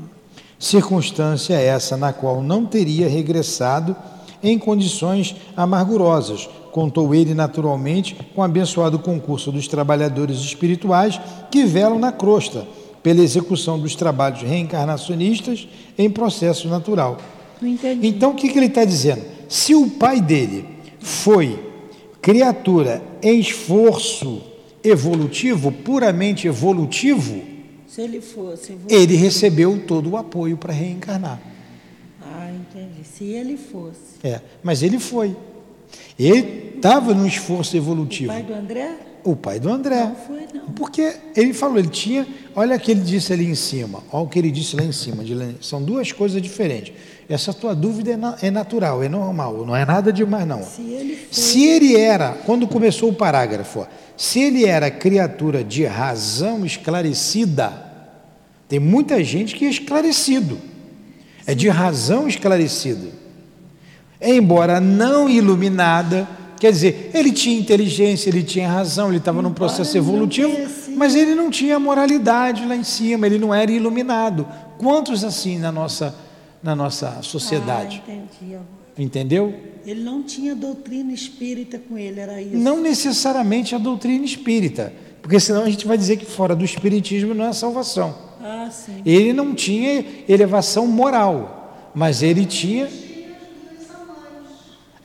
circunstância 0.60 1.54
essa 1.54 1.96
na 1.96 2.12
qual 2.12 2.44
não 2.44 2.66
teria 2.66 3.08
regressado 3.08 3.96
em 4.44 4.60
condições 4.60 5.36
amargurosas, 5.56 6.50
contou 6.72 7.16
ele 7.16 7.34
naturalmente 7.34 8.16
com 8.36 8.42
o 8.42 8.44
abençoado 8.44 9.00
concurso 9.00 9.52
dos 9.52 9.68
trabalhadores 9.68 10.40
espirituais 10.40 11.20
que 11.50 11.64
velam 11.64 11.98
na 11.98 12.12
crosta 12.12 12.68
pela 13.08 13.24
execução 13.24 13.80
dos 13.80 13.96
trabalhos 13.96 14.42
reencarnacionistas 14.42 15.66
em 15.98 16.10
processo 16.10 16.68
natural. 16.68 17.18
Então 18.04 18.32
o 18.32 18.36
que, 18.36 18.50
que 18.50 18.60
ele 18.60 18.66
está 18.66 18.84
dizendo? 18.84 19.24
Se 19.48 19.74
o 19.74 19.90
pai 19.92 20.20
dele 20.20 20.66
foi 21.00 21.58
criatura 22.22 23.02
em 23.24 23.40
esforço 23.40 24.42
evolutivo, 24.84 25.72
puramente 25.72 26.48
evolutivo, 26.48 27.42
se 27.88 28.02
ele 28.02 28.20
fosse 28.20 28.74
evolutivo. 28.74 29.02
ele 29.02 29.16
recebeu 29.16 29.82
todo 29.88 30.10
o 30.10 30.18
apoio 30.18 30.58
para 30.58 30.74
reencarnar. 30.74 31.40
Ah, 32.22 32.52
entendi. 32.52 33.06
Se 33.06 33.24
ele 33.24 33.56
fosse. 33.56 34.18
É, 34.22 34.42
mas 34.62 34.84
ele 34.84 35.00
foi. 35.00 35.34
Ele 36.20 36.74
estava 36.76 37.14
no 37.14 37.26
esforço 37.26 37.78
evolutivo. 37.78 38.34
O 38.34 38.36
pai 38.36 38.44
do 38.44 38.54
André? 38.54 39.07
O 39.28 39.36
pai 39.36 39.60
do 39.60 39.70
André. 39.70 40.06
Não 40.06 40.16
foi, 40.16 40.48
não. 40.54 40.72
Porque 40.72 41.14
ele 41.36 41.54
falou, 41.54 41.78
ele 41.78 41.90
tinha. 41.90 42.26
Olha 42.56 42.78
o 42.78 42.80
que 42.80 42.92
ele 42.92 43.02
disse 43.02 43.34
ali 43.34 43.46
em 43.46 43.56
cima. 43.56 44.02
Olha 44.10 44.24
o 44.24 44.28
que 44.30 44.40
ele 44.40 44.50
disse 44.50 44.76
lá 44.76 44.84
em 44.84 44.92
cima. 44.94 45.22
São 45.60 45.84
duas 45.84 46.14
coisas 46.14 46.42
diferentes. 46.42 46.94
Essa 47.30 47.54
tua 47.54 47.76
dúvida 47.76 48.12
é, 48.12 48.48
é 48.48 48.50
natural, 48.50 49.04
é 49.04 49.10
normal, 49.10 49.66
não 49.66 49.76
é 49.76 49.86
nada 49.86 50.14
demais, 50.14 50.48
não. 50.48 50.64
Se 50.64 50.82
ele, 50.82 51.16
foi... 51.18 51.28
se 51.32 51.66
ele 51.66 51.98
era, 51.98 52.32
quando 52.46 52.66
começou 52.68 53.10
o 53.10 53.14
parágrafo, 53.14 53.86
se 54.16 54.40
ele 54.40 54.66
era 54.66 54.90
criatura 54.90 55.62
de 55.62 55.84
razão 55.84 56.66
esclarecida, 56.66 57.86
tem 58.70 58.80
muita 58.80 59.22
gente 59.26 59.56
que 59.56 59.66
é 59.66 59.70
esclarecido, 59.70 60.58
é 61.46 61.54
de 61.54 61.68
razão 61.68 62.30
esclarecido, 62.30 63.10
embora 64.22 64.80
não 64.80 65.30
iluminada, 65.30 66.26
Quer 66.60 66.72
dizer, 66.72 67.12
ele 67.14 67.32
tinha 67.32 67.60
inteligência, 67.60 68.30
ele 68.30 68.44
tinha 68.44 68.68
razão, 68.68 69.10
ele 69.10 69.18
estava 69.18 69.42
num 69.42 69.54
processo 69.54 69.96
evolutivo, 69.98 70.56
mas 70.96 71.16
ele 71.16 71.36
não 71.36 71.50
tinha 71.50 71.80
moralidade 71.80 72.66
lá 72.66 72.76
em 72.76 72.84
cima, 72.84 73.28
ele 73.28 73.38
não 73.38 73.54
era 73.54 73.72
iluminado. 73.72 74.48
Quantos 74.78 75.24
assim 75.24 75.60
na 75.60 75.72
nossa, 75.72 76.16
na 76.62 76.76
nossa 76.76 77.20
sociedade? 77.22 78.04
Ah, 78.08 78.12
entendi. 78.12 78.58
Entendeu? 78.98 79.54
Ele 79.86 80.04
não 80.04 80.24
tinha 80.24 80.56
doutrina 80.56 81.14
espírita 81.14 81.80
com 81.80 81.98
ele, 81.98 82.20
era 82.20 82.42
isso? 82.42 82.58
Não 82.58 82.82
necessariamente 82.82 83.76
a 83.76 83.78
doutrina 83.78 84.26
espírita, 84.26 84.92
porque 85.22 85.40
senão 85.40 85.64
a 85.64 85.70
gente 85.70 85.86
vai 85.86 85.98
dizer 85.98 86.18
que 86.18 86.26
fora 86.26 86.56
do 86.56 86.66
espiritismo 86.66 87.34
não 87.34 87.46
é 87.46 87.54
salvação. 87.54 88.16
Ah, 88.42 88.70
sim. 88.72 89.02
Ele 89.06 89.32
não 89.32 89.54
tinha 89.54 90.04
elevação 90.28 90.88
moral, 90.88 91.92
mas 91.94 92.24
ele 92.24 92.46
tinha 92.46 92.90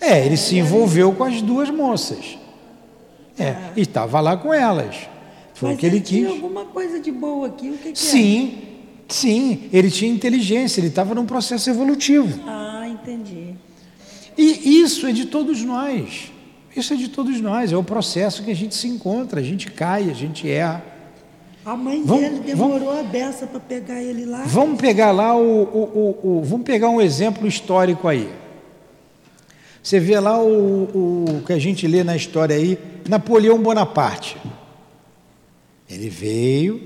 é, 0.03 0.26
ele 0.26 0.36
se 0.36 0.57
envolveu 0.59 1.12
com 1.12 1.22
as 1.22 1.40
duas 1.40 1.70
moças. 1.70 2.36
É, 3.38 3.57
e 3.76 3.82
estava 3.82 4.20
lá 4.20 4.36
com 4.36 4.53
elas. 4.53 4.96
Foi 5.55 5.70
Mas 5.70 5.76
o 5.76 5.80
que 5.80 5.86
ele, 5.86 5.96
ele 5.96 6.05
quis. 6.05 6.18
Tinha 6.18 6.30
alguma 6.30 6.64
coisa 6.64 6.98
de 6.98 7.12
boa 7.12 7.46
aqui, 7.46 7.70
o 7.70 7.78
que, 7.78 7.92
que 7.92 7.98
Sim, 7.98 8.59
é? 9.09 9.12
sim, 9.12 9.68
ele 9.72 9.90
tinha 9.90 10.12
inteligência, 10.12 10.80
ele 10.80 10.88
estava 10.88 11.14
num 11.14 11.24
processo 11.24 11.70
evolutivo. 11.70 12.40
Ah, 12.48 12.86
entendi. 12.88 13.55
E 14.36 14.80
isso 14.80 15.07
é 15.07 15.12
de 15.12 15.26
todos 15.26 15.62
nós. 15.62 16.32
Isso 16.74 16.94
é 16.94 16.96
de 16.96 17.09
todos 17.09 17.40
nós, 17.40 17.70
é 17.70 17.76
o 17.76 17.84
processo 17.84 18.42
que 18.42 18.50
a 18.50 18.57
gente 18.57 18.74
se 18.74 18.88
encontra, 18.88 19.40
a 19.40 19.42
gente 19.42 19.70
cai, 19.70 20.11
a 20.11 20.14
gente 20.14 20.50
erra. 20.50 20.82
A 21.64 21.76
mãe 21.76 22.03
vamos, 22.03 22.22
dele 22.22 22.40
demorou 22.40 22.88
vamos, 22.88 23.00
a 23.00 23.03
beça 23.05 23.46
para 23.46 23.61
pegar 23.61 24.03
ele 24.03 24.24
lá. 24.24 24.42
Vamos 24.46 24.80
pegar 24.80 25.12
lá 25.12 25.36
o, 25.36 25.62
o, 25.62 26.18
o, 26.24 26.38
o, 26.38 26.42
Vamos 26.42 26.66
pegar 26.66 26.88
um 26.88 27.00
exemplo 27.00 27.46
histórico 27.46 28.09
aí. 28.09 28.28
Você 29.83 29.99
vê 29.99 30.18
lá 30.20 30.41
o, 30.41 30.85
o 31.39 31.43
que 31.45 31.53
a 31.53 31.59
gente 31.59 31.87
lê 31.87 32.05
na 32.05 32.14
história 32.14 32.55
aí, 32.55 32.78
Napoleão 33.09 33.61
Bonaparte. 33.61 34.37
Ele 35.91 36.09
veio, 36.09 36.80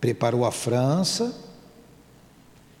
preparou 0.00 0.44
a 0.44 0.50
França, 0.50 1.34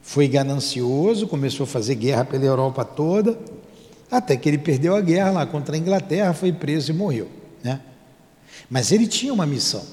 foi 0.02 0.26
ganancioso, 0.26 1.28
começou 1.28 1.64
a 1.64 1.66
fazer 1.66 1.94
guerra 1.96 2.24
pela 2.24 2.44
Europa 2.44 2.84
toda, 2.84 3.38
até 4.10 4.36
que 4.36 4.48
ele 4.48 4.58
perdeu 4.58 4.96
a 4.96 5.00
guerra 5.00 5.30
lá 5.30 5.46
contra 5.46 5.74
a 5.74 5.78
Inglaterra, 5.78 6.32
foi 6.32 6.52
preso 6.52 6.92
e 6.92 6.94
morreu. 6.94 7.28
Né? 7.62 7.80
Mas 8.70 8.90
ele 8.90 9.06
tinha 9.06 9.32
uma 9.32 9.46
missão. 9.46 9.84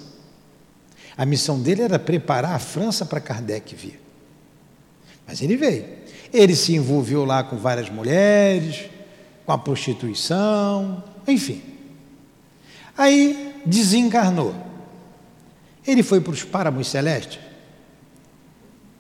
A 1.18 1.26
missão 1.26 1.60
dele 1.60 1.82
era 1.82 2.00
preparar 2.00 2.56
a 2.56 2.60
França 2.60 3.06
para 3.06 3.20
Kardec 3.20 3.76
vir. 3.76 4.00
Mas 5.28 5.42
ele 5.42 5.56
veio. 5.56 6.01
Ele 6.34 6.56
se 6.56 6.76
envolveu 6.76 7.26
lá 7.26 7.44
com 7.44 7.58
várias 7.58 7.90
mulheres, 7.90 8.86
com 9.46 9.52
a 9.52 9.58
prostituição, 9.58 11.04
enfim. 11.28 11.62
Aí 12.98 13.54
desencarnou. 13.66 14.56
Ele 15.86 16.04
foi 16.04 16.22
para 16.22 16.32
os 16.32 16.44
páramos 16.44 16.88
celestes? 16.88 17.40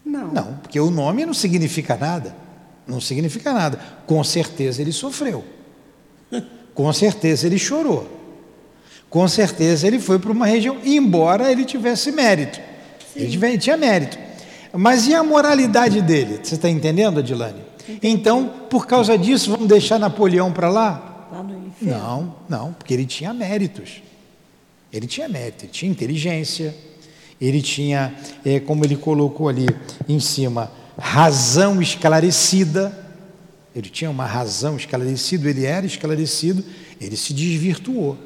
Não. 0.03 0.31
Não, 0.31 0.53
porque 0.57 0.79
o 0.79 0.89
nome 0.89 1.25
não 1.25 1.33
significa 1.33 1.95
nada. 1.95 2.35
Não 2.85 2.99
significa 2.99 3.53
nada. 3.53 3.79
Com 4.05 4.23
certeza 4.23 4.81
ele 4.81 4.91
sofreu. 4.91 5.45
Com 6.73 6.91
certeza 6.91 7.47
ele 7.47 7.57
chorou. 7.57 8.19
Com 9.09 9.27
certeza 9.27 9.87
ele 9.87 9.99
foi 9.99 10.19
para 10.19 10.31
uma 10.31 10.45
região, 10.45 10.77
embora 10.83 11.51
ele 11.51 11.65
tivesse 11.65 12.11
mérito. 12.11 12.59
Sim. 13.13 13.19
Ele 13.19 13.57
tinha 13.57 13.77
mérito. 13.77 14.17
Mas 14.73 15.07
e 15.07 15.13
a 15.13 15.23
moralidade 15.23 16.01
dele? 16.01 16.39
Você 16.41 16.55
está 16.55 16.69
entendendo, 16.69 17.19
Adilane? 17.19 17.61
Então, 18.01 18.47
por 18.69 18.87
causa 18.87 19.17
disso, 19.17 19.51
vamos 19.51 19.67
deixar 19.67 19.99
Napoleão 19.99 20.51
para 20.51 20.69
lá? 20.69 21.29
Lá 21.31 21.43
no 21.43 21.67
inferno. 21.67 21.99
Não, 21.99 22.35
não, 22.47 22.73
porque 22.73 22.93
ele 22.93 23.05
tinha 23.05 23.33
méritos. 23.33 24.01
Ele 24.91 25.07
tinha 25.07 25.27
mérito, 25.27 25.65
ele 25.65 25.71
tinha 25.71 25.91
inteligência, 25.91 26.75
ele 27.39 27.61
tinha, 27.61 28.13
é, 28.45 28.59
como 28.59 28.83
ele 28.85 28.95
colocou 28.95 29.47
ali 29.47 29.65
em 30.07 30.19
cima, 30.19 30.71
razão 30.97 31.81
esclarecida. 31.81 32.97
Ele 33.73 33.89
tinha 33.89 34.09
uma 34.09 34.25
razão 34.25 34.75
esclarecida, 34.75 35.49
ele 35.49 35.65
era 35.65 35.85
esclarecido, 35.85 36.63
ele 36.99 37.15
se 37.15 37.33
desvirtuou. 37.33 38.17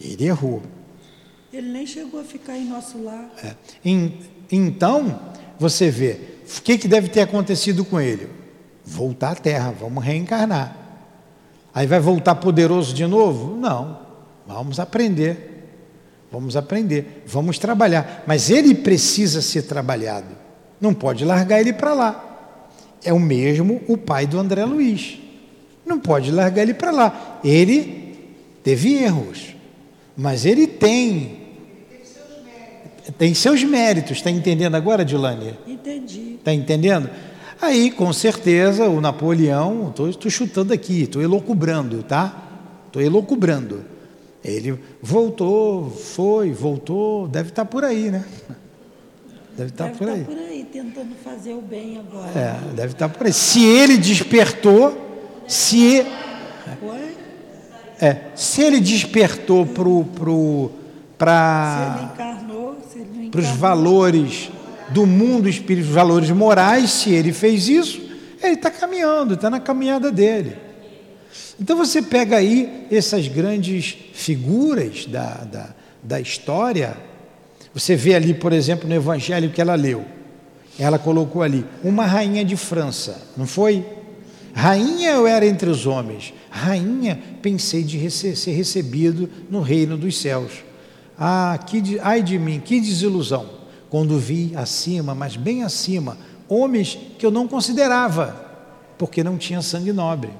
Ele 0.00 0.24
errou. 0.24 0.62
Ele 1.52 1.70
nem 1.70 1.86
chegou 1.86 2.20
a 2.20 2.24
ficar 2.24 2.56
em 2.56 2.64
nosso 2.64 3.02
lar. 3.02 3.30
É. 3.42 3.54
Em, 3.84 4.18
então, 4.52 5.18
você 5.58 5.90
vê, 5.90 6.18
o 6.58 6.62
que, 6.62 6.76
que 6.76 6.86
deve 6.86 7.08
ter 7.08 7.22
acontecido 7.22 7.84
com 7.84 8.00
ele? 8.00 8.28
Voltar 8.84 9.32
à 9.32 9.34
terra, 9.34 9.74
vamos 9.78 10.04
reencarnar. 10.04 10.76
Aí 11.74 11.86
vai 11.86 11.98
voltar 11.98 12.34
poderoso 12.34 12.94
de 12.94 13.06
novo? 13.06 13.56
Não. 13.56 14.00
Vamos 14.46 14.78
aprender. 14.78 15.52
Vamos 16.32 16.56
aprender, 16.56 17.22
vamos 17.26 17.58
trabalhar. 17.58 18.24
Mas 18.26 18.48
ele 18.48 18.74
precisa 18.74 19.42
ser 19.42 19.62
trabalhado. 19.62 20.28
Não 20.80 20.94
pode 20.94 21.26
largar 21.26 21.60
ele 21.60 21.74
para 21.74 21.92
lá. 21.92 22.48
É 23.04 23.12
o 23.12 23.20
mesmo 23.20 23.82
o 23.86 23.98
pai 23.98 24.26
do 24.26 24.38
André 24.38 24.64
Luiz. 24.64 25.18
Não 25.84 26.00
pode 26.00 26.30
largar 26.30 26.62
ele 26.62 26.72
para 26.72 26.90
lá. 26.90 27.40
Ele 27.44 28.18
teve 28.62 28.94
erros, 28.94 29.54
mas 30.16 30.46
ele 30.46 30.66
tem 30.66 31.41
tem 33.18 33.34
seus 33.34 33.64
méritos, 33.64 34.18
está 34.18 34.30
entendendo 34.30 34.74
agora, 34.74 35.04
Dilane? 35.04 35.58
Entendi. 35.66 36.36
Está 36.38 36.52
entendendo? 36.52 37.10
Aí, 37.60 37.90
com 37.90 38.12
certeza, 38.12 38.88
o 38.88 39.00
Napoleão, 39.00 39.92
estou 40.08 40.30
chutando 40.30 40.72
aqui, 40.72 41.02
estou 41.02 41.22
elocubrando, 41.22 42.02
tá? 42.02 42.42
Estou 42.86 43.00
elocubrando. 43.00 43.84
Ele 44.44 44.78
voltou, 45.00 45.88
foi, 45.90 46.50
voltou, 46.50 47.28
deve 47.28 47.50
estar 47.50 47.64
tá 47.64 47.70
por 47.70 47.84
aí, 47.84 48.10
né? 48.10 48.24
Deve 49.56 49.70
estar 49.70 49.90
tá 49.90 49.96
por, 49.96 50.06
tá 50.06 50.12
aí. 50.12 50.24
por 50.24 50.36
aí. 50.36 50.66
tentando 50.72 51.14
fazer 51.22 51.52
o 51.52 51.60
bem 51.60 51.98
agora. 51.98 52.30
É, 52.38 52.74
deve 52.74 52.92
estar 52.94 53.08
por 53.08 53.26
aí. 53.26 53.32
Se 53.32 53.64
ele 53.64 53.96
despertou, 53.98 55.42
se. 55.46 56.06
Oi? 56.82 57.16
É, 58.00 58.16
se 58.34 58.62
ele 58.62 58.80
despertou 58.80 59.64
pro, 59.64 60.04
pro, 60.06 60.72
Se 61.18 62.02
ele 62.02 62.16
para 63.32 63.40
os 63.40 63.48
valores 63.48 64.50
do 64.90 65.06
mundo 65.06 65.48
espiritual, 65.48 65.88
os 65.88 65.94
valores 65.94 66.30
morais, 66.30 66.90
se 66.90 67.10
ele 67.10 67.32
fez 67.32 67.66
isso, 67.66 68.00
ele 68.42 68.54
está 68.54 68.70
caminhando, 68.70 69.34
está 69.34 69.48
na 69.48 69.58
caminhada 69.58 70.12
dele. 70.12 70.56
Então 71.58 71.76
você 71.76 72.02
pega 72.02 72.36
aí 72.36 72.86
essas 72.90 73.26
grandes 73.26 73.96
figuras 74.12 75.06
da, 75.06 75.34
da, 75.44 75.74
da 76.02 76.20
história, 76.20 76.96
você 77.72 77.96
vê 77.96 78.14
ali, 78.14 78.34
por 78.34 78.52
exemplo, 78.52 78.86
no 78.88 78.94
Evangelho 78.94 79.50
que 79.50 79.60
ela 79.60 79.74
leu, 79.74 80.04
ela 80.78 80.98
colocou 80.98 81.42
ali, 81.42 81.64
uma 81.82 82.04
rainha 82.04 82.44
de 82.44 82.56
França, 82.56 83.28
não 83.36 83.46
foi? 83.46 83.84
Rainha 84.52 85.12
eu 85.12 85.26
era 85.26 85.46
entre 85.46 85.70
os 85.70 85.86
homens, 85.86 86.34
rainha 86.50 87.18
pensei 87.40 87.82
de 87.82 87.96
rece- 87.96 88.36
ser 88.36 88.52
recebido 88.52 89.28
no 89.48 89.62
reino 89.62 89.96
dos 89.96 90.18
céus. 90.20 90.52
Ah, 91.24 91.56
que 91.56 92.00
ai 92.02 92.20
de 92.20 92.36
mim, 92.36 92.58
que 92.58 92.80
desilusão, 92.80 93.46
quando 93.88 94.18
vi 94.18 94.52
acima, 94.56 95.14
mas 95.14 95.36
bem 95.36 95.62
acima, 95.62 96.18
homens 96.48 96.98
que 97.16 97.24
eu 97.24 97.30
não 97.30 97.46
considerava, 97.46 98.34
porque 98.98 99.22
não 99.22 99.38
tinha 99.38 99.62
sangue 99.62 99.92
nobre. 99.92 100.30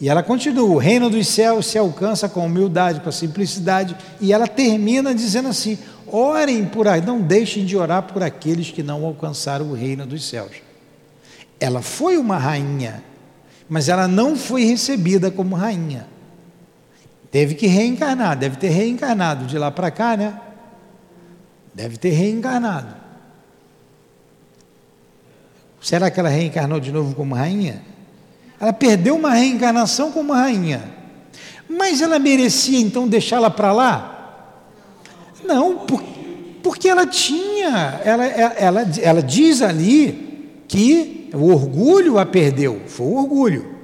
E 0.00 0.08
ela 0.08 0.20
continua: 0.20 0.68
o 0.68 0.78
reino 0.78 1.08
dos 1.08 1.28
céus 1.28 1.66
se 1.66 1.78
alcança 1.78 2.28
com 2.28 2.44
humildade, 2.44 2.98
com 2.98 3.12
simplicidade, 3.12 3.96
e 4.20 4.32
ela 4.32 4.48
termina 4.48 5.14
dizendo 5.14 5.46
assim: 5.46 5.78
orem 6.08 6.64
por 6.64 6.88
aí, 6.88 7.00
não 7.00 7.20
deixem 7.20 7.64
de 7.64 7.76
orar 7.76 8.02
por 8.02 8.20
aqueles 8.20 8.68
que 8.72 8.82
não 8.82 9.04
alcançaram 9.04 9.70
o 9.70 9.74
reino 9.74 10.04
dos 10.04 10.28
céus. 10.28 10.56
Ela 11.60 11.82
foi 11.82 12.18
uma 12.18 12.36
rainha, 12.36 13.00
mas 13.68 13.88
ela 13.88 14.08
não 14.08 14.34
foi 14.34 14.64
recebida 14.64 15.30
como 15.30 15.54
rainha. 15.54 16.08
Teve 17.30 17.54
que 17.54 17.66
reencarnar, 17.66 18.36
deve 18.36 18.56
ter 18.56 18.68
reencarnado 18.68 19.46
de 19.46 19.56
lá 19.56 19.70
para 19.70 19.90
cá, 19.90 20.16
né? 20.16 20.40
Deve 21.72 21.96
ter 21.96 22.10
reencarnado. 22.10 22.94
Será 25.80 26.10
que 26.10 26.18
ela 26.20 26.28
reencarnou 26.28 26.80
de 26.80 26.92
novo 26.92 27.14
como 27.14 27.34
rainha? 27.34 27.82
Ela 28.60 28.72
perdeu 28.72 29.16
uma 29.16 29.30
reencarnação 29.32 30.10
como 30.12 30.32
rainha. 30.32 30.82
Mas 31.68 32.02
ela 32.02 32.18
merecia 32.18 32.78
então 32.80 33.06
deixá-la 33.08 33.48
para 33.48 33.72
lá? 33.72 34.56
Não, 35.44 35.78
por- 35.86 36.02
porque 36.62 36.88
ela 36.88 37.06
tinha, 37.06 38.00
ela, 38.04 38.26
ela, 38.26 38.54
ela, 38.54 38.90
ela 39.00 39.22
diz 39.22 39.62
ali 39.62 40.62
que 40.68 41.30
o 41.32 41.46
orgulho 41.50 42.18
a 42.18 42.26
perdeu, 42.26 42.82
foi 42.86 43.06
o 43.06 43.14
orgulho. 43.16 43.74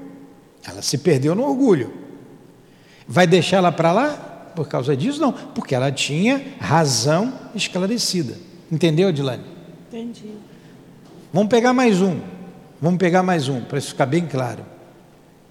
Ela 0.66 0.82
se 0.82 0.98
perdeu 0.98 1.34
no 1.34 1.44
orgulho. 1.44 2.05
Vai 3.08 3.26
deixá-la 3.26 3.70
para 3.70 3.92
lá 3.92 4.52
por 4.54 4.68
causa 4.68 4.96
disso? 4.96 5.20
Não, 5.20 5.32
porque 5.32 5.74
ela 5.74 5.92
tinha 5.92 6.42
razão 6.58 7.32
esclarecida. 7.54 8.34
Entendeu, 8.70 9.08
Adilane? 9.08 9.44
Entendi. 9.88 10.32
Vamos 11.32 11.48
pegar 11.48 11.72
mais 11.72 12.00
um. 12.00 12.18
Vamos 12.80 12.98
pegar 12.98 13.22
mais 13.22 13.48
um, 13.48 13.60
para 13.62 13.78
isso 13.78 13.88
ficar 13.88 14.06
bem 14.06 14.26
claro. 14.26 14.64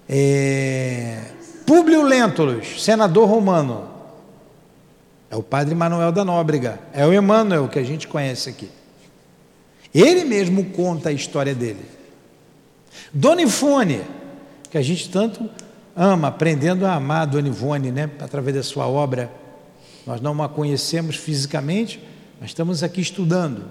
É... 0.08 1.22
Públio 1.64 2.02
Lentulus, 2.02 2.82
senador 2.84 3.28
romano. 3.28 3.88
É 5.30 5.36
o 5.36 5.42
padre 5.42 5.74
Manuel 5.74 6.12
da 6.12 6.24
Nóbrega. 6.24 6.78
É 6.92 7.04
o 7.04 7.12
Emmanuel 7.12 7.68
que 7.68 7.78
a 7.78 7.82
gente 7.82 8.06
conhece 8.06 8.48
aqui. 8.48 8.70
Ele 9.92 10.24
mesmo 10.24 10.66
conta 10.66 11.08
a 11.08 11.12
história 11.12 11.54
dele. 11.54 11.84
Dona 13.12 13.42
Ivone, 13.42 14.02
que 14.70 14.78
a 14.78 14.82
gente 14.82 15.10
tanto 15.10 15.48
ama, 15.96 16.28
aprendendo 16.28 16.84
a 16.86 16.94
amar 16.94 17.26
Dona 17.26 17.48
Ivone, 17.48 17.90
né? 17.90 18.10
através 18.20 18.54
da 18.54 18.62
sua 18.62 18.86
obra. 18.86 19.30
Nós 20.06 20.20
não 20.20 20.40
a 20.42 20.48
conhecemos 20.48 21.16
fisicamente, 21.16 22.00
mas 22.40 22.50
estamos 22.50 22.82
aqui 22.82 23.00
estudando. 23.00 23.64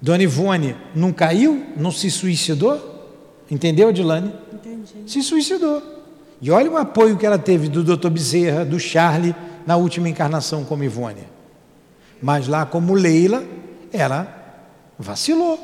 Dona 0.00 0.22
Ivone 0.22 0.76
não 0.94 1.12
caiu, 1.12 1.66
não 1.76 1.90
se 1.90 2.10
suicidou? 2.10 2.92
Entendeu, 3.50 3.92
Dilane? 3.92 4.32
Entendi. 4.52 5.10
Se 5.10 5.22
suicidou. 5.22 5.82
E 6.40 6.50
olha 6.50 6.70
o 6.70 6.76
apoio 6.76 7.16
que 7.16 7.24
ela 7.24 7.38
teve 7.38 7.68
do 7.68 7.82
Dr. 7.82 8.10
Bezerra, 8.10 8.64
do 8.64 8.78
Charlie, 8.78 9.34
na 9.66 9.76
última 9.76 10.08
encarnação 10.08 10.64
como 10.64 10.84
Ivone. 10.84 11.24
Mas 12.20 12.48
lá 12.48 12.66
como 12.66 12.94
Leila, 12.94 13.44
ela 13.92 14.26
vacilou. 14.98 15.56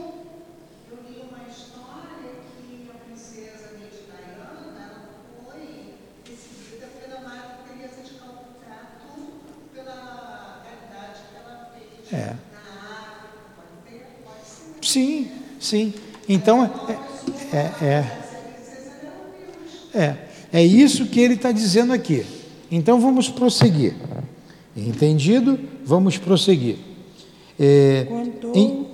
Eu 0.91 0.99
li 1.09 1.21
uma 1.29 1.49
história 1.49 2.33
que 2.57 2.89
a 2.91 2.95
princesa 3.05 3.71
Lady 3.75 4.05
Diana 4.07 5.03
foi 5.45 5.95
recebida 6.25 6.87
pela 7.01 7.21
Madre 7.21 7.51
Teresa 7.69 8.03
de 8.03 8.15
Calcutá, 8.19 8.93
tudo 9.05 9.43
pela 9.75 10.63
caridade 10.65 11.21
que 11.29 11.37
ela 11.37 11.73
fez 11.75 12.00
É. 12.13 12.35
Sim, 14.83 15.29
sim. 15.59 15.95
Então, 16.29 16.65
é, 17.53 17.57
é, 17.57 17.85
é, 17.85 18.07
é, 19.95 20.17
é 20.53 20.65
isso 20.65 21.07
que 21.07 21.21
ele 21.21 21.35
está 21.35 21.53
dizendo 21.53 21.93
aqui. 21.93 22.25
Então, 22.71 23.01
vamos 23.01 23.29
prosseguir. 23.29 23.95
Entendido? 24.77 25.59
Vamos 25.85 26.17
prosseguir. 26.17 26.77
É, 27.59 28.07
em, 28.55 28.87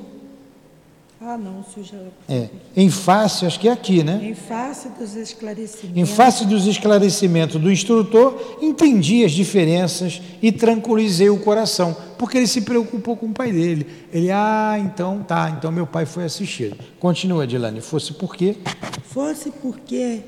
Ah, 1.29 1.37
não, 1.37 1.65
já. 1.83 1.99
é, 2.29 2.49
em 2.77 2.89
face, 2.89 3.45
acho 3.45 3.59
que 3.59 3.69
é 3.69 3.73
aqui, 3.73 4.05
né? 4.05 4.21
Em 4.23 4.33
face 4.35 4.89
dos 4.91 5.17
esclarecimentos. 5.17 5.97
Em 6.01 6.07
face 6.07 6.47
dos 6.47 6.67
esclarecimentos 6.69 7.61
do 7.61 7.69
instrutor, 7.73 8.59
entendi 8.63 9.25
as 9.25 9.33
diferenças 9.33 10.23
e 10.41 10.53
tranquilizei 10.53 11.29
o 11.29 11.41
coração, 11.41 11.97
porque 12.17 12.37
ele 12.39 12.47
se 12.47 12.61
preocupou 12.61 13.17
com 13.17 13.27
o 13.27 13.33
pai 13.33 13.51
dele. 13.51 13.89
Ele, 14.13 14.31
ah, 14.31 14.77
então 14.79 15.25
tá, 15.25 15.51
então 15.51 15.73
meu 15.73 15.85
pai 15.85 16.07
foi 16.07 16.23
assistido. 16.23 16.77
Continua, 17.01 17.45
Dilane, 17.45 17.81
fosse 17.81 18.13
por 18.13 18.37
quê? 18.37 18.57
Fosse 19.03 19.51
porque 19.51 20.21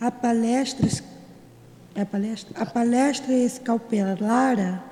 a 0.00 0.10
palestra, 0.10 0.86
es- 0.86 1.02
a 1.94 2.06
palestra, 2.06 2.62
a 2.62 2.64
palestra 2.64 3.34
escalpelara 3.34 4.82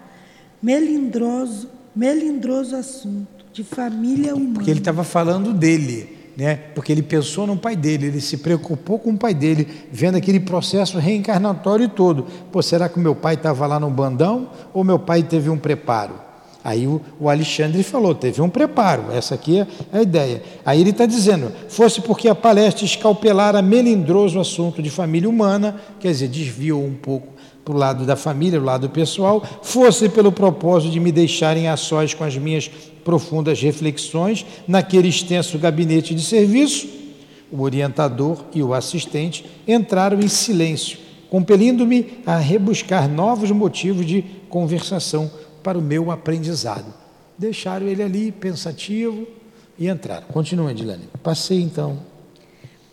melindroso, 0.63 1.71
melindroso 1.95 2.77
assunto 2.77 3.36
de 3.57 3.65
família 3.65 4.37
humana. 4.37 4.53
Porque 4.53 4.71
ele 4.71 4.81
estava 4.81 5.03
falando 5.03 5.55
dele, 5.55 6.15
né? 6.37 6.57
Porque 6.75 6.93
ele 6.93 7.01
pensou 7.01 7.47
no 7.47 7.57
pai 7.57 7.75
dele, 7.75 8.09
ele 8.09 8.21
se 8.21 8.37
preocupou 8.37 8.99
com 8.99 9.13
o 9.13 9.17
pai 9.17 9.33
dele, 9.33 9.67
vendo 9.91 10.17
aquele 10.17 10.39
processo 10.39 10.99
reencarnatório 10.99 11.89
todo. 11.89 12.27
Pô, 12.53 12.61
será 12.61 12.87
que 12.87 12.99
meu 12.99 13.15
pai 13.15 13.33
estava 13.33 13.67
lá 13.67 13.81
no 13.81 13.89
bandão 13.89 14.51
ou 14.75 14.85
meu 14.85 14.99
pai 14.99 15.23
teve 15.23 15.49
um 15.49 15.57
preparo? 15.57 16.27
Aí 16.63 16.87
o, 16.87 17.01
o 17.19 17.31
Alexandre 17.31 17.83
falou, 17.83 18.15
teve 18.15 18.43
um 18.43 18.51
preparo, 18.51 19.11
essa 19.13 19.37
aqui 19.37 19.61
é 19.61 19.67
a 19.91 20.03
ideia. 20.03 20.43
Aí 20.63 20.79
ele 20.79 20.91
está 20.91 21.07
dizendo, 21.07 21.51
fosse 21.71 22.03
porque 22.03 22.29
a 22.29 22.35
palestra 22.35 22.85
escalpelara 22.85 23.63
melindroso 23.63 24.39
assunto 24.39 24.83
de 24.83 24.91
família 24.91 25.31
humana, 25.31 25.77
quer 25.99 26.09
dizer, 26.09 26.29
desviou 26.29 26.85
um 26.85 26.93
pouco 26.93 27.36
para 27.67 27.75
o 27.75 27.79
lado 27.79 28.07
da 28.07 28.15
família, 28.15 28.61
o 28.61 28.65
lado 28.65 28.89
pessoal, 28.89 29.45
fosse 29.61 30.09
pelo 30.09 30.31
propósito 30.31 30.93
de 30.93 31.01
me 31.01 31.11
deixarem 31.11 31.67
a 31.67 31.77
sós 31.77 32.15
com 32.15 32.23
as 32.23 32.39
minhas 32.39 32.71
profundas 33.05 33.61
reflexões 33.61 34.47
naquele 34.69 35.09
extenso 35.09 35.59
gabinete 35.59 36.15
de 36.15 36.23
serviço, 36.23 36.89
o 37.51 37.63
orientador 37.63 38.45
e 38.55 38.63
o 38.63 38.73
assistente 38.73 39.45
entraram 39.67 40.21
em 40.21 40.29
silêncio, 40.29 40.97
compelindo-me 41.29 42.19
a 42.25 42.37
rebuscar 42.37 43.09
novos 43.09 43.51
motivos 43.51 44.07
de 44.07 44.25
conversação 44.49 45.29
para 45.61 45.77
o 45.77 45.83
meu 45.83 46.13
aprendizado. 46.13 46.95
Deixaram 47.37 47.89
ele 47.89 48.03
ali 48.03 48.31
pensativo 48.31 49.27
e 49.77 49.89
entraram. 49.89 50.29
Continua, 50.29 50.71
Edilane. 50.71 51.09
Passei 51.21 51.61
então. 51.61 51.99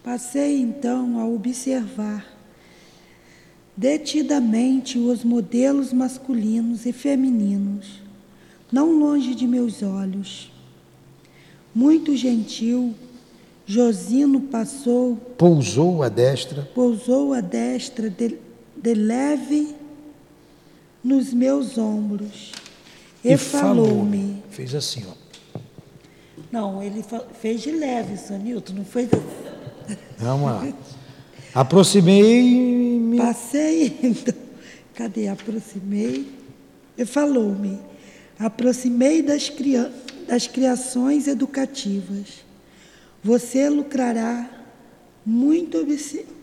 Passei 0.03 0.59
então 0.59 1.19
a 1.19 1.25
observar 1.27 2.32
detidamente 3.75 4.97
os 4.97 5.23
modelos 5.23 5.91
masculinos 5.91 6.85
e 6.85 6.93
femininos, 6.93 8.01
não 8.71 8.99
longe 8.99 9.33
de 9.33 9.47
meus 9.47 9.81
olhos. 9.81 10.51
Muito 11.73 12.15
gentil, 12.15 12.93
Josino 13.65 14.41
passou, 14.41 15.15
Pousou 15.37 16.03
a 16.03 16.09
destra 16.09 16.69
pousou 16.73 17.33
a 17.33 17.41
destra 17.41 18.09
de, 18.09 18.37
de 18.75 18.93
leve 18.93 19.75
nos 21.03 21.33
meus 21.33 21.77
ombros 21.77 22.51
e, 23.23 23.37
falou-me. 23.37 24.43
Fez 24.49 24.75
assim, 24.75 25.03
ó. 25.07 25.59
Não, 26.51 26.83
ele 26.83 27.03
fez 27.41 27.61
de 27.61 27.71
leve, 27.71 28.17
Sonilton, 28.17 28.73
não 28.73 28.85
foi. 28.85 29.09
Vamos 30.17 30.45
lá. 30.45 30.73
Passei, 33.17 33.97
então, 34.03 34.33
cadê? 34.93 35.27
Aproximei 35.27 36.43
falou-me. 37.05 37.79
Aproximei 38.37 39.21
das 39.21 39.49
crianças, 39.49 39.93
das 40.27 40.47
criações 40.47 41.27
educativas. 41.27 42.43
Você 43.23 43.69
lucrará 43.69 44.49
muito, 45.25 45.85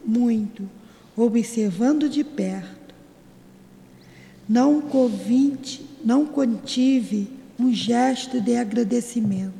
muito 0.04 0.68
observando 1.16 2.08
de 2.08 2.24
perto. 2.24 2.94
Não, 4.48 4.80
convinte, 4.80 5.86
não 6.04 6.26
contive 6.26 7.28
um 7.58 7.72
gesto 7.72 8.40
de 8.40 8.56
agradecimento 8.56 9.52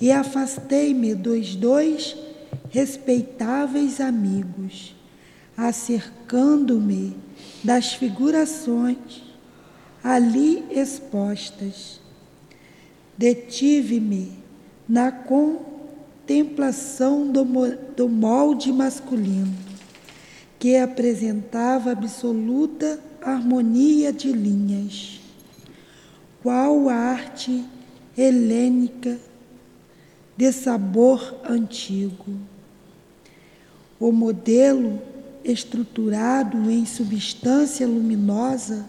e 0.00 0.10
afastei-me 0.10 1.14
dos 1.14 1.54
dois 1.54 2.16
respeitáveis 2.70 4.00
amigos, 4.00 4.94
acercando-me 5.60 7.16
das 7.62 7.92
figurações 7.92 9.22
ali 10.02 10.64
expostas. 10.70 12.00
Detive-me 13.16 14.32
na 14.88 15.12
contemplação 15.12 17.30
do, 17.30 17.44
do 17.94 18.08
molde 18.08 18.72
masculino, 18.72 19.54
que 20.58 20.76
apresentava 20.76 21.92
absoluta 21.92 22.98
harmonia 23.20 24.14
de 24.14 24.32
linhas, 24.32 25.20
qual 26.42 26.88
arte 26.88 27.62
helênica 28.16 29.18
de 30.34 30.50
sabor 30.52 31.38
antigo. 31.46 32.34
O 33.98 34.10
modelo 34.10 35.09
estruturado 35.44 36.70
em 36.70 36.84
substância 36.86 37.86
luminosa 37.86 38.86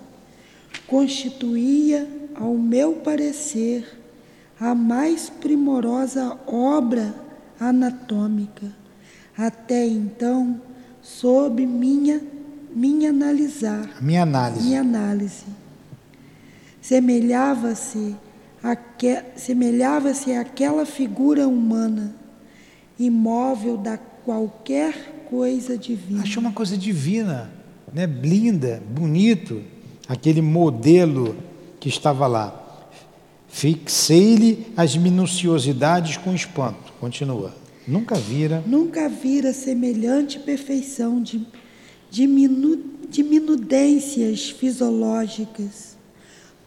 constituía, 0.87 2.07
ao 2.35 2.53
meu 2.55 2.93
parecer, 2.95 3.99
a 4.59 4.75
mais 4.75 5.29
primorosa 5.29 6.37
obra 6.45 7.13
anatômica 7.59 8.67
até 9.37 9.85
então 9.85 10.61
sob 11.01 11.65
minha 11.65 12.21
minha 12.73 13.09
analisar 13.09 14.01
minha 14.01 14.23
análise. 14.23 14.63
minha 14.63 14.81
análise. 14.81 15.45
Semelhava-se 16.81 18.15
semelhava-se 19.35 20.33
àquela 20.33 20.85
figura 20.85 21.47
humana 21.47 22.13
imóvel 22.99 23.77
da 23.77 23.97
qualquer 23.97 25.20
coisa 25.31 25.75
divina 25.75 26.21
achei 26.21 26.37
uma 26.37 26.51
coisa 26.51 26.77
divina 26.77 27.49
né 27.91 28.05
linda 28.05 28.83
bonito 28.87 29.63
aquele 30.11 30.41
modelo 30.41 31.37
que 31.79 31.87
estava 31.87 32.27
lá. 32.27 32.57
Fixei-lhe 33.47 34.67
as 34.75 34.95
minuciosidades 34.97 36.17
com 36.17 36.33
espanto. 36.33 36.93
Continua. 36.99 37.55
Nunca 37.87 38.15
vira. 38.15 38.63
Nunca 38.67 39.07
vira 39.07 39.53
semelhante 39.53 40.37
perfeição 40.37 41.21
de, 41.21 41.45
de, 42.09 42.27
minu, 42.27 42.77
de 43.09 43.23
minudências 43.23 44.49
fisiológicas. 44.49 45.97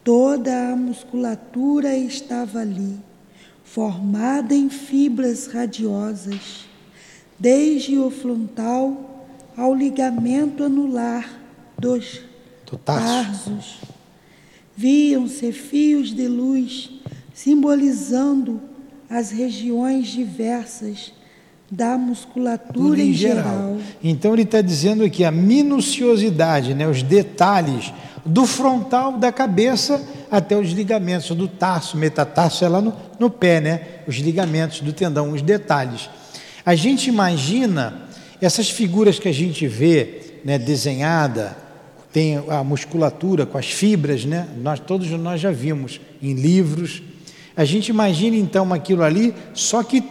Toda 0.02 0.70
a 0.70 0.76
musculatura 0.76 1.96
estava 1.96 2.60
ali, 2.60 2.96
formada 3.62 4.54
em 4.54 4.68
fibras 4.68 5.46
radiosas, 5.46 6.66
desde 7.38 7.98
o 7.98 8.10
frontal 8.10 9.26
ao 9.56 9.74
ligamento 9.74 10.64
anular 10.64 11.40
dos 11.78 12.20
do 12.74 12.78
Tarso. 12.78 13.50
Tarsos. 13.50 13.80
Viam-se 14.76 15.52
fios 15.52 16.12
de 16.12 16.26
luz 16.26 16.90
simbolizando 17.32 18.60
as 19.08 19.30
regiões 19.30 20.08
diversas 20.08 21.12
da 21.70 21.96
musculatura 21.96 23.00
em 23.00 23.12
geral. 23.12 23.44
geral. 23.44 23.78
Então 24.02 24.32
ele 24.32 24.42
está 24.42 24.60
dizendo 24.60 25.04
aqui 25.04 25.24
a 25.24 25.30
minuciosidade, 25.30 26.74
né, 26.74 26.86
os 26.88 27.02
detalhes 27.02 27.92
do 28.24 28.46
frontal 28.46 29.18
da 29.18 29.30
cabeça 29.30 30.02
até 30.30 30.56
os 30.56 30.70
ligamentos 30.70 31.30
do 31.36 31.46
tarso, 31.46 31.96
metatarso 31.96 32.64
é 32.64 32.68
lá 32.68 32.80
no, 32.80 32.94
no 33.18 33.30
pé, 33.30 33.60
né? 33.60 33.80
Os 34.06 34.16
ligamentos 34.16 34.80
do 34.80 34.92
tendão, 34.92 35.30
os 35.32 35.42
detalhes. 35.42 36.08
A 36.64 36.74
gente 36.74 37.08
imagina 37.08 38.08
essas 38.40 38.70
figuras 38.70 39.18
que 39.18 39.28
a 39.28 39.32
gente 39.32 39.66
vê, 39.66 40.40
né, 40.44 40.58
desenhada 40.58 41.56
tem 42.12 42.40
a 42.48 42.62
musculatura 42.62 43.44
com 43.44 43.58
as 43.58 43.66
fibras, 43.66 44.24
né? 44.24 44.48
Nós 44.62 44.78
todos 44.78 45.10
nós 45.10 45.40
já 45.40 45.50
vimos 45.50 46.00
em 46.22 46.32
livros. 46.32 47.02
A 47.56 47.64
gente 47.64 47.88
imagina 47.88 48.36
então 48.36 48.72
aquilo 48.72 49.02
ali, 49.02 49.34
só 49.52 49.82
que 49.82 50.02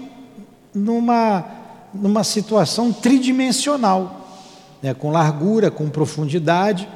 numa 0.76 1.46
numa 1.94 2.24
situação 2.24 2.92
tridimensional, 2.92 4.28
né? 4.82 4.94
Com 4.94 5.12
largura, 5.12 5.72
com 5.72 5.90
profundidade 5.90 6.88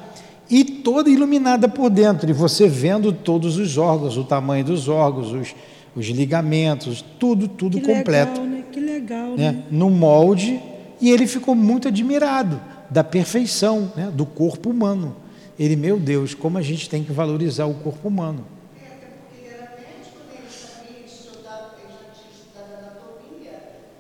e 0.50 0.66
toda 0.66 1.10
iluminada 1.10 1.70
por 1.70 1.90
dentro, 1.90 2.30
e 2.30 2.34
você 2.34 2.68
vendo 2.68 3.14
todos 3.14 3.58
os 3.58 3.78
órgãos, 3.78 4.18
o 4.18 4.26
tamanho 4.26 4.66
dos 4.66 4.90
órgãos, 4.90 5.32
os, 5.32 5.56
os 5.96 6.06
ligamentos, 6.08 7.04
tudo, 7.18 7.48
tudo 7.48 7.80
que 7.80 7.86
completo. 7.86 8.42
Legal, 8.42 8.46
né? 8.46 8.57
Que 8.72 8.80
legal, 8.80 9.36
né? 9.36 9.52
né? 9.52 9.64
No 9.72 9.90
molde, 9.90 10.62
e 11.00 11.10
ele 11.10 11.28
ficou 11.28 11.56
muito 11.56 11.88
admirado 11.88 12.60
da 12.90 13.04
perfeição 13.04 13.92
né, 13.96 14.12
do 14.14 14.26
corpo 14.26 14.70
humano. 14.70 15.16
Ele, 15.60 15.76
meu 15.76 16.00
Deus, 16.00 16.34
como 16.34 16.58
a 16.58 16.62
gente 16.62 16.90
tem 16.90 17.04
que 17.04 17.12
valorizar 17.12 17.66
o 17.66 17.74
corpo 17.74 18.08
humano. 18.08 18.46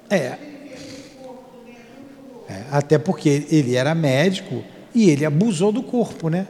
É. 0.09 0.38
é. 2.47 2.65
Até 2.72 2.97
porque 2.97 3.45
ele 3.49 3.76
era 3.76 3.93
médico 3.93 4.63
e 4.95 5.09
ele 5.09 5.26
abusou 5.26 5.72
do 5.72 5.84
corpo, 5.84 6.30
né? 6.30 6.47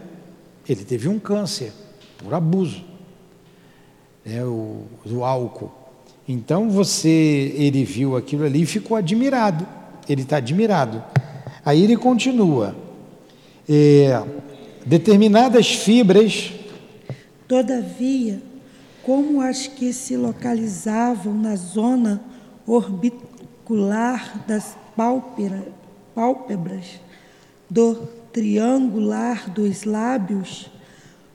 Ele 0.68 0.84
teve 0.84 1.08
um 1.08 1.18
câncer 1.18 1.74
por 2.18 2.34
abuso 2.34 2.84
né, 4.24 4.44
o, 4.44 4.84
do 5.06 5.24
álcool. 5.24 5.72
Então 6.28 6.70
você, 6.70 7.54
ele 7.56 7.86
viu 7.86 8.18
aquilo 8.18 8.44
ali 8.44 8.64
e 8.64 8.66
ficou 8.66 8.98
admirado. 8.98 9.66
Ele 10.10 10.24
está 10.24 10.38
admirado. 10.38 11.02
Aí 11.64 11.84
ele 11.84 11.96
continua. 11.96 12.76
É, 13.68 14.22
determinadas 14.86 15.72
fibras. 15.72 16.52
Todavia, 17.48 18.42
como 19.04 19.40
as 19.40 19.68
que 19.68 19.94
se 19.94 20.18
localizavam 20.18 21.34
na 21.34 21.56
zona 21.56 22.22
orbicular 22.66 24.44
das 24.46 24.76
pálpebras, 26.14 27.00
do 27.70 27.96
triangular 28.34 29.50
dos 29.50 29.86
lábios, 29.86 30.70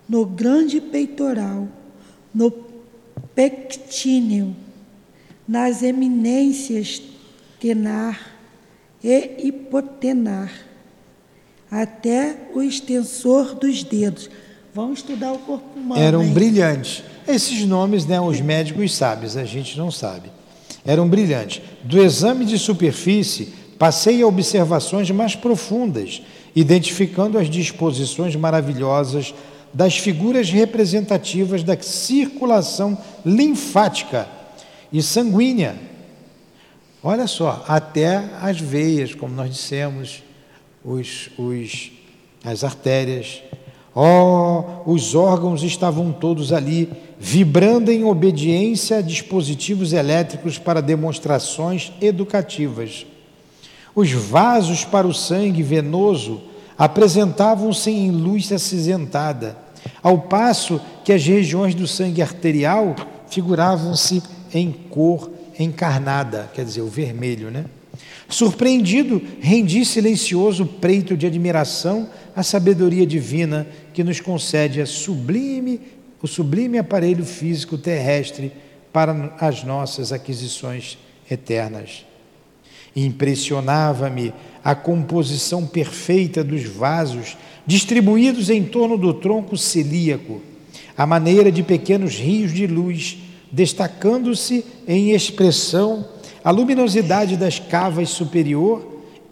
no 0.06 0.26
grande 0.26 0.80
peitoral, 0.80 1.66
no 2.34 2.50
pectíneo, 3.34 4.54
nas 5.52 5.82
eminências 5.82 7.02
tenar, 7.60 8.38
e 9.04 9.48
hipotenar, 9.48 10.50
até 11.70 12.48
o 12.54 12.62
extensor 12.62 13.54
dos 13.56 13.84
dedos. 13.84 14.30
Vamos 14.72 15.00
estudar 15.00 15.30
o 15.30 15.38
corpo 15.40 15.78
humano. 15.78 16.00
Eram 16.00 16.22
hein? 16.22 16.32
brilhantes. 16.32 17.04
Esses 17.28 17.66
nomes, 17.66 18.06
né, 18.06 18.18
os 18.18 18.40
médicos 18.40 18.94
sabem, 18.94 19.28
a 19.38 19.44
gente 19.44 19.76
não 19.76 19.90
sabe. 19.90 20.30
Eram 20.86 21.06
brilhantes. 21.06 21.60
Do 21.84 22.02
exame 22.02 22.46
de 22.46 22.58
superfície, 22.58 23.52
passei 23.78 24.22
a 24.22 24.26
observações 24.26 25.10
mais 25.10 25.36
profundas, 25.36 26.22
identificando 26.56 27.36
as 27.36 27.50
disposições 27.50 28.34
maravilhosas 28.34 29.34
das 29.74 29.98
figuras 29.98 30.48
representativas 30.48 31.62
da 31.62 31.78
circulação 31.78 32.96
linfática 33.22 34.40
e 34.92 35.02
sanguínea 35.02 35.92
Olha 37.04 37.26
só, 37.26 37.64
até 37.66 38.22
as 38.40 38.60
veias, 38.60 39.12
como 39.12 39.34
nós 39.34 39.50
dissemos, 39.50 40.22
os, 40.84 41.30
os, 41.36 41.90
as 42.44 42.62
artérias. 42.62 43.42
Oh, 43.92 44.62
os 44.86 45.12
órgãos 45.16 45.64
estavam 45.64 46.12
todos 46.12 46.52
ali, 46.52 46.88
vibrando 47.18 47.90
em 47.90 48.04
obediência 48.04 48.98
a 48.98 49.02
dispositivos 49.02 49.92
elétricos 49.92 50.58
para 50.58 50.80
demonstrações 50.80 51.92
educativas. 52.00 53.04
Os 53.96 54.12
vasos 54.12 54.84
para 54.84 55.06
o 55.06 55.12
sangue 55.12 55.62
venoso 55.62 56.40
apresentavam-se 56.78 57.90
em 57.90 58.12
luz 58.12 58.52
acinzentada, 58.52 59.56
ao 60.00 60.18
passo 60.18 60.80
que 61.04 61.12
as 61.12 61.26
regiões 61.26 61.74
do 61.74 61.88
sangue 61.88 62.22
arterial 62.22 62.94
figuravam-se 63.28 64.22
em 64.52 64.72
cor 64.72 65.30
encarnada, 65.58 66.50
quer 66.54 66.64
dizer, 66.64 66.80
o 66.80 66.88
vermelho, 66.88 67.50
né? 67.50 67.64
Surpreendido, 68.28 69.20
rendi 69.40 69.84
silencioso 69.84 70.64
preito 70.64 71.16
de 71.16 71.26
admiração 71.26 72.08
à 72.34 72.42
sabedoria 72.42 73.06
divina 73.06 73.66
que 73.92 74.02
nos 74.02 74.20
concede 74.20 74.84
sublime, 74.86 75.80
o 76.22 76.26
sublime 76.26 76.78
aparelho 76.78 77.24
físico 77.24 77.76
terrestre 77.76 78.52
para 78.92 79.34
as 79.38 79.64
nossas 79.64 80.12
aquisições 80.12 80.96
eternas. 81.30 82.06
Impressionava-me 82.96 84.32
a 84.64 84.74
composição 84.74 85.66
perfeita 85.66 86.42
dos 86.42 86.64
vasos 86.64 87.36
distribuídos 87.66 88.50
em 88.50 88.64
torno 88.64 88.96
do 88.96 89.12
tronco 89.14 89.56
celíaco, 89.56 90.40
a 90.96 91.06
maneira 91.06 91.50
de 91.50 91.62
pequenos 91.62 92.14
rios 92.14 92.52
de 92.52 92.66
luz, 92.66 93.18
destacando-se 93.52 94.64
em 94.88 95.10
expressão 95.10 96.08
a 96.42 96.50
luminosidade 96.50 97.36
das 97.36 97.58
cavas 97.58 98.08
superior 98.08 98.84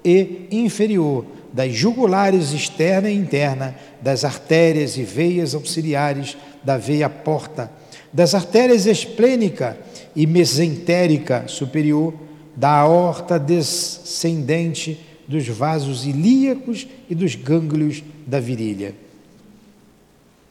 e 0.05 0.47
inferior, 0.51 1.25
das 1.53 1.73
jugulares 1.73 2.53
externa 2.53 3.11
e 3.11 3.17
interna, 3.17 3.75
das 4.01 4.25
artérias 4.25 4.97
e 4.97 5.03
veias 5.03 5.55
auxiliares 5.55 6.37
da 6.63 6.77
veia 6.77 7.09
porta, 7.09 7.73
das 8.13 8.35
artérias 8.35 8.87
esplênica 8.87 9.77
e 10.15 10.27
mesentérica 10.27 11.49
superior, 11.49 12.15
da 12.55 12.71
aorta 12.71 13.39
descendente, 13.39 15.01
dos 15.27 15.47
vasos 15.47 16.05
ilíacos 16.05 16.89
e 17.09 17.15
dos 17.15 17.37
gânglios 17.37 18.03
da 18.27 18.41
virilha. 18.41 18.95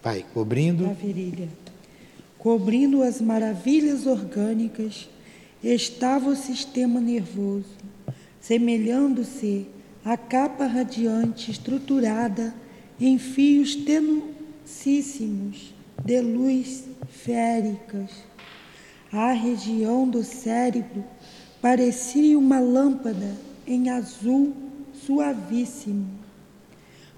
Vai, 0.01 0.23
cobrindo. 0.33 0.85
Da 0.85 0.93
virilha. 0.93 1.49
Cobrindo 2.39 3.03
as 3.03 3.19
maravilhas 3.19 4.05
orgânicas, 4.05 5.09
estava 5.61 6.29
o 6.29 6.37
sistema 6.37 7.01
nervoso, 7.01 7.65
semelhando-se 8.39 9.67
à 10.05 10.15
capa 10.15 10.65
radiante 10.65 11.51
estruturada 11.51 12.55
em 12.97 13.17
fios 13.17 13.75
tenucíssimos 13.75 15.73
de 16.05 16.21
luz 16.21 16.85
féricas. 17.09 18.09
A 19.11 19.33
região 19.33 20.07
do 20.07 20.23
cérebro 20.23 21.03
parecia 21.61 22.39
uma 22.39 22.61
lâmpada 22.61 23.35
em 23.67 23.89
azul 23.89 24.53
suavíssimo, 24.93 26.07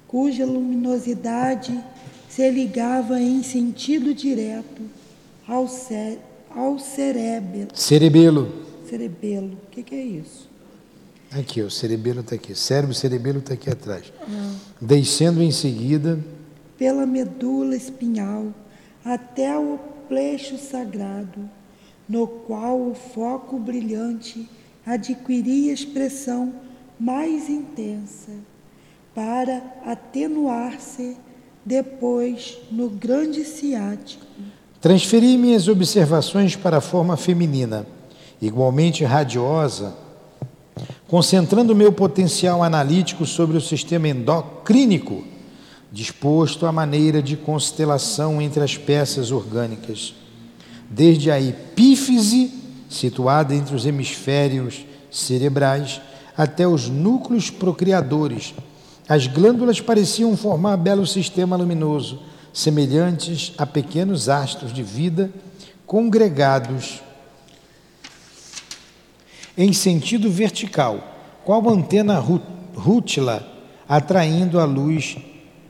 cuja 0.07 0.47
luminosidade 0.47 1.79
se 2.27 2.49
ligava 2.49 3.21
em 3.21 3.43
sentido 3.43 4.15
direto 4.15 5.00
ao, 5.51 5.67
cé 5.67 6.17
ao 6.49 6.79
cerebelo. 6.79 7.67
Cerebelo. 7.73 8.51
Cerebelo. 8.89 9.57
O 9.67 9.69
que, 9.69 9.83
que, 9.83 9.95
é 9.95 10.01
isso? 10.01 10.49
Aqui, 11.29 11.61
o 11.61 11.69
cerebelo 11.69 12.21
está 12.21 12.35
aqui. 12.35 12.55
Cérebro, 12.55 12.95
cerebelo 12.95 13.39
está 13.39 13.53
aqui 13.53 13.69
atrás. 13.69 14.13
Ah. 14.21 14.55
Descendo 14.79 15.43
em 15.43 15.51
seguida. 15.51 16.17
Pela 16.77 17.05
medula 17.05 17.75
espinhal 17.75 18.53
até 19.03 19.57
o 19.57 19.77
pleixo 20.07 20.57
sagrado, 20.57 21.49
no 22.07 22.27
qual 22.27 22.79
o 22.79 22.95
foco 22.95 23.59
brilhante 23.59 24.49
adquiria 24.85 25.73
expressão 25.73 26.53
mais 26.99 27.49
intensa, 27.49 28.31
para 29.13 29.61
atenuar-se 29.85 31.17
depois 31.65 32.57
no 32.71 32.89
grande 32.89 33.43
ciático. 33.43 34.30
Transferi 34.81 35.37
minhas 35.37 35.67
observações 35.67 36.55
para 36.55 36.77
a 36.77 36.81
forma 36.81 37.15
feminina, 37.15 37.85
igualmente 38.41 39.03
radiosa, 39.03 39.93
concentrando 41.07 41.75
meu 41.75 41.93
potencial 41.93 42.63
analítico 42.63 43.25
sobre 43.25 43.55
o 43.55 43.61
sistema 43.61 44.07
endocrínico 44.09 45.23
disposto 45.91 46.65
à 46.65 46.71
maneira 46.71 47.21
de 47.21 47.35
constelação 47.35 48.41
entre 48.41 48.63
as 48.63 48.77
peças 48.77 49.31
orgânicas, 49.31 50.15
desde 50.89 51.29
a 51.29 51.39
epífise, 51.39 52.51
situada 52.89 53.53
entre 53.53 53.75
os 53.75 53.85
hemisférios 53.85 54.85
cerebrais, 55.11 56.01
até 56.35 56.67
os 56.67 56.87
núcleos 56.87 57.49
procriadores. 57.49 58.55
As 59.07 59.27
glândulas 59.27 59.81
pareciam 59.81 60.35
formar 60.37 60.77
belo 60.77 61.05
sistema 61.05 61.55
luminoso, 61.57 62.19
semelhantes 62.53 63.53
a 63.57 63.65
pequenos 63.65 64.29
astros 64.29 64.73
de 64.73 64.83
vida 64.83 65.31
congregados 65.85 67.01
em 69.57 69.73
sentido 69.73 70.31
vertical, 70.31 71.39
qual 71.43 71.69
antena 71.69 72.17
rútila 72.73 73.45
atraindo 73.87 74.59
a 74.59 74.65
luz 74.65 75.17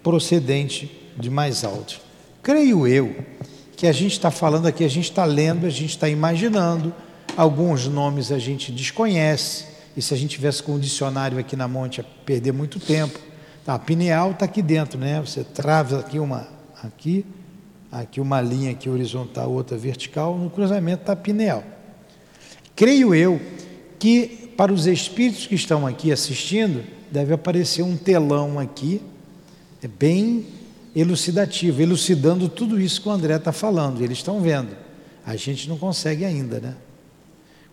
procedente 0.03 1.11
de 1.17 1.29
mais 1.29 1.63
alto. 1.63 1.99
Creio 2.43 2.87
eu 2.87 3.15
que 3.75 3.87
a 3.87 3.91
gente 3.91 4.11
está 4.11 4.29
falando 4.29 4.67
aqui, 4.67 4.83
a 4.83 4.87
gente 4.87 5.09
está 5.09 5.25
lendo, 5.25 5.65
a 5.65 5.69
gente 5.69 5.89
está 5.89 6.07
imaginando, 6.07 6.93
alguns 7.35 7.87
nomes 7.87 8.31
a 8.31 8.37
gente 8.37 8.71
desconhece, 8.71 9.65
e 9.97 10.01
se 10.01 10.13
a 10.13 10.17
gente 10.17 10.31
tivesse 10.31 10.61
com 10.61 10.75
o 10.75 10.79
dicionário 10.79 11.39
aqui 11.39 11.55
na 11.55 11.67
monte, 11.67 11.97
ia 11.97 12.05
perder 12.25 12.51
muito 12.53 12.79
tempo. 12.79 13.19
Tá, 13.65 13.73
a 13.73 13.79
pineal 13.79 14.31
está 14.31 14.45
aqui 14.45 14.61
dentro, 14.61 14.99
né? 14.99 15.19
Você 15.19 15.43
trava 15.43 15.99
aqui 15.99 16.19
uma, 16.19 16.47
aqui, 16.83 17.25
aqui 17.91 18.19
uma 18.19 18.41
linha 18.41 18.71
aqui 18.71 18.89
horizontal, 18.89 19.51
outra 19.51 19.77
vertical, 19.77 20.37
no 20.37 20.49
cruzamento 20.49 21.01
está 21.01 21.15
pineal. 21.15 21.63
Creio 22.75 23.13
eu 23.13 23.39
que 23.99 24.53
para 24.57 24.71
os 24.71 24.85
espíritos 24.85 25.47
que 25.47 25.55
estão 25.55 25.87
aqui 25.87 26.11
assistindo, 26.11 26.83
deve 27.11 27.33
aparecer 27.33 27.81
um 27.81 27.97
telão 27.97 28.59
aqui 28.59 29.01
é 29.81 29.87
bem 29.87 30.45
elucidativo, 30.95 31.81
elucidando 31.81 32.47
tudo 32.47 32.79
isso 32.79 33.01
que 33.01 33.09
o 33.09 33.11
André 33.11 33.35
está 33.35 33.51
falando. 33.51 34.03
Eles 34.03 34.19
estão 34.19 34.39
vendo. 34.39 34.75
A 35.25 35.35
gente 35.35 35.67
não 35.67 35.77
consegue 35.77 36.23
ainda, 36.23 36.59
né? 36.59 36.75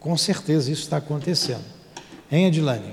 Com 0.00 0.16
certeza 0.16 0.70
isso 0.70 0.82
está 0.82 0.96
acontecendo. 0.96 1.64
Hein, 2.30 2.46
Adilane? 2.46 2.92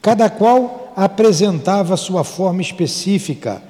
Cada 0.00 0.30
qual 0.30 0.85
apresentava 0.96 1.96
sua 1.96 2.24
forma 2.24 2.62
específica, 2.62 3.62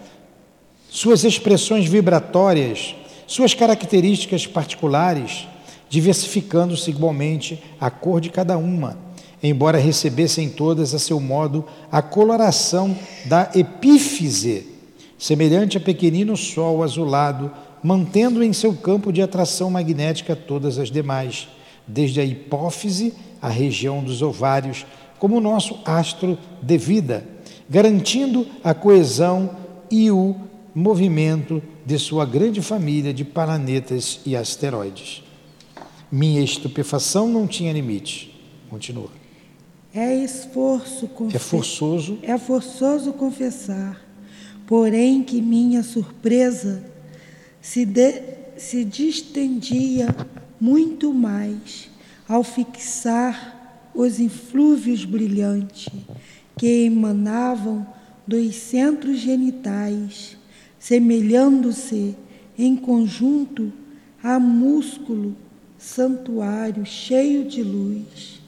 suas 0.88 1.24
expressões 1.24 1.86
vibratórias, 1.86 2.94
suas 3.26 3.52
características 3.52 4.46
particulares, 4.46 5.48
diversificando-se 5.88 6.88
igualmente 6.88 7.62
a 7.80 7.90
cor 7.90 8.20
de 8.20 8.30
cada 8.30 8.56
uma 8.56 9.04
embora 9.42 9.78
recebessem 9.78 10.48
todas 10.48 10.94
a 10.94 10.98
seu 10.98 11.20
modo 11.20 11.64
a 11.90 12.00
coloração 12.02 12.96
da 13.26 13.50
epífise, 13.54 14.66
semelhante 15.18 15.76
a 15.76 15.80
pequenino 15.80 16.36
sol 16.36 16.82
azulado, 16.82 17.50
mantendo 17.82 18.42
em 18.42 18.52
seu 18.52 18.74
campo 18.74 19.12
de 19.12 19.22
atração 19.22 19.70
magnética 19.70 20.34
todas 20.34 20.78
as 20.78 20.90
demais, 20.90 21.48
desde 21.86 22.20
a 22.20 22.24
hipófise 22.24 23.14
à 23.40 23.48
região 23.48 24.02
dos 24.02 24.22
ovários, 24.22 24.86
como 25.18 25.36
o 25.36 25.40
nosso 25.40 25.78
astro 25.84 26.38
de 26.62 26.78
vida, 26.78 27.26
garantindo 27.68 28.46
a 28.62 28.74
coesão 28.74 29.56
e 29.90 30.10
o 30.10 30.36
movimento 30.74 31.62
de 31.84 31.98
sua 31.98 32.26
grande 32.26 32.60
família 32.60 33.14
de 33.14 33.24
planetas 33.24 34.20
e 34.26 34.36
asteroides. 34.36 35.22
Minha 36.10 36.42
estupefação 36.42 37.28
não 37.28 37.46
tinha 37.46 37.72
limite. 37.72 38.34
Continua. 38.68 39.10
É 39.94 40.14
esforço 40.14 41.08
É 41.32 41.38
forçoso. 41.38 42.18
É 42.22 42.36
forçoso 42.36 43.12
confessar, 43.14 44.00
porém 44.66 45.22
que 45.22 45.40
minha 45.40 45.82
surpresa 45.82 46.84
se, 47.62 47.86
de, 47.86 48.22
se 48.58 48.84
distendia 48.84 50.14
muito 50.60 51.14
mais 51.14 51.88
ao 52.28 52.44
fixar 52.44 53.55
os 53.96 54.20
inflúvios 54.20 55.04
brilhantes 55.04 55.88
que 56.56 56.84
emanavam 56.84 57.86
dos 58.26 58.54
centros 58.54 59.18
genitais, 59.18 60.36
semelhando-se 60.78 62.14
em 62.58 62.76
conjunto 62.76 63.72
a 64.22 64.38
músculo 64.38 65.34
santuário 65.78 66.84
cheio 66.84 67.44
de 67.44 67.62
luz. 67.62 68.40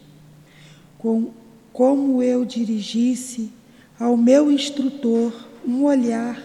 Com 0.98 1.30
como 1.72 2.22
eu 2.22 2.44
dirigisse 2.44 3.50
ao 3.98 4.16
meu 4.16 4.50
instrutor 4.50 5.32
um 5.66 5.84
olhar 5.84 6.42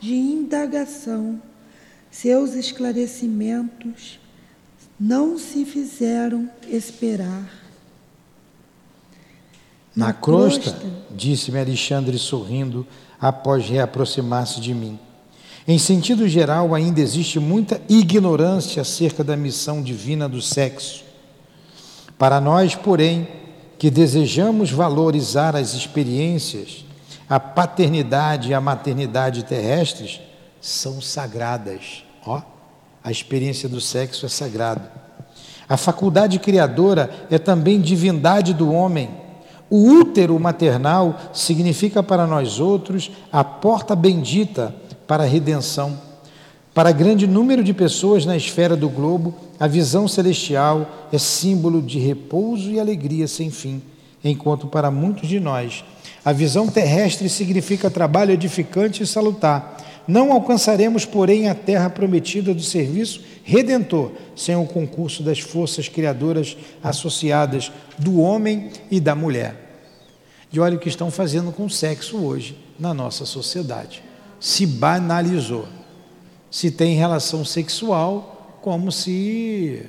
de 0.00 0.14
indagação, 0.14 1.40
seus 2.10 2.54
esclarecimentos 2.54 4.20
não 4.98 5.38
se 5.38 5.64
fizeram 5.64 6.50
esperar. 6.68 7.65
Na, 9.96 10.08
Na 10.08 10.12
crosta, 10.12 10.70
crosta 10.70 10.86
disse-me 11.16 11.58
Alexandre 11.58 12.18
sorrindo 12.18 12.86
após 13.18 13.66
reaproximar-se 13.66 14.60
de 14.60 14.74
mim. 14.74 14.98
Em 15.66 15.78
sentido 15.78 16.28
geral, 16.28 16.74
ainda 16.74 17.00
existe 17.00 17.40
muita 17.40 17.80
ignorância 17.88 18.82
acerca 18.82 19.24
da 19.24 19.36
missão 19.36 19.82
divina 19.82 20.28
do 20.28 20.40
sexo. 20.40 21.02
Para 22.18 22.40
nós, 22.40 22.74
porém, 22.74 23.26
que 23.78 23.90
desejamos 23.90 24.70
valorizar 24.70 25.56
as 25.56 25.74
experiências, 25.74 26.84
a 27.28 27.40
paternidade 27.40 28.50
e 28.50 28.54
a 28.54 28.60
maternidade 28.60 29.44
terrestres 29.44 30.20
são 30.60 31.00
sagradas. 31.00 32.04
Ó, 32.24 32.40
a 33.02 33.10
experiência 33.10 33.68
do 33.68 33.80
sexo 33.80 34.26
é 34.26 34.28
sagrado. 34.28 34.88
A 35.68 35.76
faculdade 35.76 36.38
criadora 36.38 37.10
é 37.28 37.38
também 37.38 37.80
divindade 37.80 38.54
do 38.54 38.72
homem. 38.72 39.25
O 39.68 39.88
útero 39.88 40.38
maternal 40.38 41.18
significa 41.32 42.02
para 42.02 42.26
nós 42.26 42.60
outros 42.60 43.10
a 43.32 43.42
porta 43.42 43.96
bendita 43.96 44.74
para 45.06 45.24
a 45.24 45.26
redenção. 45.26 45.98
Para 46.72 46.92
grande 46.92 47.26
número 47.26 47.64
de 47.64 47.72
pessoas 47.72 48.26
na 48.26 48.36
esfera 48.36 48.76
do 48.76 48.88
globo, 48.88 49.34
a 49.58 49.66
visão 49.66 50.06
celestial 50.06 51.08
é 51.12 51.18
símbolo 51.18 51.80
de 51.80 51.98
repouso 51.98 52.70
e 52.70 52.78
alegria 52.78 53.26
sem 53.26 53.50
fim, 53.50 53.82
enquanto 54.22 54.66
para 54.66 54.90
muitos 54.90 55.28
de 55.28 55.40
nós 55.40 55.82
a 56.26 56.32
visão 56.32 56.66
terrestre 56.66 57.28
significa 57.28 57.88
trabalho 57.88 58.32
edificante 58.32 59.00
e 59.00 59.06
salutar. 59.06 59.76
Não 60.06 60.32
alcançaremos, 60.32 61.04
porém, 61.04 61.48
a 61.48 61.54
terra 61.54 61.90
prometida 61.90 62.54
do 62.54 62.62
serviço 62.62 63.22
redentor 63.42 64.12
sem 64.36 64.54
o 64.54 64.64
concurso 64.64 65.22
das 65.22 65.40
forças 65.40 65.88
criadoras 65.88 66.56
associadas 66.82 67.72
do 67.98 68.20
homem 68.20 68.70
e 68.90 69.00
da 69.00 69.14
mulher. 69.14 69.66
E 70.52 70.60
olha 70.60 70.76
o 70.76 70.80
que 70.80 70.88
estão 70.88 71.10
fazendo 71.10 71.50
com 71.50 71.64
o 71.64 71.70
sexo 71.70 72.18
hoje 72.18 72.56
na 72.78 72.94
nossa 72.94 73.24
sociedade. 73.24 74.02
Se 74.38 74.64
banalizou. 74.66 75.66
Se 76.50 76.70
tem 76.70 76.96
relação 76.96 77.44
sexual 77.44 78.58
como 78.62 78.92
se 78.92 79.84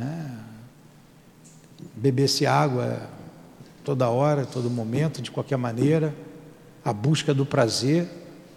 é, 0.00 0.04
bebesse 1.94 2.46
água 2.46 3.08
toda 3.84 4.08
hora, 4.08 4.46
todo 4.46 4.70
momento, 4.70 5.20
de 5.20 5.30
qualquer 5.30 5.56
maneira, 5.56 6.14
a 6.84 6.92
busca 6.92 7.34
do 7.34 7.44
prazer 7.44 8.08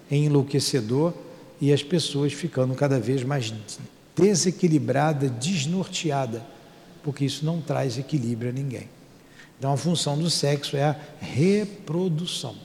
enlouquecedor 0.10 1.14
e 1.62 1.74
as 1.74 1.84
pessoas 1.84 2.34
ficando 2.34 2.74
cada 2.76 3.00
vez 3.00 3.24
mais 3.24 3.54
desequilibrada, 4.16 5.30
desnorteada, 5.30 6.46
porque 7.04 7.26
isso 7.26 7.46
não 7.46 7.62
traz 7.62 7.98
equilíbrio 7.98 8.50
a 8.50 8.54
ninguém. 8.54 8.88
Então 9.58 9.74
a 9.74 9.78
função 9.78 10.18
do 10.18 10.30
sexo 10.30 10.78
é 10.78 10.84
a 10.84 10.96
reprodução. 11.20 12.56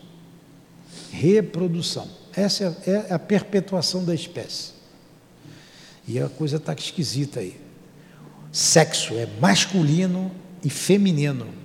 Reprodução. 1.10 2.08
Essa 2.34 2.76
é, 2.86 3.06
é 3.10 3.14
a 3.14 3.18
perpetuação 3.18 4.04
da 4.04 4.14
espécie. 4.14 4.72
E 6.06 6.20
a 6.20 6.28
coisa 6.28 6.56
está 6.56 6.72
esquisita 6.72 7.40
aí. 7.40 7.56
Sexo 8.52 9.14
é 9.14 9.26
masculino 9.40 10.30
e 10.62 10.70
feminino. 10.70 11.63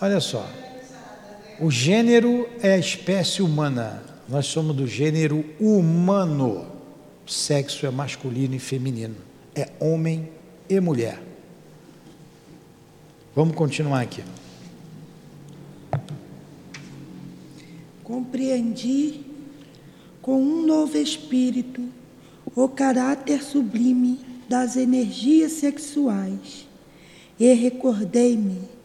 Olha 0.00 0.20
só, 0.20 0.48
o 1.60 1.72
gênero 1.72 2.48
é 2.62 2.74
a 2.74 2.78
espécie 2.78 3.42
humana, 3.42 4.00
nós 4.28 4.46
somos 4.46 4.76
do 4.76 4.86
gênero 4.86 5.44
humano. 5.58 6.66
O 7.26 7.30
sexo 7.30 7.84
é 7.84 7.90
masculino 7.90 8.54
e 8.54 8.60
feminino, 8.60 9.16
é 9.56 9.68
homem 9.80 10.30
e 10.68 10.78
mulher. 10.78 11.20
Vamos 13.34 13.56
continuar 13.56 14.02
aqui. 14.02 14.22
Compreendi 18.04 19.20
com 20.22 20.40
um 20.40 20.64
novo 20.64 20.96
espírito 20.96 21.82
o 22.54 22.68
caráter 22.68 23.42
sublime 23.42 24.20
das 24.48 24.76
energias 24.76 25.52
sexuais 25.52 26.66
e 27.38 27.52
recordei-me 27.52 28.77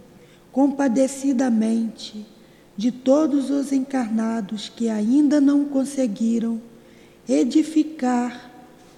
compadecidamente 0.53 2.25
de 2.77 2.89
todos 2.91 3.49
os 3.49 3.73
encarnados 3.73 4.69
que 4.69 4.87
ainda 4.87 5.41
não 5.41 5.65
conseguiram 5.65 6.61
edificar 7.27 8.51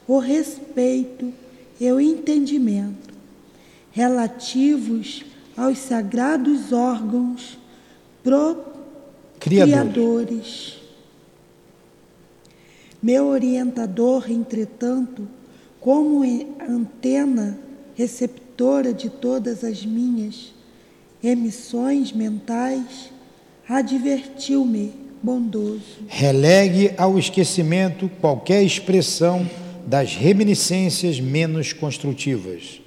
o 0.06 0.19
respeito 0.19 1.34
e 1.80 1.90
o 1.91 1.99
entendimento 1.99 3.15
relativos 3.91 5.26
aos 5.56 5.77
sagrados 5.77 6.73
órgãos 6.73 7.57
procriadores. 8.22 10.76
Meu 13.02 13.27
orientador, 13.27 14.30
entretanto, 14.30 15.26
como 15.80 16.22
antena 16.68 17.57
receptora 17.95 18.94
de 18.94 19.10
todas 19.10 19.64
as 19.64 19.86
minhas 19.86 20.55
emissões 21.27 22.11
mentais, 22.11 23.11
advertiu-me, 23.68 24.93
bondoso. 25.22 25.81
Relegue 26.07 26.91
ao 26.97 27.18
esquecimento 27.18 28.10
qualquer 28.22 28.64
expressão 28.64 29.49
das 29.88 30.15
reminiscências 30.15 31.19
menos 31.19 31.73
construtivas. 31.73 32.80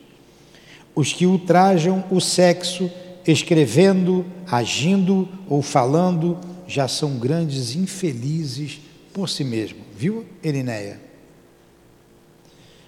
Os 0.95 1.13
que 1.13 1.27
ultrajam 1.27 2.05
o 2.11 2.21
sexo, 2.21 2.91
escrevendo, 3.27 4.25
agindo 4.47 5.29
ou 5.49 5.63
falando, 5.63 6.39
já 6.67 6.87
são 6.87 7.19
grandes 7.19 7.75
infelizes 7.75 8.81
por 9.13 9.29
si 9.29 9.43
mesmo. 9.43 9.79
Viu, 9.97 10.25
Erineia? 10.45 11.01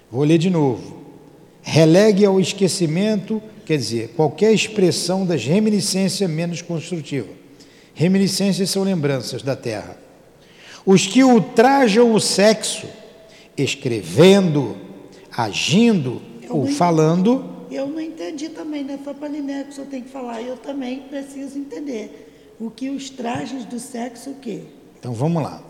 Vou 0.09 0.23
ler 0.23 0.37
de 0.37 0.49
novo. 0.49 1.01
Relegue 1.61 2.25
ao 2.25 2.39
esquecimento 2.39 3.41
quer 3.71 3.77
dizer, 3.77 4.09
qualquer 4.17 4.51
expressão 4.51 5.25
das 5.25 5.45
reminiscências 5.45 6.29
menos 6.29 6.61
construtiva. 6.61 7.29
Reminiscências 7.93 8.69
são 8.69 8.83
lembranças 8.83 9.41
da 9.41 9.55
terra. 9.55 9.97
Os 10.85 11.07
que 11.07 11.23
ultrajam 11.23 12.13
o 12.13 12.19
sexo, 12.19 12.85
escrevendo, 13.55 14.75
agindo 15.31 16.21
eu 16.43 16.57
ou 16.57 16.67
falando. 16.67 17.65
Eu 17.71 17.87
não 17.87 18.01
entendi 18.01 18.49
também, 18.49 18.83
né? 18.83 18.99
Foi 19.01 19.13
para 19.13 19.29
Liné 19.29 19.63
que 19.63 19.69
o 19.69 19.73
senhor 19.73 19.87
tem 19.87 20.01
que 20.01 20.09
falar. 20.09 20.41
Eu 20.41 20.57
também 20.57 21.03
preciso 21.03 21.57
entender. 21.57 22.53
O 22.59 22.69
que 22.69 22.89
os 22.89 23.09
trajes 23.09 23.63
do 23.63 23.79
sexo, 23.79 24.31
o 24.31 24.35
quê? 24.35 24.63
Então 24.99 25.13
vamos 25.13 25.41
lá. 25.41 25.63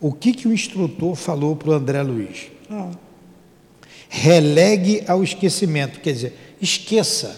O 0.00 0.10
que, 0.10 0.32
que 0.32 0.48
o 0.48 0.54
instrutor 0.54 1.14
falou 1.16 1.54
para 1.54 1.68
o 1.68 1.72
André 1.74 2.02
Luiz? 2.02 2.50
Ah. 2.70 2.92
Relegue 4.08 5.04
ao 5.06 5.22
esquecimento, 5.22 6.00
quer 6.00 6.12
dizer, 6.12 6.53
esqueça, 6.60 7.36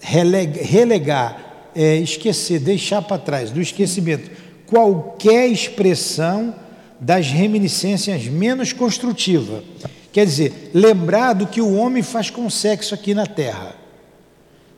relegar, 0.00 0.64
relegar 0.64 1.70
é, 1.74 1.96
esquecer, 1.96 2.60
deixar 2.60 3.02
para 3.02 3.18
trás, 3.18 3.50
do 3.50 3.60
esquecimento, 3.60 4.30
qualquer 4.66 5.48
expressão 5.48 6.54
das 7.00 7.28
reminiscências 7.28 8.26
menos 8.26 8.72
construtiva. 8.72 9.62
Quer 10.12 10.26
dizer, 10.26 10.70
lembrar 10.74 11.32
do 11.32 11.46
que 11.46 11.60
o 11.60 11.74
homem 11.74 12.02
faz 12.02 12.30
com 12.30 12.46
o 12.46 12.50
sexo 12.50 12.94
aqui 12.94 13.14
na 13.14 13.26
Terra. 13.26 13.74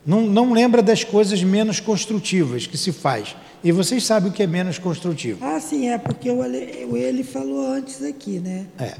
Não, 0.05 0.21
não 0.21 0.53
lembra 0.53 0.81
das 0.81 1.03
coisas 1.03 1.43
menos 1.43 1.79
construtivas 1.79 2.67
que 2.67 2.77
se 2.77 2.91
faz. 2.91 3.35
E 3.63 3.71
vocês 3.71 4.03
sabem 4.03 4.29
o 4.29 4.33
que 4.33 4.43
é 4.43 4.47
menos 4.47 4.77
construtivo. 4.77 5.39
Ah, 5.43 5.59
sim, 5.59 5.89
é 5.89 5.97
porque 5.97 6.29
ele, 6.29 6.87
ele 6.93 7.23
falou 7.23 7.67
antes 7.67 8.03
aqui, 8.03 8.39
né? 8.39 8.67
É. 8.79 8.93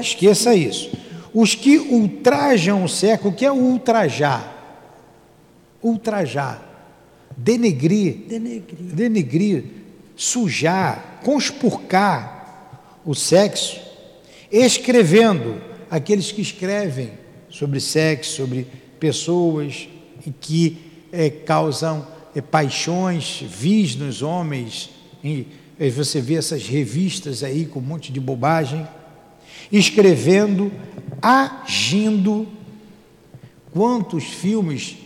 Esqueça 0.00 0.54
isso. 0.54 0.90
Os 1.34 1.54
que 1.54 1.78
ultrajam 1.78 2.84
o 2.84 2.88
século, 2.88 3.30
o 3.30 3.36
que 3.36 3.44
é 3.44 3.52
ultrajar? 3.52 4.50
Ultrajar, 5.82 6.62
denegrir, 7.36 8.26
denegrir, 8.28 8.94
denegrir. 8.94 9.64
Sujar, 10.14 11.20
conspurcar 11.24 13.00
o 13.04 13.14
sexo, 13.14 13.80
escrevendo, 14.50 15.60
aqueles 15.90 16.30
que 16.30 16.42
escrevem 16.42 17.10
sobre 17.48 17.80
sexo, 17.80 18.36
sobre 18.36 18.66
pessoas 19.00 19.88
e 20.24 20.30
que 20.30 20.78
é, 21.10 21.28
causam 21.28 22.06
é, 22.36 22.40
paixões 22.40 23.42
vis 23.48 23.96
nos 23.96 24.22
homens. 24.22 24.90
E, 25.24 25.46
e 25.80 25.90
você 25.90 26.20
vê 26.20 26.34
essas 26.34 26.68
revistas 26.68 27.42
aí 27.42 27.66
com 27.66 27.80
um 27.80 27.82
monte 27.82 28.12
de 28.12 28.20
bobagem 28.20 28.86
escrevendo, 29.72 30.70
agindo. 31.20 32.46
Quantos 33.72 34.24
filmes 34.24 34.98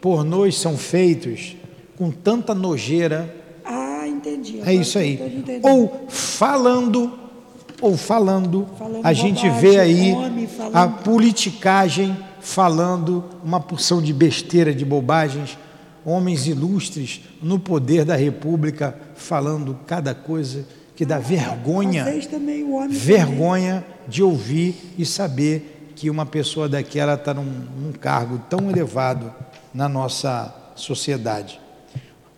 pornôs 0.00 0.56
são 0.56 0.78
feitos 0.78 1.56
com 1.98 2.10
tanta 2.10 2.54
nojeira? 2.54 3.34
Ah, 3.64 4.06
entendi. 4.06 4.60
é 4.64 4.72
isso 4.72 4.96
aí. 4.96 5.18
Ou 5.62 6.06
falando, 6.08 7.12
ou 7.80 7.96
falando, 7.96 8.68
falando 8.78 9.04
a 9.04 9.12
gente 9.12 9.48
vê 9.50 9.80
aí 9.80 10.14
a 10.72 10.86
politicagem 10.86 12.16
falando 12.40 13.24
uma 13.42 13.60
porção 13.60 14.00
de 14.00 14.12
besteira, 14.12 14.72
de 14.72 14.84
bobagens, 14.84 15.58
homens 16.04 16.46
ilustres 16.46 17.22
no 17.40 17.58
poder 17.58 18.04
da 18.04 18.16
República 18.16 18.96
falando 19.16 19.78
cada 19.86 20.14
coisa 20.14 20.64
que 20.94 21.04
dá 21.04 21.18
vergonha, 21.18 22.04
também 22.30 22.64
vergonha 22.88 23.84
de 24.06 24.22
ouvir 24.22 24.94
e 24.98 25.06
saber 25.06 25.92
que 25.96 26.10
uma 26.10 26.26
pessoa 26.26 26.68
daquela 26.68 27.14
está 27.14 27.32
num, 27.32 27.44
num 27.44 27.92
cargo 27.92 28.40
tão 28.50 28.70
elevado 28.70 29.32
na 29.72 29.88
nossa 29.88 30.54
sociedade. 30.74 31.60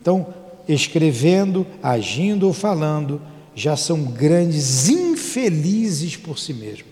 Então, 0.00 0.26
escrevendo, 0.68 1.66
agindo 1.82 2.46
ou 2.46 2.52
falando, 2.52 3.20
já 3.54 3.76
são 3.76 4.02
grandes 4.02 4.88
infelizes 4.88 6.16
por 6.16 6.38
si 6.38 6.52
mesmo. 6.52 6.86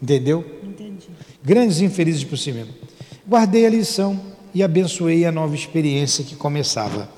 Entendeu? 0.00 0.44
Entendi. 0.62 1.08
Grandes 1.42 1.80
infelizes 1.80 2.24
por 2.24 2.38
si 2.38 2.52
mesmo. 2.52 2.72
Guardei 3.26 3.66
a 3.66 3.70
lição 3.70 4.20
e 4.54 4.62
abençoei 4.62 5.24
a 5.24 5.32
nova 5.32 5.54
experiência 5.54 6.24
que 6.24 6.36
começava. 6.36 7.08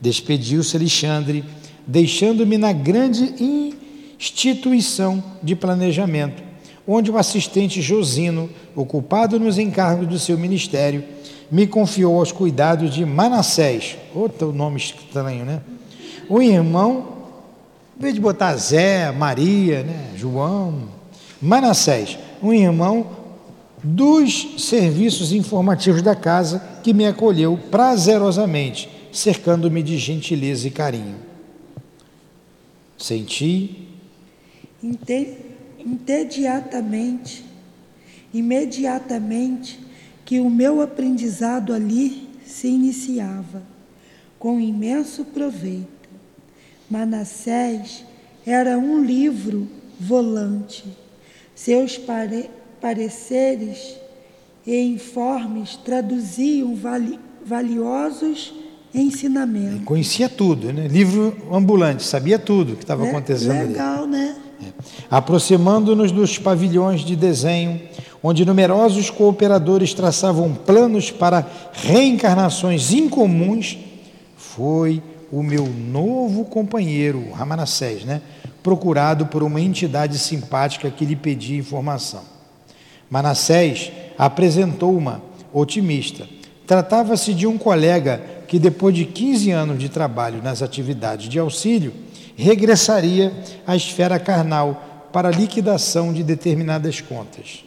Despediu-se 0.00 0.76
Alexandre, 0.76 1.44
deixando-me 1.86 2.58
na 2.58 2.72
grande 2.72 3.34
instituição 4.18 5.22
de 5.42 5.56
planejamento, 5.56 6.42
onde 6.86 7.10
o 7.10 7.16
assistente 7.16 7.80
Josino, 7.80 8.50
ocupado 8.74 9.40
nos 9.40 9.58
encargos 9.58 10.06
do 10.06 10.18
seu 10.18 10.36
ministério, 10.36 11.04
me 11.50 11.66
confiou 11.66 12.18
aos 12.18 12.30
cuidados 12.30 12.94
de 12.94 13.04
Manassés, 13.04 13.96
outro 14.14 14.52
nome 14.52 14.76
estranho, 14.78 15.44
né? 15.44 15.60
O 16.28 16.40
irmão, 16.40 17.08
em 17.98 18.02
vez 18.02 18.14
de 18.14 18.20
botar 18.20 18.54
Zé, 18.56 19.10
Maria, 19.10 19.82
né? 19.82 20.10
João, 20.16 20.82
Manassés, 21.42 22.18
um 22.42 22.52
irmão 22.52 23.06
dos 23.82 24.54
serviços 24.58 25.32
informativos 25.32 26.02
da 26.02 26.14
casa 26.14 26.62
que 26.82 26.92
me 26.92 27.06
acolheu 27.06 27.58
prazerosamente, 27.70 28.88
cercando-me 29.10 29.82
de 29.82 29.98
gentileza 29.98 30.68
e 30.68 30.70
carinho. 30.70 31.29
Senti 33.00 33.88
Intediatamente, 35.78 37.44
imediatamente, 38.32 39.80
que 40.24 40.38
o 40.38 40.50
meu 40.50 40.82
aprendizado 40.82 41.72
ali 41.72 42.28
se 42.44 42.68
iniciava, 42.68 43.62
com 44.38 44.60
imenso 44.60 45.24
proveito. 45.24 46.08
Manassés 46.90 48.04
era 48.44 48.78
um 48.78 49.02
livro 49.02 49.66
volante. 49.98 50.84
Seus 51.54 51.96
pare- 51.96 52.50
pareceres 52.80 53.96
e 54.66 54.76
informes 54.78 55.76
traduziam 55.76 56.74
vali- 58.92 59.04
valiosos 59.04 59.14
ensinamentos. 59.14 59.84
Conhecia 59.84 60.28
tudo, 60.28 60.72
né? 60.72 60.86
livro 60.88 61.36
ambulante, 61.52 62.02
sabia 62.02 62.38
tudo 62.38 62.76
que 62.76 62.82
estava 62.84 63.02
Né? 63.04 63.10
acontecendo 63.10 63.50
ali. 63.52 63.68
Legal, 63.72 64.06
né? 64.06 64.36
Aproximando-nos 65.10 66.12
dos 66.12 66.38
pavilhões 66.38 67.00
de 67.00 67.16
desenho, 67.16 67.80
onde 68.22 68.44
numerosos 68.44 69.08
cooperadores 69.10 69.94
traçavam 69.94 70.52
planos 70.54 71.10
para 71.10 71.46
reencarnações 71.72 72.92
incomuns, 72.92 73.78
foi 74.36 75.02
o 75.32 75.42
meu 75.42 75.66
novo 75.66 76.44
companheiro, 76.44 77.24
o 77.30 77.32
Ramanassés, 77.32 78.04
né? 78.04 78.20
procurado 78.62 79.26
por 79.26 79.42
uma 79.42 79.60
entidade 79.60 80.18
simpática 80.18 80.90
que 80.90 81.04
lhe 81.06 81.16
pedia 81.16 81.58
informação. 81.58 82.20
Manassés 83.08 83.90
apresentou 84.18 84.94
uma 84.96 85.22
otimista. 85.52 86.28
Tratava-se 86.66 87.32
de 87.32 87.46
um 87.46 87.56
colega 87.56 88.20
que, 88.50 88.58
depois 88.58 88.92
de 88.92 89.04
15 89.04 89.52
anos 89.52 89.78
de 89.78 89.88
trabalho 89.88 90.42
nas 90.42 90.60
atividades 90.60 91.28
de 91.28 91.38
auxílio, 91.38 91.94
regressaria 92.34 93.32
à 93.64 93.76
esfera 93.76 94.18
carnal 94.18 95.08
para 95.12 95.30
liquidação 95.30 96.12
de 96.12 96.24
determinadas 96.24 97.00
contas. 97.00 97.64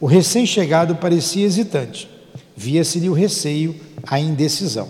O 0.00 0.06
recém-chegado 0.06 0.96
parecia 0.96 1.46
hesitante. 1.46 2.10
Via-se-lhe 2.56 3.08
o 3.08 3.12
receio, 3.12 3.76
a 4.04 4.18
indecisão. 4.18 4.88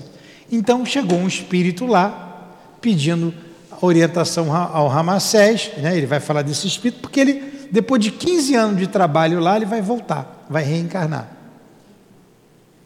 Então 0.50 0.86
chegou 0.86 1.18
um 1.18 1.28
espírito 1.28 1.84
lá, 1.84 2.56
pedindo 2.80 3.34
orientação 3.82 4.56
ao 4.56 4.88
Ramassés, 4.88 5.70
né? 5.76 5.94
ele 5.94 6.06
vai 6.06 6.18
falar 6.18 6.40
desse 6.40 6.66
espírito, 6.66 7.02
porque 7.02 7.20
ele, 7.20 7.68
depois 7.70 8.02
de 8.02 8.10
15 8.10 8.54
anos 8.54 8.78
de 8.78 8.86
trabalho 8.86 9.38
lá, 9.38 9.56
ele 9.56 9.66
vai 9.66 9.82
voltar, 9.82 10.46
vai 10.48 10.64
reencarnar. 10.64 11.33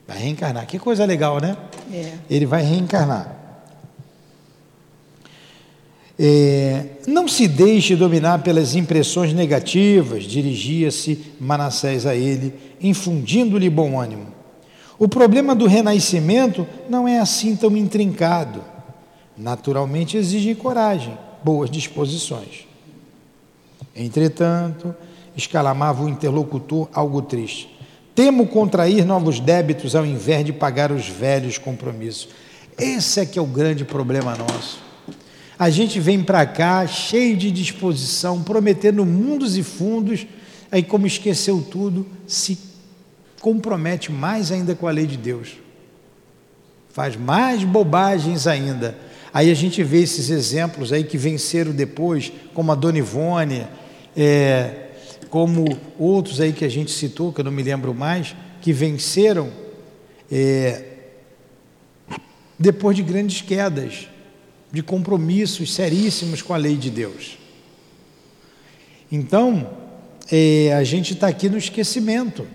Vai 0.09 0.17
reencarnar. 0.17 0.67
Que 0.67 0.79
coisa 0.79 1.05
legal, 1.05 1.39
né? 1.39 1.55
É. 1.93 2.15
Ele 2.31 2.47
vai 2.47 2.63
reencarnar. 2.63 3.37
É, 6.19 6.87
não 7.07 7.29
se 7.29 7.47
deixe 7.47 7.95
dominar 7.95 8.43
pelas 8.43 8.75
impressões 8.75 9.35
negativas, 9.35 10.25
dirigia-se 10.25 11.35
Manassés 11.39 12.07
a 12.07 12.17
ele, 12.17 12.55
infundindo-lhe 12.81 13.69
bom 13.69 14.01
ânimo. 14.01 14.27
O 14.99 15.07
problema 15.07 15.55
do 15.55 15.67
renascimento 15.67 16.67
não 16.89 17.07
é 17.07 17.21
assim 17.21 17.55
tão 17.55 17.77
intrincado. 17.77 18.65
Naturalmente 19.37 20.17
exige 20.17 20.55
coragem, 20.55 21.17
boas 21.45 21.71
disposições. 21.71 22.67
Entretanto, 23.95 24.93
exclamava 25.37 26.03
o 26.03 26.09
interlocutor 26.09 26.89
algo 26.93 27.23
triste. 27.23 27.78
Temo 28.19 28.49
contrair 28.49 29.05
novos 29.05 29.39
débitos 29.39 29.95
ao 29.95 30.05
invés 30.05 30.45
de 30.45 30.53
pagar 30.53 30.91
os 30.91 31.09
velhos 31.09 31.57
compromissos. 31.57 32.31
Esse 32.77 33.21
é 33.21 33.25
que 33.25 33.39
é 33.39 33.43
o 33.43 33.47
grande 33.47 33.85
problema 33.85 34.35
nosso. 34.35 34.81
A 35.57 35.71
gente 35.71 36.01
vem 36.01 36.25
para 36.25 36.45
cá 36.45 36.85
cheio 36.85 37.37
de 37.37 37.49
disposição, 37.49 38.43
prometendo 38.43 39.07
mundos 39.07 39.57
e 39.57 39.63
fundos, 39.63 40.27
aí 40.69 40.83
como 40.83 41.07
esqueceu 41.07 41.65
tudo, 41.71 42.05
se 42.27 42.59
compromete 43.41 44.11
mais 44.11 44.51
ainda 44.51 44.75
com 44.75 44.89
a 44.89 44.91
lei 44.91 45.07
de 45.07 45.17
Deus. 45.17 45.51
Faz 46.93 47.15
mais 47.15 47.63
bobagens 47.63 48.49
ainda. 48.49 48.99
Aí 49.33 49.49
a 49.49 49.55
gente 49.55 49.81
vê 49.85 50.03
esses 50.03 50.29
exemplos 50.29 50.93
aí 50.93 51.05
que 51.05 51.17
venceram 51.17 51.71
depois, 51.71 52.33
como 52.53 52.73
a 52.73 52.75
Dona 52.75 52.99
Ivone, 52.99 53.65
é, 54.17 54.88
como 55.31 55.65
outros 55.99 56.41
aí 56.41 56.53
que 56.53 56.65
a 56.65 56.69
gente 56.69 56.91
citou, 56.91 57.33
que 57.33 57.41
eu 57.41 57.45
não 57.45 57.53
me 57.53 57.63
lembro 57.63 57.95
mais, 57.95 58.35
que 58.61 58.73
venceram 58.73 59.51
é, 60.31 60.85
depois 62.59 62.97
de 62.97 63.03
grandes 63.03 63.41
quedas, 63.41 64.09
de 64.71 64.83
compromissos 64.83 65.75
seríssimos 65.75 66.43
com 66.43 66.53
a 66.53 66.57
lei 66.57 66.77
de 66.77 66.91
Deus. 66.91 67.39
Então, 69.11 69.71
é, 70.31 70.75
a 70.75 70.85
gente 70.85 71.15
está 71.15 71.29
aqui 71.29 71.49
no 71.49 71.57
esquecimento 71.57 72.47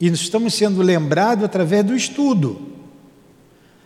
e 0.00 0.06
estamos 0.08 0.54
sendo 0.54 0.80
lembrados 0.82 1.44
através 1.44 1.84
do 1.84 1.94
estudo. 1.94 2.68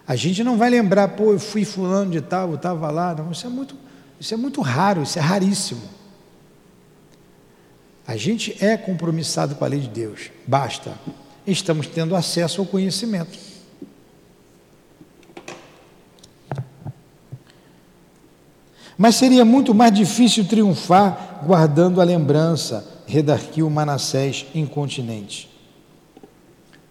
A 0.06 0.14
gente 0.14 0.44
não 0.44 0.59
vai 0.59 0.68
lembrar, 0.68 1.09
pô, 1.09 1.32
eu 1.32 1.38
fui 1.38 1.64
fulano 1.64 2.10
de 2.10 2.20
tal, 2.20 2.51
eu 2.51 2.56
estava 2.56 2.90
lá. 2.90 3.14
Não, 3.14 3.32
isso 3.32 3.46
é 3.46 3.51
muito, 3.51 3.74
isso 4.20 4.34
é 4.34 4.36
muito 4.36 4.60
raro, 4.60 5.02
isso 5.02 5.18
é 5.18 5.22
raríssimo. 5.22 5.80
A 8.06 8.16
gente 8.16 8.56
é 8.62 8.76
compromissado 8.76 9.55
com 9.55 9.64
a 9.64 9.68
lei 9.68 9.81
de 9.81 9.89
Deus, 9.89 10.31
basta. 10.47 10.93
Estamos 11.47 11.86
tendo 11.86 12.14
acesso 12.14 12.60
ao 12.60 12.66
conhecimento. 12.66 13.39
Mas 18.97 19.16
seria 19.16 19.44
muito 19.44 19.74
mais 19.74 19.93
difícil 19.93 20.44
triunfar 20.44 21.43
guardando 21.44 22.01
a 22.01 22.05
lembrança, 22.05 23.02
redarquiu 23.06 23.68
Manassés 23.68 24.47
incontinente. 24.55 25.51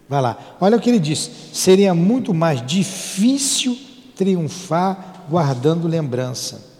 Vai 0.08 0.20
lá, 0.20 0.56
olha 0.60 0.76
o 0.76 0.80
que 0.80 0.90
ele 0.90 0.98
disse: 0.98 1.30
seria 1.52 1.94
muito 1.94 2.34
mais 2.34 2.64
difícil 2.64 3.78
triunfar 4.14 5.24
guardando 5.28 5.88
lembrança. 5.88 6.74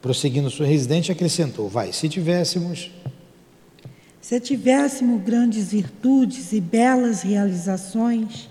Prosseguindo 0.00 0.48
sua 0.48 0.66
residente, 0.66 1.10
acrescentou: 1.10 1.68
vai, 1.68 1.92
se 1.92 2.08
tivéssemos. 2.08 2.90
Se 4.20 4.38
tivéssemos 4.38 5.22
grandes 5.22 5.72
virtudes 5.72 6.52
e 6.52 6.60
belas 6.60 7.22
realizações, 7.22 8.48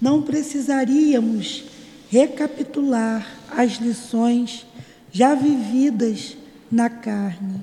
não 0.00 0.22
precisaríamos 0.22 1.64
recapitular 2.10 3.26
as 3.50 3.72
lições 3.72 4.66
já 5.12 5.34
vividas 5.34 6.36
na 6.70 6.88
carne. 6.88 7.60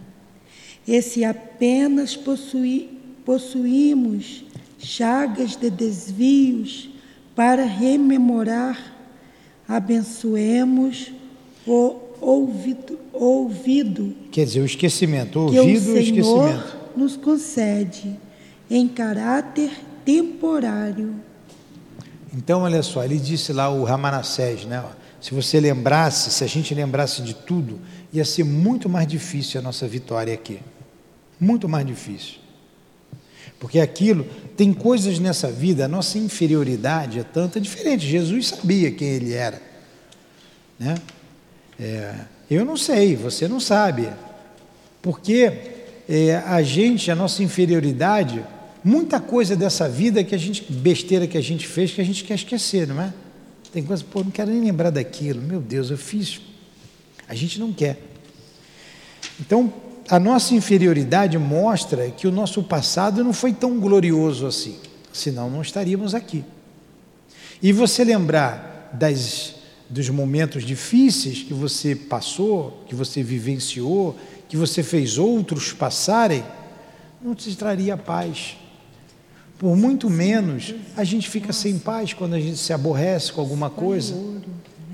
E 0.87 1.01
se 1.01 1.23
apenas 1.23 2.15
possui, 2.15 2.89
possuímos 3.25 4.43
chagas 4.77 5.55
de 5.55 5.69
desvios 5.69 6.89
para 7.35 7.65
rememorar, 7.65 8.95
abençoemos 9.67 11.11
o 11.67 11.95
ouvido, 12.21 12.99
ouvido 13.13 14.15
Quer 14.31 14.45
dizer, 14.45 14.61
o 14.61 14.65
esquecimento, 14.65 15.39
ouvido 15.39 15.91
o 15.91 15.95
e 15.95 15.99
o 15.99 15.99
esquecimento. 15.99 16.78
Nos 16.95 17.15
concede 17.17 18.19
em 18.69 18.87
caráter 18.87 19.71
temporário. 20.05 21.15
Então, 22.33 22.61
olha 22.61 22.83
só, 22.83 23.03
ele 23.03 23.17
disse 23.17 23.51
lá 23.51 23.69
o 23.69 23.83
Ramanassés, 23.83 24.65
né? 24.65 24.83
Se 25.19 25.33
você 25.33 25.59
lembrasse, 25.59 26.31
se 26.31 26.43
a 26.43 26.47
gente 26.47 26.73
lembrasse 26.73 27.21
de 27.21 27.33
tudo, 27.33 27.79
ia 28.13 28.23
ser 28.23 28.43
muito 28.43 28.87
mais 28.87 29.07
difícil 29.07 29.59
a 29.59 29.63
nossa 29.63 29.87
vitória 29.87 30.33
aqui. 30.33 30.59
Muito 31.39 31.67
mais 31.67 31.85
difícil. 31.85 32.39
Porque 33.59 33.79
aquilo, 33.79 34.25
tem 34.55 34.73
coisas 34.73 35.19
nessa 35.19 35.51
vida, 35.51 35.85
a 35.85 35.87
nossa 35.87 36.17
inferioridade 36.17 37.19
é 37.19 37.23
tanta 37.23 37.59
diferente. 37.59 38.07
Jesus 38.07 38.47
sabia 38.47 38.89
quem 38.91 39.09
ele 39.09 39.33
era. 39.33 39.61
Né? 40.79 40.95
É, 41.77 42.15
eu 42.49 42.63
não 42.63 42.77
sei, 42.77 43.15
você 43.15 43.47
não 43.47 43.59
sabe. 43.59 44.09
Porque 45.01 45.78
é, 46.11 46.37
a 46.37 46.63
gente, 46.63 47.11
a 47.11 47.15
nossa 47.15 47.43
inferioridade, 47.43 48.43
muita 48.83 49.19
coisa 49.19 49.55
dessa 49.55 49.87
vida 49.87 50.23
que 50.23 50.33
a 50.33 50.39
gente, 50.39 50.65
besteira 50.71 51.27
que 51.27 51.37
a 51.37 51.41
gente 51.41 51.67
fez, 51.67 51.91
que 51.91 52.01
a 52.01 52.03
gente 52.03 52.23
quer 52.23 52.33
esquecer, 52.33 52.87
não 52.87 52.99
é? 52.99 53.13
Tem 53.71 53.83
coisa, 53.83 54.03
pô, 54.03 54.23
não 54.23 54.31
quero 54.31 54.49
nem 54.49 54.59
lembrar 54.59 54.89
daquilo, 54.89 55.39
meu 55.39 55.61
Deus, 55.61 55.91
eu 55.91 55.97
fiz. 55.99 56.41
A 57.27 57.35
gente 57.35 57.59
não 57.59 57.71
quer. 57.71 57.99
Então, 59.39 59.71
a 60.09 60.19
nossa 60.19 60.55
inferioridade 60.55 61.37
mostra 61.37 62.09
que 62.09 62.27
o 62.27 62.31
nosso 62.31 62.63
passado 62.63 63.23
não 63.23 63.31
foi 63.31 63.53
tão 63.53 63.79
glorioso 63.79 64.47
assim, 64.47 64.79
senão 65.13 65.47
não 65.47 65.61
estaríamos 65.61 66.15
aqui. 66.15 66.43
E 67.61 67.71
você 67.71 68.03
lembrar 68.03 68.89
das, 68.93 69.53
dos 69.87 70.09
momentos 70.09 70.63
difíceis 70.63 71.43
que 71.43 71.53
você 71.53 71.95
passou, 71.95 72.83
que 72.87 72.95
você 72.95 73.21
vivenciou, 73.21 74.17
que 74.49 74.57
você 74.57 74.81
fez 74.81 75.19
outros 75.19 75.71
passarem, 75.71 76.43
não 77.21 77.35
te 77.35 77.55
traria 77.55 77.95
paz. 77.95 78.57
Por 79.59 79.75
muito 79.77 80.09
menos, 80.09 80.73
a 80.97 81.03
gente 81.03 81.29
fica 81.29 81.53
sem 81.53 81.77
paz 81.77 82.13
quando 82.13 82.33
a 82.33 82.39
gente 82.39 82.57
se 82.57 82.73
aborrece 82.73 83.31
com 83.31 83.41
alguma 83.41 83.69
coisa, 83.69 84.15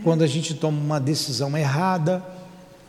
quando 0.03 0.23
a 0.23 0.27
gente 0.27 0.53
toma 0.53 0.77
uma 0.77 0.99
decisão 0.99 1.57
errada, 1.57 2.23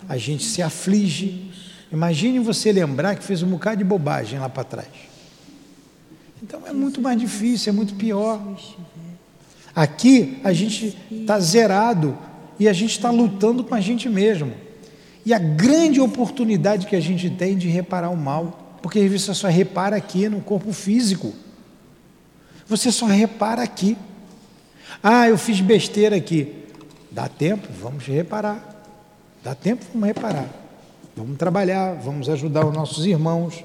a 0.09 0.17
gente 0.17 0.43
se 0.43 0.61
aflige. 0.61 1.53
Imagine 1.93 2.41
você 2.41 2.73
lembrar 2.73 3.15
que 3.15 3.23
fez 3.23 3.43
um 3.43 3.49
bocado 3.49 3.77
de 3.77 3.85
bobagem 3.85 4.41
lá 4.41 4.49
para 4.49 4.65
trás. 4.65 4.89
Então 6.43 6.61
é 6.67 6.73
muito 6.73 7.01
mais 7.01 7.19
difícil, 7.21 7.71
é 7.71 7.77
muito 7.77 7.95
pior. 7.95 8.41
Aqui 9.75 10.41
a 10.43 10.53
gente 10.53 10.97
está 11.11 11.39
zerado 11.39 12.19
e 12.59 12.69
a 12.69 12.73
gente 12.73 12.93
está 12.93 13.11
lutando 13.11 13.63
com 13.63 13.75
a 13.75 13.81
gente 13.81 14.09
mesmo. 14.09 14.66
E 15.27 15.35
a 15.35 15.41
grande 15.41 16.01
oportunidade 16.01 16.87
que 16.87 16.95
a 16.95 17.01
gente 17.01 17.29
tem 17.29 17.59
de 17.59 17.67
reparar 17.67 18.11
o 18.11 18.17
mal, 18.17 18.79
porque 18.81 19.09
você 19.09 19.35
só 19.35 19.49
repara 19.49 19.97
aqui 19.97 20.29
no 20.29 20.41
corpo 20.41 20.73
físico. 20.73 21.35
Você 22.69 22.93
só 22.93 23.07
repara 23.07 23.61
aqui. 23.61 23.99
Ah, 25.03 25.29
eu 25.29 25.37
fiz 25.37 25.61
besteira 25.61 26.15
aqui. 26.15 26.55
Dá 27.11 27.29
tempo, 27.29 27.67
vamos 27.73 28.07
reparar. 28.07 28.85
Dá 29.43 29.53
tempo, 29.53 29.85
vamos 29.93 30.07
reparar. 30.07 30.49
Vamos 31.17 31.37
trabalhar, 31.37 31.95
vamos 31.95 32.29
ajudar 32.29 32.65
os 32.65 32.73
nossos 32.73 33.05
irmãos. 33.05 33.65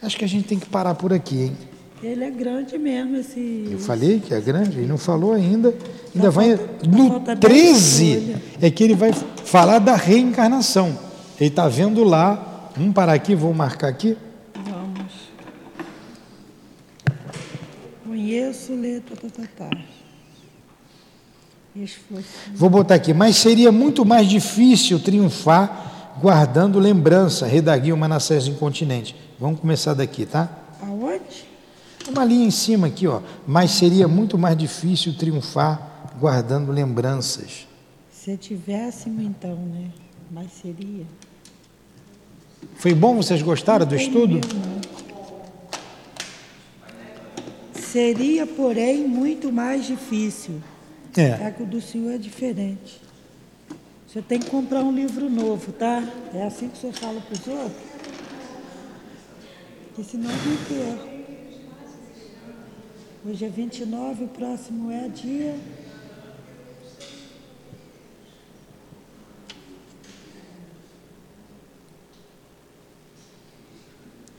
Acho 0.00 0.16
que 0.16 0.24
a 0.24 0.28
gente 0.28 0.48
tem 0.48 0.58
que 0.58 0.70
parar 0.70 0.94
por 0.94 1.12
aqui, 1.12 1.42
hein? 1.42 1.56
Ele 2.02 2.24
é 2.24 2.30
grande 2.30 2.76
mesmo, 2.78 3.16
esse. 3.16 3.68
Eu 3.70 3.78
falei 3.78 4.18
que 4.18 4.34
é 4.34 4.40
grande, 4.40 4.78
ele 4.78 4.88
não 4.88 4.98
falou 4.98 5.32
ainda. 5.32 5.72
Ainda 6.12 6.30
vai. 6.30 6.58
no 6.88 7.20
13 7.36 8.36
é 8.60 8.68
que 8.70 8.82
ele 8.82 8.94
vai 8.96 9.12
falar 9.12 9.78
da 9.78 9.94
reencarnação. 9.94 10.98
Ele 11.38 11.48
está 11.48 11.68
vendo 11.68 12.02
lá. 12.02 12.70
Vamos 12.76 12.92
parar 12.92 13.12
aqui, 13.12 13.36
vou 13.36 13.54
marcar 13.54 13.88
aqui. 13.88 14.16
Vamos. 14.64 15.12
Conheço, 18.04 18.74
letra, 18.74 19.16
tá, 19.16 19.28
tá, 19.28 19.48
tá. 19.56 19.70
Vou 22.54 22.68
botar 22.68 22.96
aqui, 22.96 23.14
mas 23.14 23.36
seria 23.36 23.70
muito 23.70 24.04
mais 24.04 24.28
difícil 24.28 24.98
triunfar 24.98 26.16
guardando 26.20 26.78
lembrança, 26.78 27.46
redaguiu 27.46 27.96
Manassés 27.96 28.46
incontinente. 28.46 29.16
Vamos 29.38 29.60
começar 29.60 29.94
daqui, 29.94 30.26
tá? 30.26 30.50
Aonde? 30.82 31.51
Uma 32.12 32.24
linha 32.26 32.46
em 32.46 32.50
cima 32.50 32.88
aqui, 32.88 33.06
ó. 33.06 33.22
Mas 33.46 33.70
seria 33.70 34.06
muito 34.06 34.36
mais 34.36 34.56
difícil 34.56 35.16
triunfar 35.16 36.10
guardando 36.20 36.70
lembranças. 36.70 37.66
Se 38.12 38.36
tivéssemos 38.36 39.24
então, 39.24 39.56
né? 39.56 39.90
Mas 40.30 40.52
seria. 40.52 41.06
Foi 42.76 42.92
bom? 42.94 43.16
Vocês 43.16 43.40
gostaram 43.40 43.86
do 43.86 43.96
estudo? 43.96 44.40
Seria, 47.74 48.46
porém, 48.46 49.08
muito 49.08 49.50
mais 49.50 49.86
difícil 49.86 50.62
é. 51.16 51.46
é 51.46 51.50
que 51.50 51.62
o 51.62 51.66
do 51.66 51.80
senhor 51.80 52.12
é 52.12 52.18
diferente. 52.18 53.00
Você 54.06 54.20
tem 54.20 54.38
que 54.38 54.50
comprar 54.50 54.80
um 54.80 54.92
livro 54.92 55.30
novo, 55.30 55.72
tá? 55.72 56.04
É 56.34 56.44
assim 56.44 56.68
que 56.68 56.76
você 56.76 56.92
fala 56.92 57.20
para 57.22 57.32
os 57.32 57.46
outros? 57.46 57.82
Porque 59.86 60.04
senão 60.04 60.30
não 60.30 60.56
ter. 60.68 61.11
Hoje 63.24 63.44
é 63.44 63.48
29, 63.48 64.24
o 64.24 64.28
próximo 64.28 64.90
é 64.90 65.06
dia. 65.06 65.56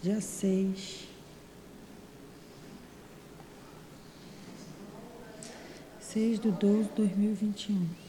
Dia 0.01 0.19
6. 0.19 1.07
6 6.01 6.39
de 6.41 6.51
12 6.51 6.83
de 6.89 6.95
2021. 6.95 8.02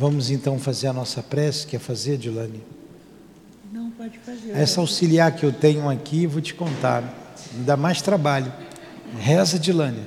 Vamos 0.00 0.30
então 0.30 0.58
fazer 0.58 0.86
a 0.86 0.94
nossa 0.94 1.22
prece, 1.22 1.66
quer 1.66 1.78
fazer, 1.78 2.16
Dilane? 2.16 2.62
Não, 3.70 3.90
pode 3.90 4.18
fazer. 4.20 4.52
Essa 4.52 4.80
auxiliar 4.80 5.36
que 5.36 5.44
eu 5.44 5.52
tenho 5.52 5.86
aqui, 5.90 6.26
vou 6.26 6.40
te 6.40 6.54
contar, 6.54 7.34
me 7.52 7.64
dá 7.64 7.76
mais 7.76 8.00
trabalho. 8.00 8.50
Reza, 9.18 9.58
Dilane. 9.58 10.06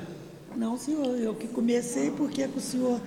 Não, 0.56 0.80
senhor, 0.80 1.16
eu 1.20 1.36
que 1.36 1.48
comecei, 1.48 2.10
porque 2.10 2.44
o 2.44 2.60
senhor 2.60 3.00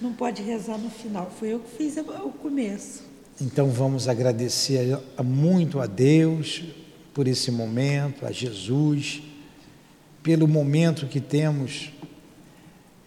não 0.00 0.12
pode 0.12 0.40
rezar 0.40 0.78
no 0.78 0.90
final? 0.90 1.28
Foi 1.40 1.54
eu 1.54 1.58
que 1.58 1.76
fiz 1.76 1.96
o 1.96 2.30
começo. 2.30 3.02
Então 3.40 3.68
vamos 3.70 4.06
agradecer 4.06 4.96
muito 5.24 5.80
a 5.80 5.86
Deus 5.86 6.62
por 7.12 7.26
esse 7.26 7.50
momento, 7.50 8.24
a 8.24 8.30
Jesus, 8.30 9.22
pelo 10.22 10.46
momento 10.46 11.08
que 11.08 11.20
temos 11.20 11.90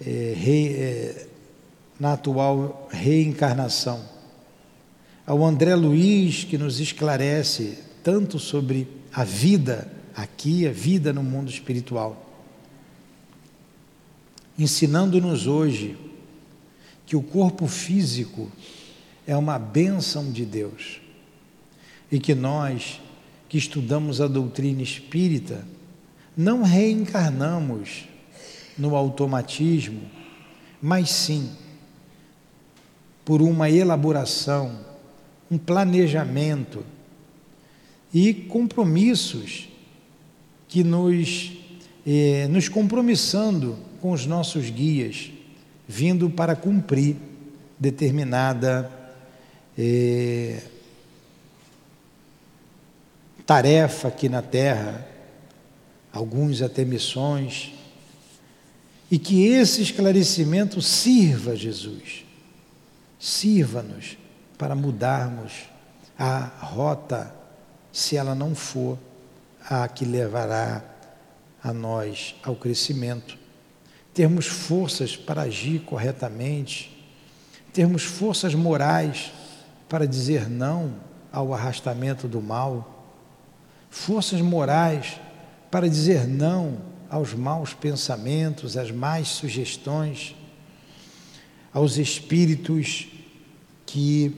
é, 0.06 0.34
re, 0.36 0.68
é, 0.74 1.28
na 2.02 2.14
atual 2.14 2.90
reencarnação. 2.92 4.04
Ao 5.24 5.46
André 5.46 5.76
Luiz, 5.76 6.44
que 6.44 6.58
nos 6.58 6.80
esclarece 6.80 7.78
tanto 8.04 8.40
sobre 8.40 8.88
a 9.14 9.24
vida 9.24 9.88
aqui, 10.16 10.68
a 10.68 10.72
vida 10.72 11.14
no 11.14 11.22
mundo 11.22 11.52
espiritual, 11.52 12.28
ensinando-nos 14.58 15.46
hoje 15.46 15.96
que 17.06 17.16
o 17.16 17.22
corpo 17.22 17.68
físico 17.68 18.52
é 19.28 19.38
uma 19.38 19.60
bênção 19.60 20.32
de 20.32 20.44
Deus. 20.44 21.00
E 22.12 22.20
que 22.20 22.34
nós, 22.34 23.00
que 23.48 23.60
estudamos 23.60 24.20
a 24.20 24.28
doutrina 24.28 24.82
espírita, 24.82 25.64
não 26.36 26.64
reencarnamos 26.64 28.06
no 28.76 28.96
automatismo, 28.96 30.02
mas 30.82 31.12
sim 31.12 31.48
por 33.24 33.42
uma 33.42 33.70
elaboração, 33.70 34.80
um 35.50 35.58
planejamento 35.58 36.84
e 38.14 38.34
compromissos 38.34 39.70
que 40.68 40.84
nos, 40.84 41.52
eh, 42.06 42.48
nos 42.50 42.68
compromissando 42.68 43.78
com 44.02 44.12
os 44.12 44.26
nossos 44.26 44.70
guias, 44.70 45.32
vindo 45.88 46.30
para 46.30 46.56
cumprir 46.56 47.16
determinada 47.80 48.90
é, 49.78 50.62
tarefa 53.46 54.08
aqui 54.08 54.30
na 54.30 54.42
terra, 54.42 55.08
alguns 56.14 56.62
até 56.62 56.86
missões, 56.86 57.74
e 59.10 59.18
que 59.20 59.46
esse 59.46 59.82
esclarecimento 59.82 60.82
sirva 60.82 61.56
Jesus, 61.56 62.24
sirva-nos 63.22 64.18
para 64.58 64.74
mudarmos 64.74 65.70
a 66.18 66.40
rota, 66.60 67.32
se 67.94 68.18
ela 68.18 68.34
não 68.34 68.56
for 68.56 68.98
a 69.70 69.88
que 69.88 70.04
levará 70.04 70.84
a 71.64 71.72
nós 71.72 72.36
ao 72.42 72.56
crescimento, 72.56 73.38
termos 74.12 74.48
forças 74.48 75.16
para 75.16 75.44
agir 75.44 75.82
corretamente, 75.82 77.06
termos 77.72 78.04
forças 78.04 78.56
morais 78.56 79.32
para 79.88 80.08
dizer 80.08 80.50
não 80.50 80.96
ao 81.32 81.54
arrastamento 81.54 82.28
do 82.28 82.42
mal, 82.42 83.06
forças 83.92 84.42
morais 84.42 85.20
para 85.70 85.88
dizer 85.88 86.28
não 86.28 86.80
aos 87.08 87.36
maus 87.36 87.72
pensamentos, 87.72 88.76
às 88.76 88.90
más 88.90 89.28
sugestões, 89.28 90.36
aos 91.74 91.98
espíritos 91.98 93.08
que 93.86 94.34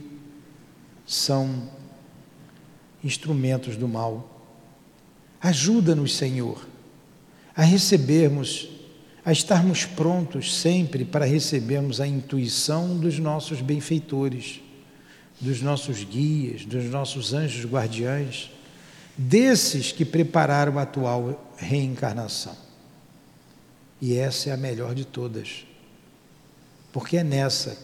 são 1.05 1.69
instrumentos 3.03 3.75
do 3.75 3.87
mal. 3.87 4.29
Ajuda-nos, 5.41 6.15
Senhor, 6.15 6.65
a 7.55 7.63
recebermos, 7.63 8.69
a 9.25 9.31
estarmos 9.31 9.85
prontos 9.85 10.55
sempre 10.55 11.03
para 11.03 11.25
recebermos 11.25 11.99
a 11.99 12.07
intuição 12.07 12.97
dos 12.97 13.19
nossos 13.19 13.61
benfeitores, 13.61 14.61
dos 15.39 15.61
nossos 15.61 16.03
guias, 16.03 16.65
dos 16.65 16.85
nossos 16.85 17.33
anjos 17.33 17.69
guardiães, 17.69 18.49
desses 19.17 19.91
que 19.91 20.05
prepararam 20.05 20.79
a 20.79 20.83
atual 20.83 21.53
reencarnação. 21.57 22.55
E 24.01 24.15
essa 24.15 24.49
é 24.49 24.53
a 24.53 24.57
melhor 24.57 24.95
de 24.95 25.05
todas, 25.05 25.65
porque 26.93 27.17
é 27.17 27.23
nessa 27.23 27.75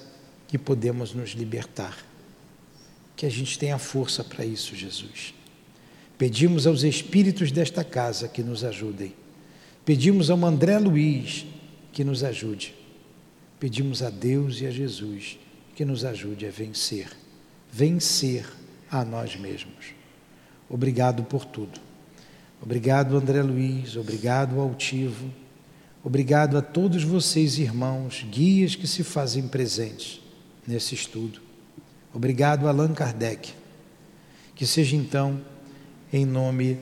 que 0.48 0.57
podemos 0.57 1.14
nos 1.14 1.31
libertar. 1.31 1.98
Que 3.15 3.26
a 3.26 3.30
gente 3.30 3.60
tenha 3.60 3.77
força 3.77 4.23
para 4.23 4.45
isso, 4.45 4.76
Jesus. 4.76 5.34
Pedimos 6.18 6.65
aos 6.68 6.84
espíritos 6.84 7.52
desta 7.52 7.84
casa 7.84 8.27
que 8.27 8.44
nos 8.44 8.64
ajudem. 8.64 9.14
Pedimos 9.84 10.30
ao 10.30 10.45
André 10.45 10.77
Luiz 10.77 11.45
que 11.91 12.03
nos 12.03 12.23
ajude. 12.23 12.76
Pedimos 13.60 14.02
a 14.02 14.10
Deus 14.10 14.61
e 14.61 14.68
a 14.68 14.72
Jesus 14.72 15.38
que 15.76 15.84
nos 15.84 16.06
ajude 16.06 16.45
a 16.45 16.52
vencer. 16.52 17.10
Vencer 17.72 18.45
a 18.90 19.03
nós 19.03 19.36
mesmos. 19.36 19.94
Obrigado 20.69 21.23
por 21.23 21.45
tudo. 21.45 21.80
Obrigado, 22.61 23.18
André 23.18 23.41
Luiz. 23.41 23.95
Obrigado, 23.95 24.60
Altivo. 24.60 25.30
Obrigado 26.04 26.58
a 26.58 26.62
todos 26.62 27.04
vocês, 27.04 27.60
irmãos, 27.60 28.26
guias 28.30 28.76
que 28.76 28.88
se 28.88 29.04
fazem 29.04 29.48
presentes 29.48 30.22
nesse 30.66 30.96
estudo. 30.96 31.42
Obrigado, 32.14 32.68
Allan 32.68 32.94
Kardec. 32.94 33.54
Que 34.56 34.66
seja 34.66 34.96
então, 34.96 35.42
em 36.12 36.26
nome 36.26 36.80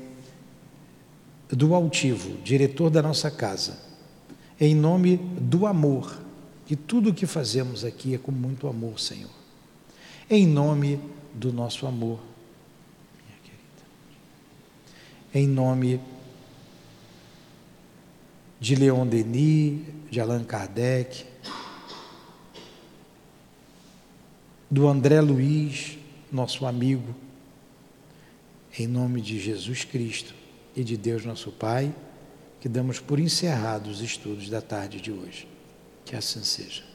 do 1.49 1.73
Altivo, 1.73 2.37
diretor 2.43 2.89
da 2.89 3.01
nossa 3.01 3.31
casa, 3.31 3.79
em 4.59 4.75
nome 4.75 5.17
do 5.17 5.65
amor, 5.65 6.21
que 6.65 6.75
tudo 6.75 7.09
o 7.09 7.13
que 7.13 7.25
fazemos 7.25 7.83
aqui 7.85 8.13
é 8.13 8.17
com 8.17 8.31
muito 8.31 8.67
amor, 8.67 8.99
Senhor. 8.99 9.31
Em 10.29 10.45
nome 10.45 10.99
do 11.33 11.53
nosso 11.53 11.87
amor, 11.87 12.19
minha 13.25 13.39
querida. 13.43 13.83
Em 15.33 15.47
nome 15.47 15.99
de 18.59 18.75
Leon 18.75 19.05
Denis, 19.05 19.81
de 20.09 20.19
Allan 20.19 20.43
Kardec, 20.43 21.25
do 24.69 24.87
André 24.87 25.21
Luiz, 25.21 25.97
nosso 26.31 26.65
amigo, 26.65 27.15
em 28.77 28.87
nome 28.87 29.21
de 29.21 29.39
Jesus 29.39 29.83
Cristo 29.83 30.33
e 30.75 30.83
de 30.83 30.97
Deus 30.97 31.25
nosso 31.25 31.51
Pai, 31.51 31.93
que 32.59 32.67
damos 32.67 32.99
por 32.99 33.19
encerrados 33.19 33.97
os 33.97 34.01
estudos 34.01 34.49
da 34.49 34.61
tarde 34.61 34.99
de 34.99 35.11
hoje. 35.11 35.47
Que 36.05 36.15
assim 36.15 36.43
seja. 36.43 36.86